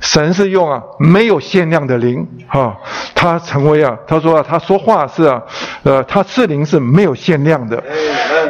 [0.00, 2.72] 神是用啊没有限量的灵啊，
[3.16, 5.42] 他成为啊，他说啊，他说话是啊，
[5.82, 7.82] 呃，他是灵是没有限量的。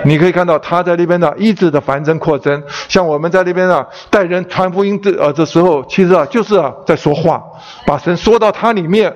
[0.04, 7.42] 你可以看到他在那边呢一直的繁增扩增，像我们在那边啊带人传福音的呃的时候，其实啊就是啊在说话，
[7.86, 9.10] 把神说到他里面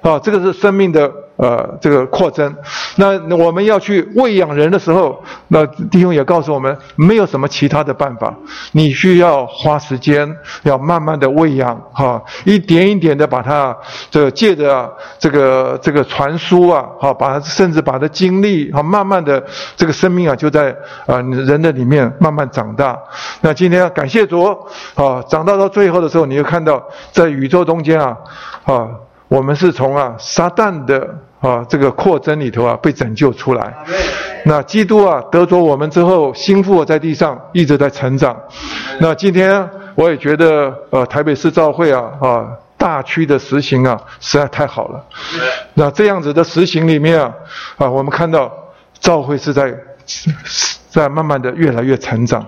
[0.00, 1.10] 啊，这个是生命的。
[1.38, 2.52] 呃，这个扩增，
[2.96, 8.34] 那我们要去喂养人的时候，那弟兄也告诉我们，没有什么其他的办法，
[8.72, 10.28] 你需要花时间，
[10.64, 13.76] 要慢慢的喂养，哈，一点一点的把它，
[14.10, 19.40] 这个借着这个这个传输啊，哈，把它甚至把它经历，哈，慢慢的
[19.76, 20.76] 这个生命啊，就在
[21.06, 23.00] 啊人的里面慢慢长大。
[23.42, 24.42] 那今天要感谢主，
[24.96, 28.16] 啊，长大到最后的时候，你就看到在宇宙中间啊，
[28.64, 28.88] 啊，
[29.28, 31.08] 我们是从啊撒旦的。
[31.40, 33.72] 啊，这个扩增里头啊，被拯救出来。
[34.44, 38.36] 那基督啊，得着我们之后，心腹在地上一直在成长。
[38.98, 39.64] 那今天
[39.94, 45.00] 我也觉得，呃，台北市教会啊，啊，大区的实行啊，实在太好了。
[45.74, 47.32] 那这样子的实行里面啊，
[47.76, 48.52] 啊，我们看到
[48.98, 49.72] 教会是在
[50.90, 52.44] 在慢慢的越来越成长。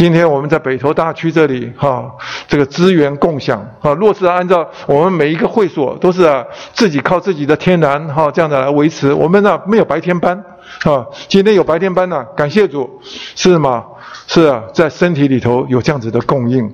[0.00, 2.10] 今天我们在北投大区这里，哈，
[2.48, 10.42] 这个资源共享，啊，若是按照我们每一个会所都是啊，自己靠自己的天然，哈，这样的来维持，我们呢没有白天班，
[10.84, 13.84] 啊，今天有白天班呢，感谢主，是吗？
[14.32, 16.72] 是啊，在身体里头有这样子的供应。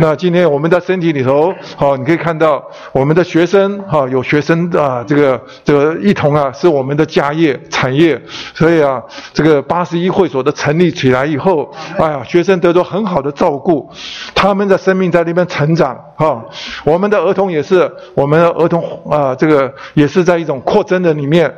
[0.00, 2.60] 那今天我们在身体里头，好，你可以看到
[2.90, 8.20] 我们的学生，哈，有学生啊，这个这个一同啊，是我们的家业产业。
[8.52, 9.00] 所以啊，
[9.32, 13.88] 这个八十一会所的成立起来以后，哎呀，学生得到很好的照顾，
[14.34, 16.44] 他们的生命在那边成长，哈。
[16.82, 21.48] 我们的儿童也是，我们的儿童啊，这个也是在一种扩增的里面，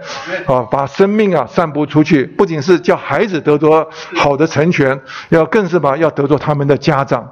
[0.45, 5.01] 啊，把生命啊散布出去，不仅是叫孩子得到好的成全。
[5.29, 7.29] 要更是吧，要得着他们的家长，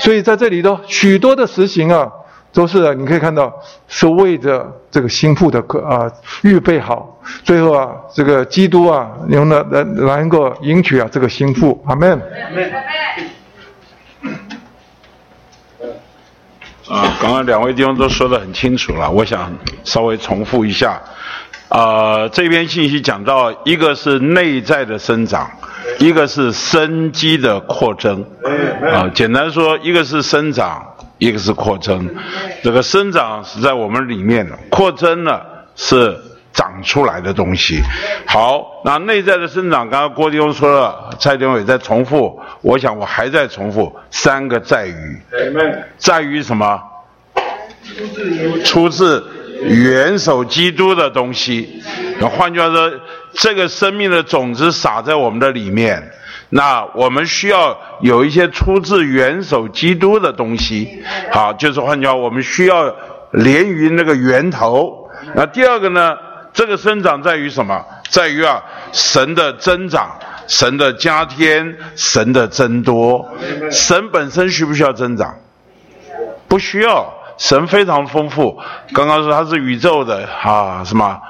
[0.00, 2.10] 所以在这里头许多的实行啊，
[2.52, 3.52] 都是你可以看到
[3.88, 5.58] 是为着这个心腹的
[5.88, 6.10] 啊
[6.42, 12.20] 预备好，最后啊这个基督啊用了来能够迎娶啊这个心腹，阿门。
[16.86, 19.50] 啊，刚刚两位弟兄都说得很清楚了，我想
[19.84, 21.00] 稍微重复一下。
[21.70, 25.50] 啊，这篇信息讲到一个是内在的生长。
[25.98, 28.24] 一个是生机的扩增，
[28.92, 30.84] 啊，简单说，一个是生长，
[31.18, 32.08] 一个是扩增。
[32.62, 35.40] 这个生长是在我们里面的，扩增呢
[35.76, 36.16] 是
[36.52, 37.80] 长出来的东西。
[38.26, 45.22] 好，那内在的生长，刚刚郭弟兄说了，蔡弟兄也在重复，我想我还在重复三个在于，
[45.96, 46.80] 在于什么？
[48.64, 49.24] 出自
[49.62, 51.82] 元首基督的东西。
[52.18, 52.92] 那换句话说。
[53.34, 56.12] 这个生命的种子撒在我们的里面，
[56.50, 61.02] 那我们需要有一些出自元首基督的东西，
[61.32, 62.94] 好，就是换句话，我们需要
[63.32, 65.10] 连于那个源头。
[65.34, 66.16] 那第二个呢，
[66.52, 67.84] 这个生长在于什么？
[68.08, 68.62] 在于啊，
[68.92, 70.16] 神的增长，
[70.46, 73.28] 神的加添，神的增多。
[73.70, 75.34] 神本身需不需要增长？
[76.46, 77.12] 不需要。
[77.36, 78.56] 神非常丰富。
[78.92, 81.20] 刚刚说他是宇宙的啊，什么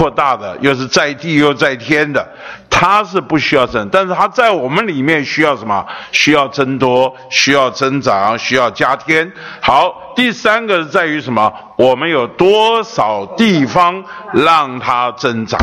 [0.00, 2.26] 扩大的，又是在地又在天的。
[2.70, 5.84] 它是不需要增，但是它在我们里面需要什么？
[6.10, 9.30] 需要增多，需要增长，需要加添。
[9.60, 11.52] 好，第三个在于什么？
[11.76, 14.02] 我们有多少地方
[14.32, 15.60] 让它增长？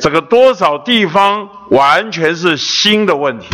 [0.00, 3.48] 这个多少地方完全是新的问题。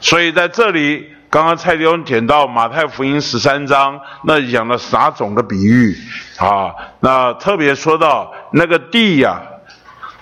[0.00, 5.96] 所以在这里，刚刚蔡弟兄点到马太福音十三章，那讲了撒种的比喻
[6.38, 9.40] 啊，那特别说到那个地呀。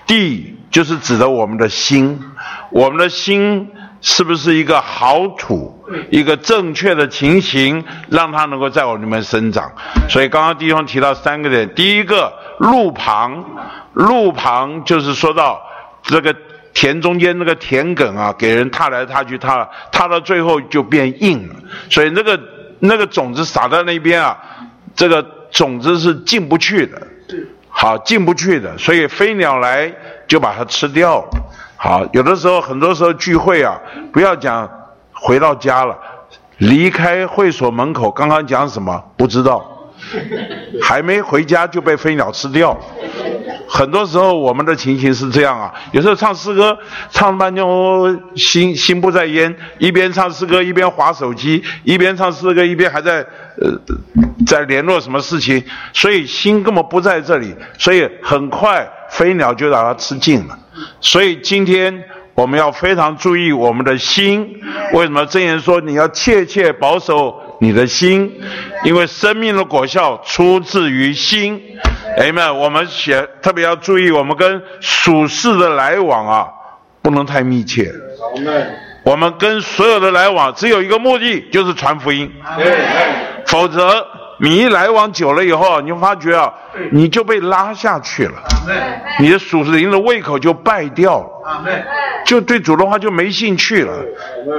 [0.05, 2.19] 地就是指的我们的心，
[2.71, 3.71] 我们的心
[4.01, 9.71] 是不是一个好土，一个正确的情形，让它能够在我里面生长。
[10.09, 13.45] 所以刚刚弟兄提到三个点，第一个路旁，
[13.93, 15.61] 路旁就是说到
[16.01, 16.35] 这个
[16.73, 21.55] 田中间那个田埂啊，给人踏来踏去，踏踏到最后就变硬了。
[21.89, 22.39] 所以那个
[22.79, 24.37] 那个种子撒在那边啊，
[24.95, 27.01] 这个种子是进不去的。
[27.71, 29.89] 好进不去的，所以飞鸟来
[30.27, 31.29] 就把它吃掉了。
[31.77, 33.79] 好，有的时候很多时候聚会啊，
[34.11, 34.69] 不要讲
[35.13, 35.97] 回到家了，
[36.57, 39.78] 离开会所门口，刚刚讲什么不知道，
[40.81, 42.77] 还没回家就被飞鸟吃掉。
[43.67, 46.75] 很多时候我们的情形是这样啊，有时候唱诗歌
[47.11, 47.63] 唱半天，
[48.35, 53.19] 心心不在焉，一边唱诗歌一边划手机，一边唱诗歌一边还在
[53.61, 53.79] 呃
[54.47, 55.63] 在联络什么事情，
[55.93, 60.57] 所以心根本不在这里，所以很快飞鸟就把它吃尽了。
[60.99, 62.03] 所以今天
[62.33, 64.59] 我们要非常注意我们的心，
[64.93, 67.39] 为什么箴言说你要切切保守？
[67.59, 68.41] 你的心，
[68.83, 71.61] 因为生命的果效出自于心。
[72.17, 76.47] 哎们，我们写特别要注意，我们跟属世的来往啊，
[77.01, 77.91] 不能太密切。
[79.03, 82.31] 我们跟所有的来往只有一个目的，就是传福音。
[83.45, 84.05] 否则。
[84.41, 86.53] 你一来往久了以后，你就发觉啊，
[86.91, 88.33] 你就被拉下去了，
[89.19, 91.29] 你的属灵的胃口就败掉了，
[92.25, 93.93] 就对主的话就没兴趣了。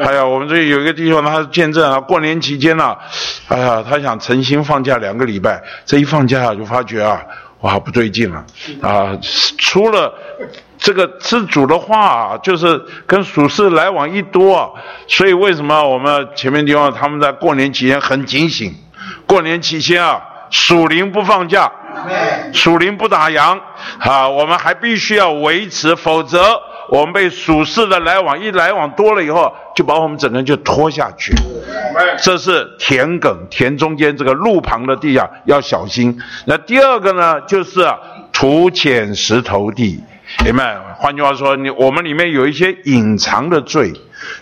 [0.05, 2.97] 哎呀，我们这有一个弟兄，他见证啊，过年期间呢，
[3.49, 7.23] 哎呀，他想诚心放假两个礼拜，这一放假就发觉啊，
[7.61, 8.45] 哇，不对劲了。
[8.83, 9.17] 啊！
[9.59, 10.13] 除了
[10.79, 14.75] 这个吃主的话，啊就是跟属世来往一多，
[15.07, 18.75] 所以为什么我们前面地方他们在过年期间很警醒？
[19.27, 20.21] 过年期间啊，
[20.51, 21.71] 属灵不放假，
[22.53, 23.59] 属灵不打烊
[23.99, 31.33] 啊，我们还必须要维持，否则我们被属世的来往一来往多了以后，就把我们整个人就拖下去。
[32.23, 36.19] 这是田埂，田中间这个路旁的地啊，要小心。
[36.47, 37.87] 那第二个呢，就是
[38.33, 40.03] 土浅石头地，
[40.45, 40.79] 明白？
[40.97, 43.93] 换句话说，你我们里面有一些隐藏的罪。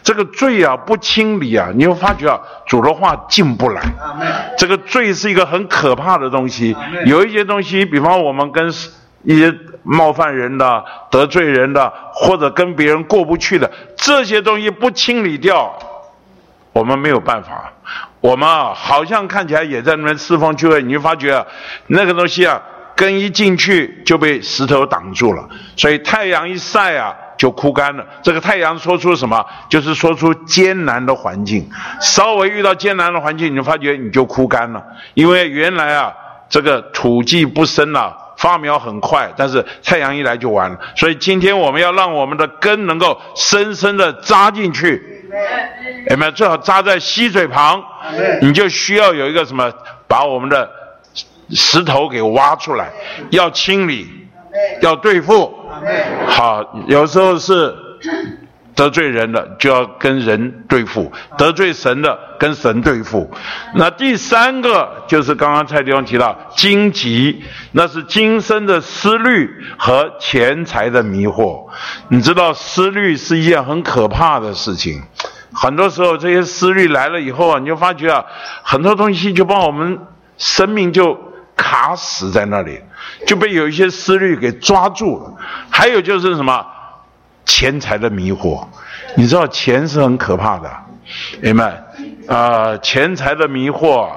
[0.03, 3.81] 这个罪啊不清理啊，你会发觉啊，主的话进不来。
[4.57, 6.77] 这个罪是一个很可怕的东西。
[7.07, 8.69] 有一些东西，比方我们跟
[9.23, 9.55] 一些
[9.85, 15.73] 冒犯人的、得罪人的，或者跟别人过不去的这些东西不清理掉，
[16.73, 17.73] 我们没有办法。
[18.21, 21.47] 我们啊，好像看起来也在那边释放聚会，你就发觉啊，
[21.87, 22.61] 那个东西啊，
[22.99, 25.49] 根一进去就被石头挡住了。
[25.77, 27.15] 所以太阳一晒啊。
[27.39, 28.05] 就枯干了。
[28.21, 29.47] 这个太阳说出什么？
[29.71, 31.71] 就是说出艰难的环境。
[32.01, 34.85] 稍微遇到艰难的环境，你就发觉你就枯干了。
[35.15, 36.13] 因为原来啊，
[36.49, 40.77] 这个土地不深了，发苗很快，但是太阳一来就完了。
[40.97, 45.01] 所以今天我们要让我们的根能够深深的扎进去。
[46.11, 46.33] 有没有？
[46.33, 47.81] 最好扎在溪水旁。
[48.43, 49.73] 你就需要有一个什么，
[50.09, 50.69] 把我们的
[51.51, 52.91] 石头给挖出来，
[53.31, 54.07] 要清理，
[54.81, 55.55] 要对付。
[56.27, 57.75] 好，有时候是
[58.75, 63.31] 得罪人的，就要跟人对付；得罪神的，跟神对付。
[63.75, 67.43] 那第三个就是刚刚蔡弟兄提到荆棘，
[67.73, 71.67] 那是今生的思虑和钱财的迷惑。
[72.09, 75.03] 你知道思虑是一件很可怕的事情，
[75.53, 78.25] 很多时候这些思虑来了以后啊，你就发觉啊，
[78.63, 79.99] 很多东西就把我们
[80.37, 81.28] 生命就。
[81.59, 82.81] 卡死在那里，
[83.27, 85.35] 就被有一些思虑给抓住了。
[85.69, 86.65] 还有就是什么
[87.45, 88.65] 钱财的迷惑，
[89.17, 90.71] 你知道钱是很可怕的，
[91.43, 91.83] 明白？
[92.29, 94.09] 啊，钱财的迷惑，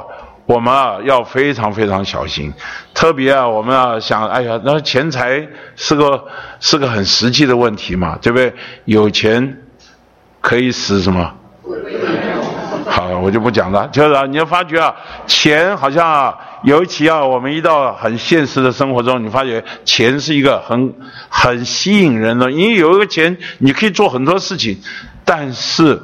[0.46, 2.54] 我们啊要非常非常小心。
[2.94, 6.24] 特别啊，我们要想，哎呀，那钱财是个
[6.60, 8.54] 是个很实际的问题嘛，对不对？
[8.86, 9.58] 有钱
[10.40, 11.34] 可以使什么？
[12.92, 13.88] 好，我就不讲了。
[13.88, 14.94] 就是啊，你要发觉啊，
[15.26, 20.94] 钱好像啊，尤其啊，我们一到很现实的生活中，你发觉钱是一个很
[21.30, 24.78] 很吸引人的，因为有一个钱，你可以做很多事情，
[25.24, 26.02] 但是。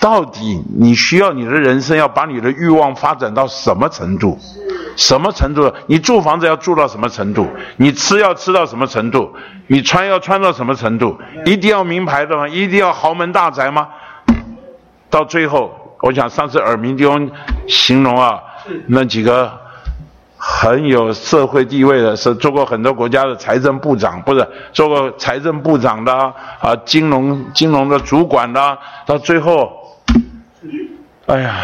[0.00, 4.38] 到底你需要你的人生要把你的欲望发展到什么程度？
[4.96, 5.72] 什么程度？
[5.86, 7.48] 你住房子要住到什么程度？
[7.78, 9.34] 你吃要吃到什么程度？
[9.66, 11.18] 你穿要穿到什么程度？
[11.46, 12.46] 一定要名牌的吗？
[12.46, 13.88] 一定要豪门大宅吗？
[15.14, 15.70] 到最后，
[16.00, 17.30] 我想上次耳鸣弟兄
[17.68, 18.42] 形容啊，
[18.88, 19.48] 那几个
[20.36, 28.76] 很有社会地位的，是做过很多国家的财政部长，不是做过财政部长的啊，金融金融的主管的，
[29.06, 29.70] 到最后。
[31.26, 31.54] 哎呀，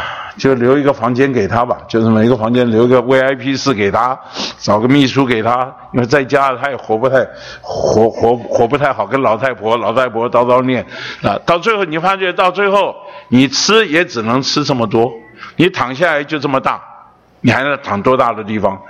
[0.40, 4.18] 就留一个房间给他吧，就是每个房间留一个 VIP 室给他，
[4.58, 7.22] 找个秘书给他，因为在家他也活不太
[7.60, 10.82] 活活活不太好，跟老太婆老太婆叨叨念
[11.22, 12.96] 啊，到最后你发觉到最后
[13.28, 15.12] 你吃也只能吃这么多，
[15.56, 16.80] 你躺下来就这么大，
[17.42, 18.80] 你还能躺多大的地方，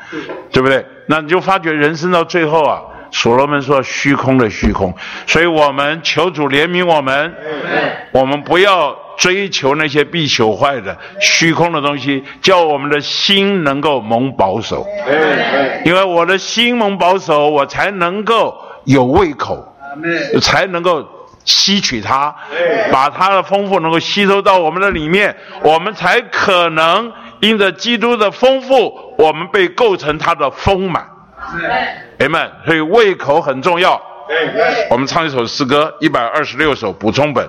[0.52, 0.86] 对不对？
[1.06, 2.80] 那你就发觉人生到最后啊。
[3.12, 4.94] 所罗门说：“虚空的虚空，
[5.26, 7.34] 所以我们求主怜悯我们，
[8.12, 14.86] 我们不要追求那些必朽坏的虚空的东西，叫我们的心能够蒙保守。
[15.84, 19.76] 因为我的心蒙保守，我才能够有胃口，
[20.40, 21.06] 才能够
[21.44, 22.34] 吸取它，
[22.90, 31.06] 把它的丰富能够吸收到我们的里面，我们才可能因着基督的丰富，我们被构成它的丰满。”
[32.18, 34.00] 哎们，所以胃口很重要。
[34.88, 37.46] 我们唱一首诗歌，一百二十六首补充本。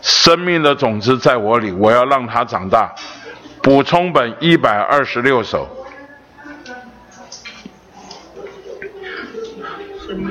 [0.00, 2.92] 生命的种子在我里，我要让它长大。
[3.62, 5.68] 补充本一百二十六首。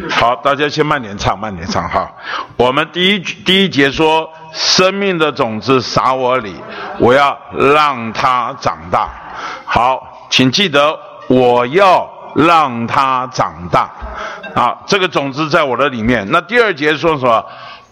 [0.09, 2.11] 好，大家先慢点唱，慢点唱哈。
[2.55, 6.55] 我们第一第一节说，生命的种子撒我里，
[6.99, 7.37] 我要
[7.75, 9.09] 让它长大。
[9.65, 10.97] 好，请记得。
[11.29, 13.89] 我要让它长大，
[14.55, 16.25] 啊，这个种子在我的里面。
[16.31, 17.45] 那第二节说什么？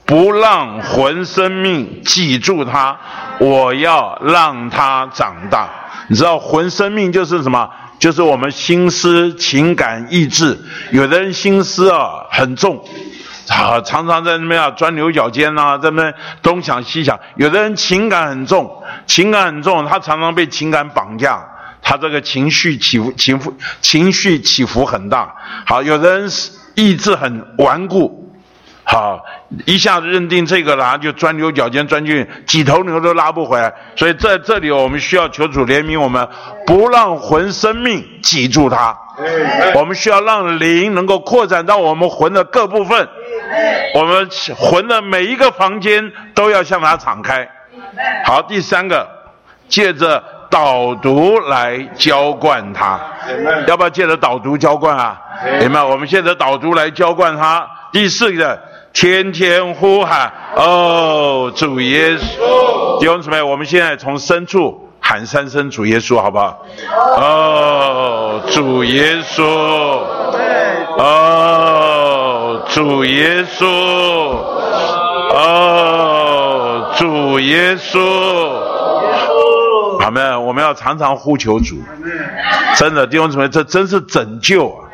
[0.06, 2.95] 不让魂生命记住它，
[3.40, 5.69] 我要让它长大。
[6.07, 7.68] 你知道魂生命就是什么？
[7.98, 10.60] 就是我们心思、情感、意志。
[10.91, 12.84] 有的人心思啊很重，
[13.48, 16.14] 啊，常常在那边啊钻牛角尖呐，在那边
[16.44, 17.19] 东想西想。
[17.38, 21.44] 有的人情感很重，情感很重，他常常被情感绑架。
[21.82, 25.34] 他这个情绪起伏、起伏、情绪起伏很大。
[25.65, 26.30] 好，有的人
[26.76, 28.24] 意志很顽固，
[28.88, 29.26] 好，
[29.66, 33.74] 一下子认定这个了，就钻牛角尖，钻进去，几头牛都拉不回来。
[33.95, 36.28] 所以在这里，我们需要求主怜悯我们，
[36.68, 38.95] 不让魂生命挤住它。
[39.74, 43.10] 我们需要让灵能够扩展到我们魂的各部分。
[43.95, 47.49] 我们魂的每一个房间都要向它敞开。
[48.24, 49.07] 好，第三个，
[49.68, 50.24] 借着。
[50.48, 52.98] 导读来浇灌它，
[53.68, 55.20] 要不要借着导读浇灌啊？
[55.60, 55.84] 明白？
[55.84, 57.68] 我们现在导读来浇灌它。
[57.91, 58.57] 第四个，
[58.95, 66.65] 天天呼喊哦，主耶稣，弟兄姊妹，我们现在从深处喊三声主耶稣，好不好？
[67.17, 69.43] 哦，主耶稣，
[70.97, 73.65] 哦，主耶稣，
[75.35, 77.99] 哦，主耶稣。
[79.99, 81.76] 好们，我们要常常呼求主，
[82.77, 84.85] 真的弟兄姊妹，这真是拯救啊！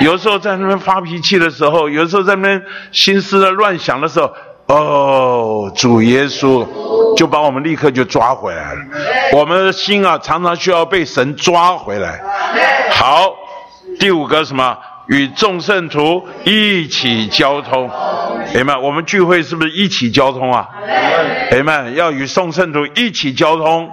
[0.00, 2.62] 有时候在那边发脾气的时候，有时候在那边
[2.92, 4.32] 心思的乱想的时候，
[4.66, 6.66] 哦，主耶稣
[7.16, 8.80] 就把我们立刻就抓回来了。
[9.32, 12.20] 我们的心啊，常常需要被神抓回来。
[12.90, 13.32] 好，
[13.98, 14.76] 第五个什么？
[15.08, 17.90] 与众圣徒一起交通，
[18.54, 20.68] 哎们，我们聚会是不是一起交通啊？
[21.50, 23.90] 哎们，要与众圣徒一起交通，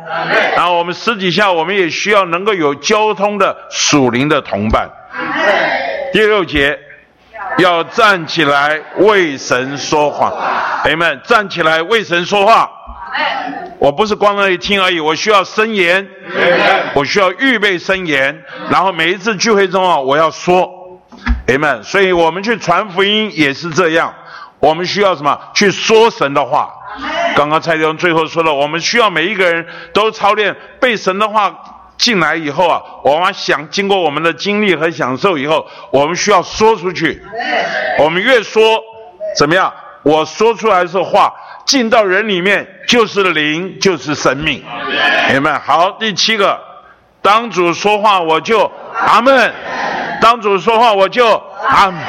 [0.58, 4.90] 然后我们私底下我们也需要能够有交通的属灵的同伴。
[6.12, 6.78] 第六节，
[7.60, 10.34] 要站起来为神说话，
[10.84, 12.70] 哎们，站起来为神说话。
[13.80, 16.06] 我不是光那里听而已，我需要申言，
[16.94, 20.84] 我需要预备申言，然后每一次聚会中啊，我要说。
[21.48, 24.14] 哎们，所以我们去传福音也是这样。
[24.60, 25.40] 我们需要什么？
[25.54, 26.74] 去说神的话。
[27.36, 31.54] 刚刚蔡弟兄最后说了，我们需要每一个人都操练背神的话
[31.98, 37.22] 进来以后啊，我们想经过我们的经历和享受以后，我们需要说出去。
[38.00, 38.62] 我们越说
[39.38, 39.72] 怎么样？
[40.02, 41.34] 我说出来的话
[41.66, 44.64] 进到人里面就是灵，就是生命。
[45.30, 45.60] 明白？
[45.60, 46.60] 好，第七个，
[47.22, 49.54] 当主说话我就阿门。
[50.22, 52.02] 当主说话，我就阿门，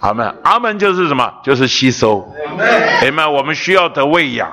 [0.00, 1.32] 阿门，阿门就是什么？
[1.42, 2.26] 就是吸收。
[3.02, 4.50] 阿门，我们需要得喂养，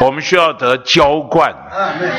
[0.00, 1.54] 我们需要得浇灌。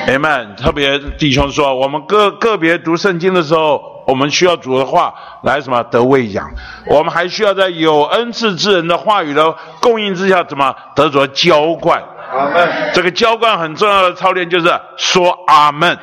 [0.07, 5.13] 阿门，特别弟兄说，我们个个别读圣经的时候，我们需要主的话
[5.43, 6.49] 来什么得喂养，
[6.87, 12.01] 我们还需要在有恩赐之人的话语的供应之下，怎么得着浇灌？
[12.33, 12.69] 阿门。
[12.93, 14.67] 这个浇灌很重要的操练就是
[14.97, 15.89] 说阿门。
[15.89, 15.97] 阿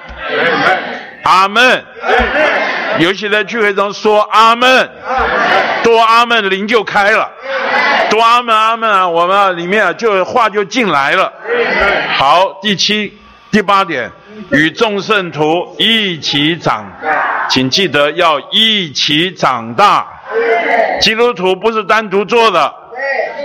[1.49, 1.85] 门。
[2.99, 4.91] 尤其在聚会中说阿门，
[5.85, 7.31] 多阿门，灵就开了。
[8.11, 11.31] 多阿门阿门啊，我们啊里面啊就话就进来了。
[12.17, 13.17] 好，第七、
[13.51, 14.11] 第八点，
[14.51, 16.91] 与众圣徒一起长，
[17.49, 20.07] 请记得要一起长大。
[21.01, 22.75] 基督徒不是单独做的。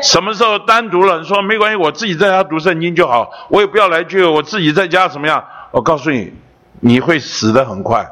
[0.02, 1.20] 什么时候单独了？
[1.20, 5.44] 你说没关系，我自己在家读圣经就好，我也不要来聚会，我自己在家怎么样？
[5.72, 6.34] 我告诉你，
[6.84, 8.06] 你会死得很快。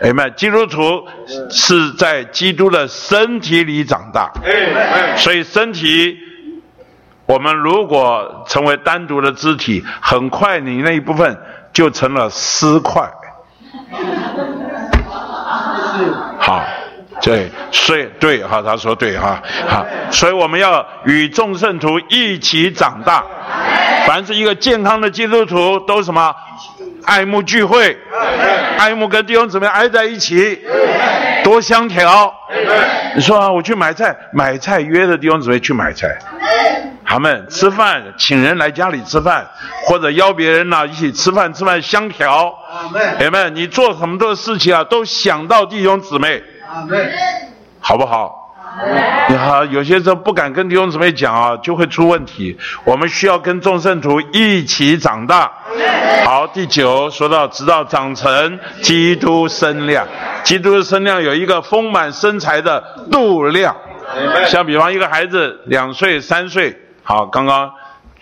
[0.00, 1.06] 哎们，基督徒
[1.50, 4.32] 是在基督的身体里长大，
[5.16, 6.18] 所以身体，
[7.26, 11.38] 我们如果成为单独的肢体，很快你那一部分
[11.72, 13.08] 就成了尸块。
[16.40, 16.64] 好，
[17.22, 23.24] 对，所以对哈，他说对哈，好，所以我们要与众圣徒一起长大。
[24.06, 26.34] 凡是一个健康的基督徒，都什么？
[27.04, 27.96] 爱慕聚会，
[28.78, 30.60] 爱慕跟弟兄姊妹挨在一起，
[31.42, 32.32] 多相调。
[33.14, 36.16] 你说啊，我去买菜，买菜约着弟兄姊妹去买菜，
[37.04, 39.46] 他们吃饭，请人来家里吃饭，
[39.86, 42.52] 或者邀别人呐一起吃饭，吃饭相调。
[43.18, 46.42] 姐妹，你做什么的事情啊，都想到弟兄姊妹，
[47.80, 48.38] 好不好？
[49.28, 52.56] 你好，有些时候不敢跟弟兄姊妹讲啊，就会出问题。
[52.84, 55.52] 我们需要跟众圣徒一起长大。
[56.24, 60.06] 好，第九说到，直到长成基督身量，
[60.42, 63.76] 基督的身量有一个丰满身材的度量。
[64.46, 67.70] 像比方一个孩子两岁、三岁，好，刚刚。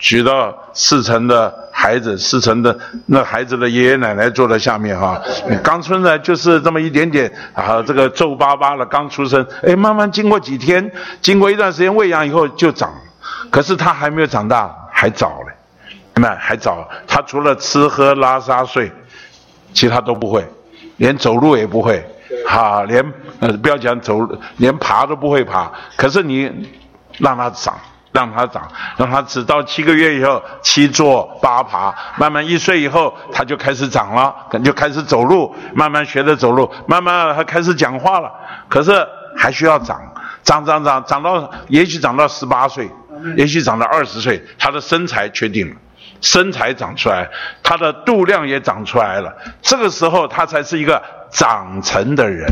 [0.01, 2.75] 娶到四成的孩子，四成的
[3.05, 5.21] 那孩子的爷爷奶奶坐在下面哈，
[5.63, 10.91] 刚出生就是这么一点点啊，这个皱巴巴的刚出生，哎，慢慢经过几天，
[11.21, 12.91] 经过一段时间喂养以后就长，
[13.51, 15.53] 可是他还没有长大，还早嘞，
[16.15, 18.91] 那还早，他除了吃喝拉撒睡，
[19.71, 20.43] 其他都不会，
[20.97, 22.03] 连走路也不会，
[22.47, 23.05] 哈，连
[23.39, 26.51] 呃不要讲走，连爬都不会爬，可是你
[27.19, 27.79] 让他长。
[28.11, 28.67] 让他长，
[28.97, 38.29] 让他直到七个月以后，七坐八爬，慢慢一岁以后，他就开始长了，就开始走路，慢慢学着走路，慢慢他开始讲话了。
[38.67, 39.07] 可是
[39.37, 40.01] 还需要长，
[40.43, 42.89] 长长长，长到也许长到十八岁，
[43.37, 45.75] 也许长到二十岁，他的身材确定了，
[46.19, 47.29] 身材长出来，
[47.63, 49.33] 他的度量也长出来了。
[49.61, 51.01] 这个时候，他才是一个
[51.31, 52.45] 长成的人。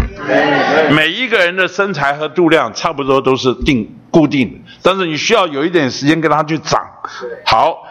[0.96, 3.99] 每一个人的身材和度量差不多都是定。
[4.12, 6.82] 固定，但是你需要有一点时间跟他去长。
[7.46, 7.84] 好，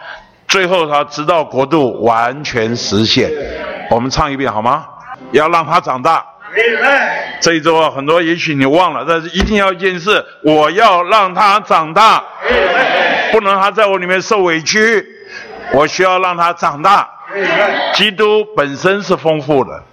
[0.47, 3.31] 最后他直到国度完全实现。
[3.89, 4.85] 我们唱一遍好吗？
[5.31, 6.25] 要让他长大。
[7.39, 12.23] 这一周啊，很多也许你忘了，但是一定要一件事，我要让他长大。
[13.31, 15.05] 不能他在我里面受委屈，
[15.71, 17.07] 我需要让他长大。
[17.93, 19.83] 基督本身是丰富的。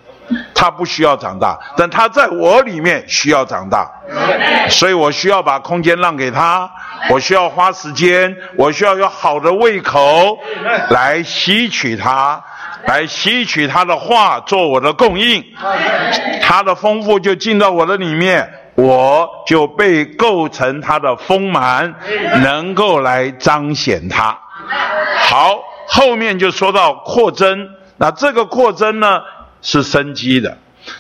[0.55, 3.91] 他不需要长大，但他在我里面需要长大，
[4.69, 6.71] 所以我需要把空间让给他，
[7.11, 10.39] 我需要花时间，我需要有好的胃口
[10.91, 12.43] 来吸取他，
[12.87, 15.45] 来吸取他的话做我的供应，
[16.43, 21.95] 他的丰富就进到我的里面，我就被构成他的丰满，
[22.43, 24.39] 能够来彰显他。
[25.19, 25.59] 好，
[25.89, 29.21] 后面就说到扩增，那这个扩增呢？
[29.67, 30.57] 是生机的，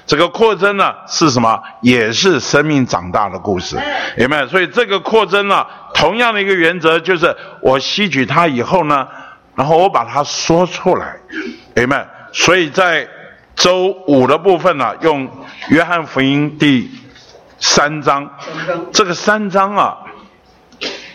[0.08, 1.62] 这个扩增呢是什么？
[1.82, 3.76] 也是生命长大的故事，
[4.16, 4.44] 明白？
[4.48, 5.64] 所以这个扩增呢，
[5.94, 9.06] 同样的一个原则就是，我吸取它以后呢，
[9.54, 11.16] 然后我把它说出来，
[11.76, 12.08] 明白？
[12.32, 13.08] 所以在
[13.54, 15.30] 周五的部分呢，用
[15.68, 16.90] 约翰福音第
[17.60, 18.28] 三章，
[18.92, 19.96] 这个三章啊，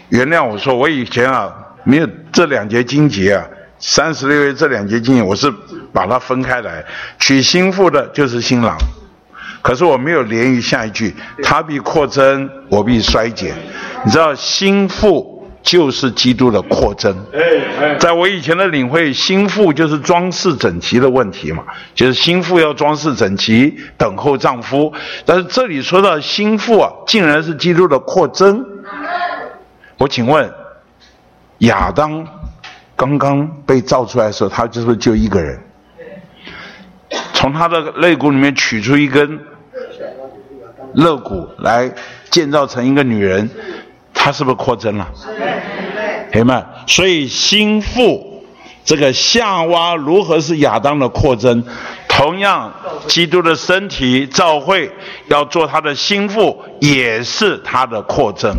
[0.07, 1.53] 原谅我说，我以前啊
[1.83, 3.45] 没有这两节经节啊。
[3.83, 5.51] 三十六页这两节经节，我是
[5.93, 6.83] 把它分开来，
[7.19, 8.77] 娶新妇的就是新郎，
[9.61, 11.13] 可是我没有连于下一句，
[11.43, 13.53] 他必扩增，我必衰减。
[14.05, 17.15] 你知道心腹就是基督的扩增。
[17.99, 21.63] 在我以前的领会，心腹就是装饰整齐的问题嘛，
[21.93, 24.93] 就是心腹要装饰整齐，等候丈夫。
[25.25, 28.65] 但是这里说到心腹啊，竟然是基督的扩增。
[29.97, 30.49] 我请问
[31.59, 32.25] 亚当。
[32.93, 35.59] 刚刚被造出来的时候，他就是就一个人，
[37.41, 39.39] 从他的肋骨里面取出一根
[40.93, 41.91] 肋骨来
[42.29, 43.49] 建造成一个女人，
[44.13, 45.07] 她是不是扩增了？
[46.31, 48.45] 朋友们，所以心腹
[48.85, 51.63] 这个夏娃如何是亚当的扩增？
[52.07, 52.71] 同样，
[53.07, 54.91] 基督的身体召会
[55.25, 58.55] 要做他的心腹，也是他的扩增。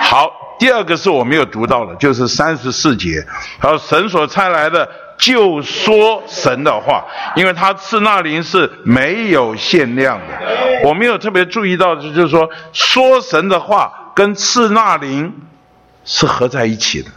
[0.00, 3.22] 好，第二个是我没有读到的，就是三十四节，
[3.58, 4.88] 还有神所差来的
[5.20, 7.04] 就说神的话，
[7.36, 10.24] 因为他赐那灵是没有限量的。
[10.82, 15.30] 我没有特别注意到的，就是说说神的话跟赐那灵
[16.06, 17.10] 是合在一起的。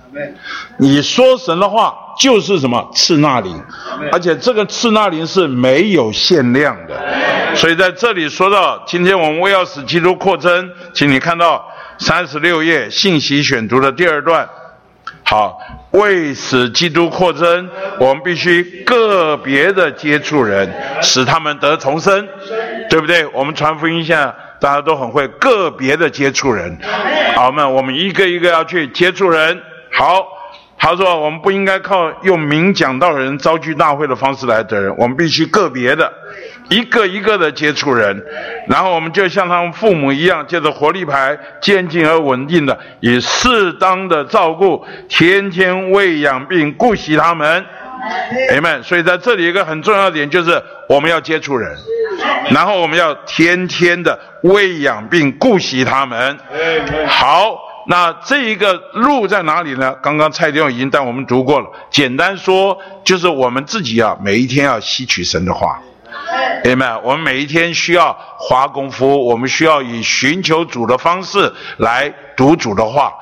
[0.77, 3.63] 你说神的话就是什么赐那灵，
[4.11, 7.55] 而且这个赐那灵是没有限量的。
[7.55, 11.65] 所以在这里说到，今天我们为要使基督扩增，请你看到
[11.97, 14.47] 三十六页信息选读的第二段。
[15.33, 15.57] 好，
[15.89, 22.27] 为使基督扩增，我们必须个别的接触人，使他们得重生，
[22.87, 23.25] 对不对？
[23.33, 24.31] 我们传福音现在
[24.61, 26.77] 大家都很会个别的接触人，
[27.35, 29.59] 好们，我们一个一个要去接触人。
[29.91, 30.23] 好，
[30.77, 36.13] 他说我们不应该靠用明讲道人招聚大会的方式来得人，我们必须个别的，
[36.69, 38.23] 一个一个的接触人，
[38.67, 47.65] 然后我们就像他们父母一样，借着活力牌，渐进而稳定的，以适当的照顾，天天喂养并顾惜他们。
[48.49, 51.73] 朋友们，所以在这里一个很重要的点就是我们要接触人，
[52.51, 56.37] 然后我们要天天的喂养并顾惜他们。
[57.07, 57.57] 好。
[57.85, 59.93] 那这一个路在哪里呢？
[60.01, 61.67] 刚刚蔡弟兄已经带我们读过了。
[61.89, 65.77] 简单说，就是我们自己啊，每一天要吸取神的话，
[66.63, 73.13] 明白我们每一天需要花功夫，我们需要以寻求主的方式来读主的话。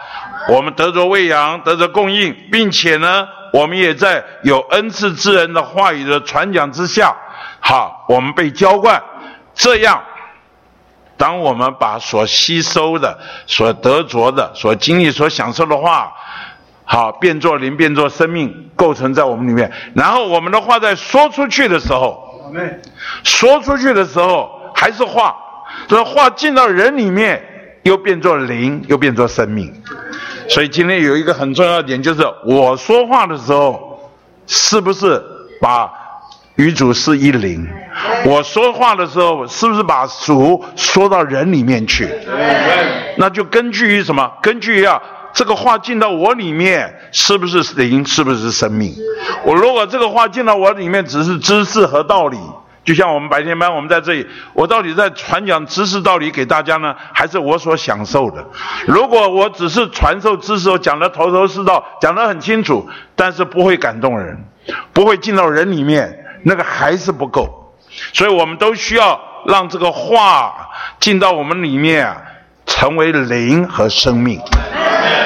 [0.49, 7.15] 我们得着喂养，得着供应，并且呢，我们也在有恩赐之人的话语的传讲之下，
[7.59, 9.01] 好，我们被浇灌，
[9.53, 10.01] 这样。
[11.17, 16.11] 当我们把所吸收的、所得着的、所经历、所享受的话，
[16.83, 19.71] 好变作灵，变作生命，构成在我们里面。
[19.93, 22.30] 然后我们的话在说出去的时候，
[23.23, 25.35] 说出去的时候还是话，
[25.87, 27.41] 这话进到人里面，
[27.83, 29.73] 又变作灵，又变作生命。
[30.47, 34.11] 所以今天有一个很重要的点，就是我说话的时候，
[34.47, 35.21] 是不是
[35.61, 35.91] 把？
[36.55, 37.65] 与主是一灵，
[38.25, 42.07] 我说话的时候是不是把主说到人里面去？
[43.17, 44.29] 那就根据于什么？
[44.43, 45.01] 根据要
[45.33, 48.05] 这个话进到我里面，是不是灵？
[48.05, 48.93] 是不是生命？
[49.43, 52.37] 我如果这个话进到我里面只是知识和道理，
[52.83, 58.45] 就像我们白天班，我们在这里，我到底在传讲知识道理给大家呢，还是我所享受的？
[58.87, 64.45] 如果我只是传授知识，我讲的头头是道，讲得很清楚，但是不会感动人，
[64.93, 66.17] 不会进到人里面。
[66.43, 67.75] 那个还是不够，
[68.13, 72.11] 所以我们都需要让这个话进到我们里面，
[72.71, 74.39] 成为灵和生命。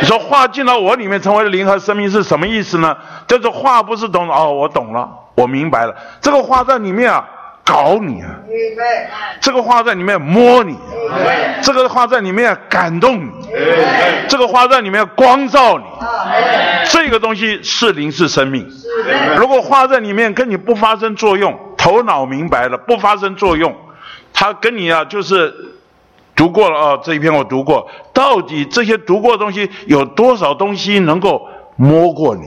[0.02, 2.98] 你说话进到我里面成为灵和生命是什么意思呢？
[3.28, 5.96] 就是话不是懂哦，我懂了，我明白了。
[6.20, 7.24] 这个话在里面啊。
[7.68, 8.30] 搞你啊！
[9.42, 10.78] 这个话在里面摸你，
[11.64, 13.32] 这个话在里面感动你，
[14.30, 15.84] 这个话在里面光照你。
[16.92, 18.70] 这个东西是灵是生命。
[19.36, 23.76] 如果话在里面跟你不发生作用，头脑明白了不发生作用，
[24.32, 25.52] 他跟你啊就是
[26.36, 32.44] 读过了啊这一篇我读过，到底这些读过的东西有多少东西能够摸过你，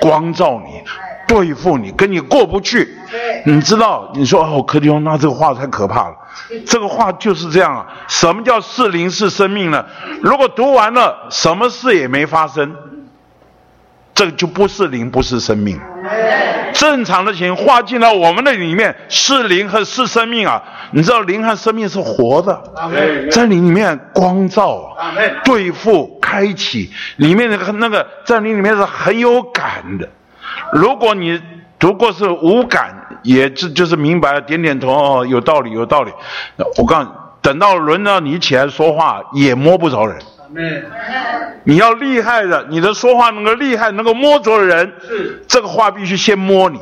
[0.00, 0.82] 光照你？
[1.28, 2.96] 对付你，跟你过不去，
[3.44, 4.08] 你知道？
[4.14, 6.14] 你说哦，柯迪翁，那这个话太可怕了。
[6.64, 7.84] 这个话就是这样啊。
[8.06, 9.84] 什么叫是灵是生命呢？
[10.22, 12.76] 如果读完了，什么事也没发生，
[14.16, 15.78] 这就不是灵，不是生命。
[16.72, 20.62] 正常的情化进到我们的里面，是灵和是生命啊。
[20.92, 22.62] 你知道灵和生命是活的，
[23.30, 24.96] 在你里面光照，
[25.44, 30.08] 对付开启里面那个那个，在你里面是很有感的。
[30.72, 31.38] 如果你
[31.78, 36.12] 读过是无感，也就就是明白了，点点头哦，有道理，有道理。
[36.78, 37.08] 我告诉你，
[37.42, 40.16] 等到轮到你起来说话，也摸不着人。
[41.64, 44.92] 你要厉害的，你的说话能够厉害，能够摸着人，
[45.48, 46.80] 这个话必须先摸你，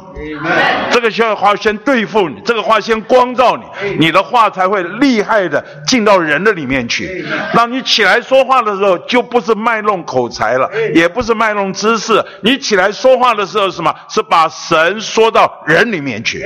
[0.91, 7.24] 这个需要话先对付你，这个话先光照你，你的话才会厉害的进到人的里面去。
[7.55, 12.23] 当你起来说话的时候，就不是卖弄口才了，也不是卖弄知识。
[12.43, 13.95] 你起来说话的时候，什么？
[14.09, 16.45] 是把神说到人里面去？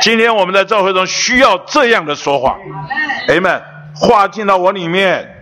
[0.00, 2.56] 今天我们在教会中需要这样的说话，
[3.28, 3.60] 哎们，
[3.94, 5.36] 话进到我里面。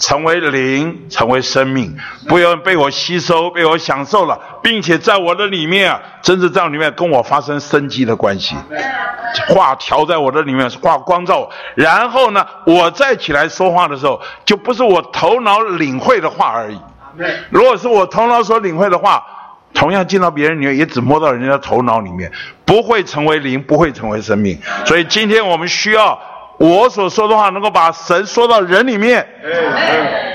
[0.00, 1.96] 成为灵，成为生命，
[2.26, 8.56] 不要被我吸收，被我享受了，并且在我的里面啊，真正在里面跟我发生生机的关系。
[9.48, 16.80] 话调在我的里面，话光照，然后呢，我再起来说话的时候，就不是我头脑领会的话而已。
[17.50, 19.24] 如果是我头脑所领会的话，
[19.72, 22.32] 同样进到别人里面，也只摸到人家头脑里面，
[22.64, 24.58] 不会成为灵，不会成为生命。
[24.84, 26.18] 所以今天我们需要
[26.60, 29.26] 我所说的话，能够把神说到人里面。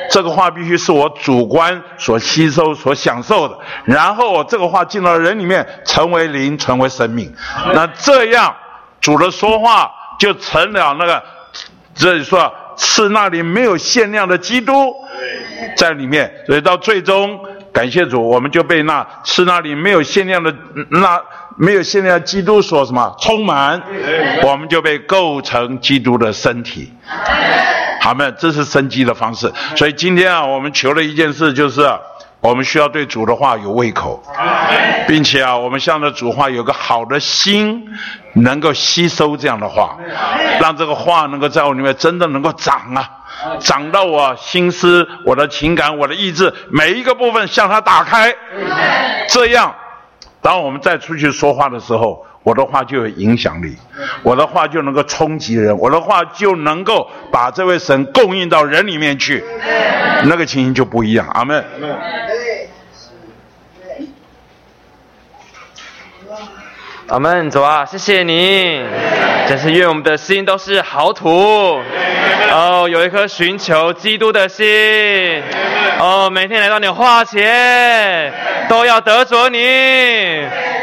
[0.09, 7.31] 这个话必须是我主观所吸收、所享受的，然后我这个话进到人里面，成为灵，成为生命。
[7.73, 8.55] 那这样
[8.99, 11.23] 主的说话就成了那个，
[11.93, 14.95] 这里说是那里没有限量的基督
[15.77, 17.39] 在里面，所以到最终。
[17.75, 20.55] 感谢主，我们就被那是那里没有限量的
[20.89, 21.21] 那
[21.57, 23.81] 没有限量基督所什么充满，
[24.43, 26.93] 我们就被构成基督的身体。
[27.99, 29.51] 好们，这是生机的方式。
[29.75, 31.81] 所以今天啊，我们求了一件事，就是
[32.45, 34.21] 我们需要对主的话有胃口，
[35.07, 37.83] 并且啊，我们向着主话有个好的心，
[38.33, 39.97] 能够吸收这样的话，
[40.61, 43.09] 让这个话能够在我里面真的能够长啊。
[43.59, 48.31] 长到我心思、我的情感、我的意志每一个部分向它打开，
[49.27, 49.73] 这样，
[50.39, 53.75] 当我们再出去说话的时候，我的话就有影响力，
[54.21, 59.43] 我的话就能够冲击人，我的话就能够把这位神供应到人里面去，
[60.25, 61.27] 那个情形就不一样。
[61.33, 61.65] 阿门。
[67.07, 68.83] 阿门，主啊，谢谢你，
[69.47, 71.79] 真是愿我们的心都是好土。
[72.51, 75.43] 哦，有一颗寻求基督的心。
[75.99, 78.33] 哦，每天来到你话前，
[78.67, 79.59] 都要得着你，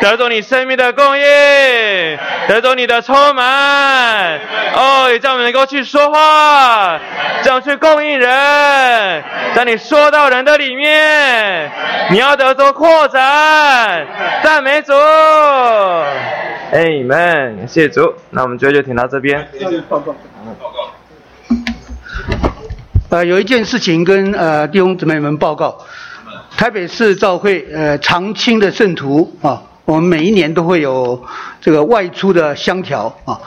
[0.11, 1.23] 得着你生命的供应，
[2.49, 4.41] 得着你的充满。
[4.75, 6.99] 哦，也叫我们能够去说话，
[7.45, 9.23] 这样去供应人，
[9.55, 11.71] 在你说到人的里面，
[12.11, 14.05] 你要得着扩展。
[14.43, 14.93] 赞美主。
[16.73, 18.13] Amen，谢谢主。
[18.31, 19.49] 那我们今天就停到这边。
[19.89, 20.13] 报告。
[20.59, 20.91] 报告。
[23.11, 25.79] 呃，有一件事情跟呃弟兄姊妹们报告，
[26.57, 31.21] 台北市教会呃长青的圣徒啊，我们每一年都会有
[31.61, 33.39] 这个外出的香条啊，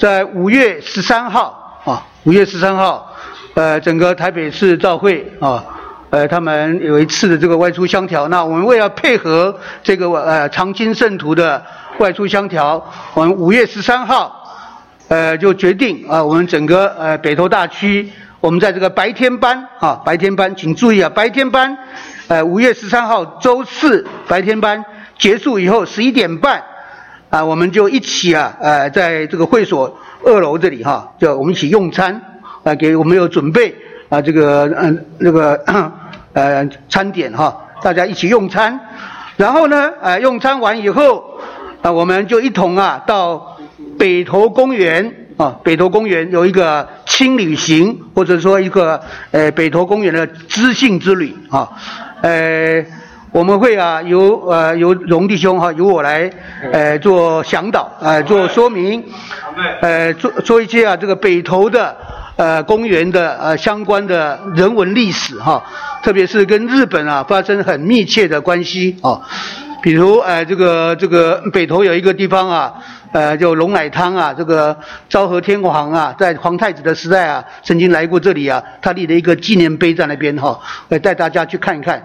[0.00, 3.14] 在五月十三号啊，五月十三号，
[3.54, 5.64] 呃，整个台北市照会啊，
[6.10, 11.64] 呃，他们有一次的这个外出香条，那我们为了配合这个呃长青圣徒的
[11.98, 12.84] 外出香条，
[13.14, 14.36] 我们五月十三号，
[15.06, 18.10] 呃，就决定啊，我们整个呃北投大区。
[18.40, 21.76] 我们在这个白天班啊，白天班，请注意啊，白天班，
[22.26, 24.82] 呃，五月十三号周四白天班
[25.20, 26.64] 结束以后，十一点半
[27.28, 32.20] 啊，我们就一起啊，呃，在这个会所二楼这里哈，就我们一起用餐
[32.64, 33.76] 啊，给我们有准备
[34.08, 35.62] 啊，这个嗯那个
[36.32, 38.80] 呃餐点哈，大家一起用餐，
[39.36, 41.38] 然后呢，呃，用餐完以后
[41.82, 43.58] 啊，我们就一同啊到
[43.98, 45.14] 北投公园。
[45.36, 51.66] 啊，北投公园有一个轻旅行，或者说一个呃北投公园的知性之旅啊，
[52.20, 52.84] 呃，
[53.32, 56.28] 我们会啊由呃由荣弟兄哈由我来
[56.72, 59.04] 呃做向导呃做说明，
[59.80, 61.96] 呃做做一些啊这个北投的
[62.34, 65.62] 呃公园的呃相关的人文历史哈，
[66.02, 69.20] 特别是跟日本啊发生很密切的关系啊，
[69.80, 72.74] 比如呃这个这个北投有一个地方啊。
[73.12, 74.78] 呃，就龙奶汤啊，这个
[75.08, 80.56] 昭和天皇啊，在皇太子的时代啊，曾经来过这里啊，他立了一个纪念碑在那边哈，
[80.90, 82.00] 来带大家去看一看。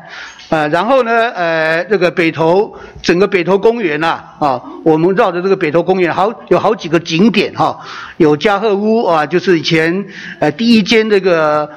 [0.49, 7.79] 呃，然后呢，呃，这个北投整个北投公园呐，啊，我们绕着这个北投公园，好有好几个景点哈，
[8.17, 10.05] 有嘉贺屋啊，就是以前
[10.39, 11.69] 呃第一间这个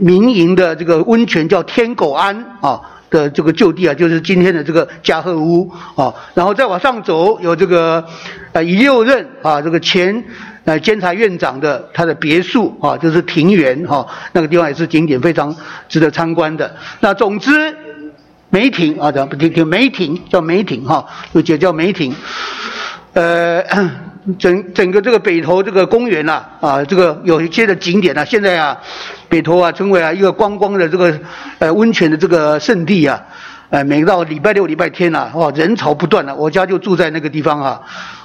[0.00, 2.80] 民营的这个温泉叫天狗庵啊。
[3.12, 8.02] 的这个旧地啊，就是今天的这个嘉贺屋啊，然后再往上走，有这个
[8.52, 10.24] 呃一六任啊，这个前
[10.64, 15.54] 呃监察院长的他的别墅啊，就是庭园哈，那个地方也是景点，非常
[15.90, 16.74] 值得参观的。
[17.00, 17.76] 那总之
[18.52, 22.14] 梅亭啊，叫不听听梅亭叫梅亭哈，就叫叫梅亭，
[23.14, 23.64] 呃。
[24.38, 28.78] 整整个这个北投这个公园呐，啊，这个有一些的景点呐，现在啊，
[29.28, 31.18] 北投啊成为啊一个观光的这个
[31.58, 33.20] 呃温泉的这个圣地啊，
[33.70, 36.32] 呃，每到礼拜六、礼拜天呐，哇，人潮不断了。
[36.36, 37.80] 我家就住在那个地方啊，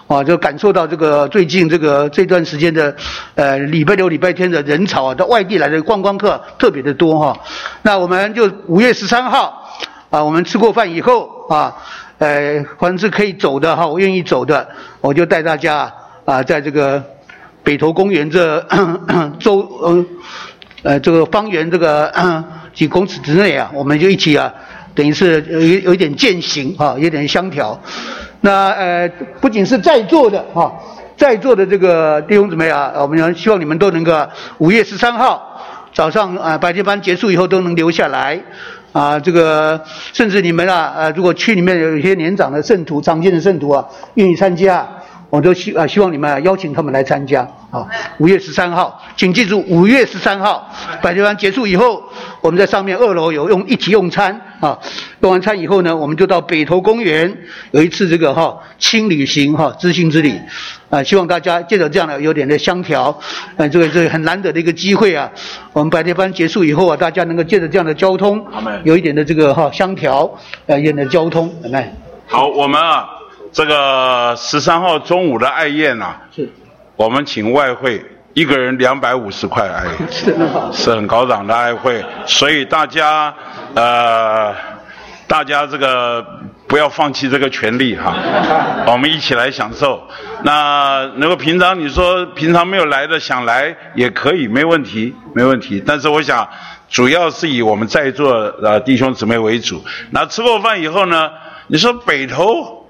[0.06, 2.96] 啊，就感受到这个最近这个这段时间的
[3.34, 7.36] 呃礼拜六、礼拜天的人潮啊，到外地来的观光客特别的多哈。
[7.82, 9.67] 那我们就五月十三号
[10.10, 11.76] 啊，我们吃过饭以后啊。
[12.20, 14.68] 呃，凡是可以走的哈，我愿意走的，
[15.02, 15.94] 我就带大家
[16.26, 17.04] 啊，在这个
[17.62, 18.60] 北投公园这
[19.38, 20.04] 周嗯
[20.82, 22.12] 呃这个方圆这个
[22.74, 24.52] 几公尺之内啊，我们就一起啊，
[24.96, 25.60] 等于是有
[25.92, 27.80] 有一点践行啊，有点相调。
[28.42, 29.08] 那呃
[29.40, 30.74] 不仅是在座的啊，
[31.16, 34.28] 在座的这个弟兄姊妹啊，我们希望你们都能够
[34.58, 35.62] 五月十三号
[35.94, 38.42] 早上啊白天班结束以后都能留下来。
[38.92, 39.84] 啊，这个
[40.14, 44.88] 甚至你们啊，呃，如果区里面有一些年长的圣徒、长进的圣徒啊，愿意参加，
[45.30, 47.48] 我都希啊希望你们邀请他们来参加。
[47.72, 47.88] 啊。
[48.18, 50.70] 五月十三号，请记住，五月十三号，
[51.02, 52.04] 百节班结束以后，
[52.42, 54.78] 我们在上面二楼有用一起用餐啊。
[55.22, 57.38] 用完餐以后呢，我们就到北投公园
[57.72, 60.34] 有一次这个哈轻旅行哈知心之旅。
[60.90, 63.20] 啊，希望大家借着这样的有点的相调，
[63.58, 65.30] 呃，这个这个很难得的一个机会啊。
[65.74, 68.42] 我们白天班结束以后啊，大家能够借着这样的交通，
[68.86, 70.34] 有一点的这个哈相调，
[70.66, 71.94] 呃，一点的交通，来。
[72.26, 73.10] 好，我们啊，
[73.52, 76.50] 这个十三号中午的爱宴啊，是，
[76.98, 78.04] 我们请外汇
[78.34, 83.34] 一个人两百五十块爱宴，是很好，是很高档的外汇，所以大家
[83.74, 84.54] 呃，
[85.28, 86.26] 大家这个。
[86.68, 88.14] 不要放弃这个权利哈，
[88.92, 90.06] 我们一起来享受。
[90.44, 95.82] 那如果平常你说平常没有来的想来也可以，没问题，没问题。
[95.88, 96.46] 但是我想，
[96.90, 99.82] 主要是以我们在座呃弟兄姊妹为主。
[100.12, 101.32] 那吃过饭以后呢，
[101.68, 102.86] 你说北投。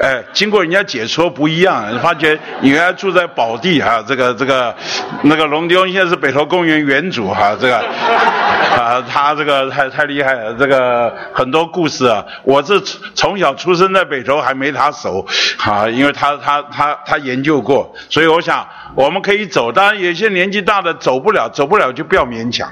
[0.00, 4.74] 哎，经过人家解说不一样，发觉你原来住在宝地哈，这个这个
[5.22, 12.80] 那个龙丢现在是北投公园园主哈，这个啊他这个太太厉害了，这个很多故事啊，我是
[13.14, 15.24] 从小出生在北投还没他熟
[15.58, 22.68] 啊，因为他他他他研究过，所以我想我们可以走，当然有些年纪大的走不了，走不了就不要勉强，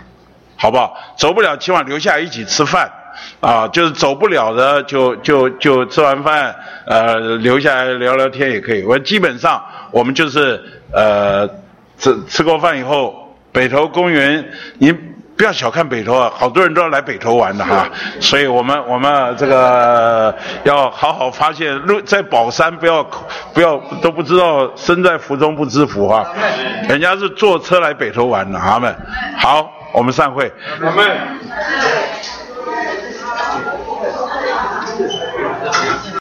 [0.57, 0.97] 好不好？
[1.17, 2.91] 走不了起码留下一起吃饭。
[3.41, 6.55] 啊，就是走不了的，就就就吃完饭，
[6.87, 8.83] 呃，留下来聊聊天也可以。
[8.85, 11.49] 我基本上我们就是呃，
[11.99, 14.45] 吃吃过饭以后，北投公园，
[14.79, 17.89] 你不要小看北投啊，好多人都要来北投玩的哈。
[18.21, 23.03] 所以我们我们这个要好好发现，路在宝山不要
[23.55, 26.27] 不要都不知道身在福中不知福啊，
[26.89, 28.95] 人家是坐车来北投玩的，他们
[29.39, 30.53] 好，我们散会。
[30.83, 31.11] 我们。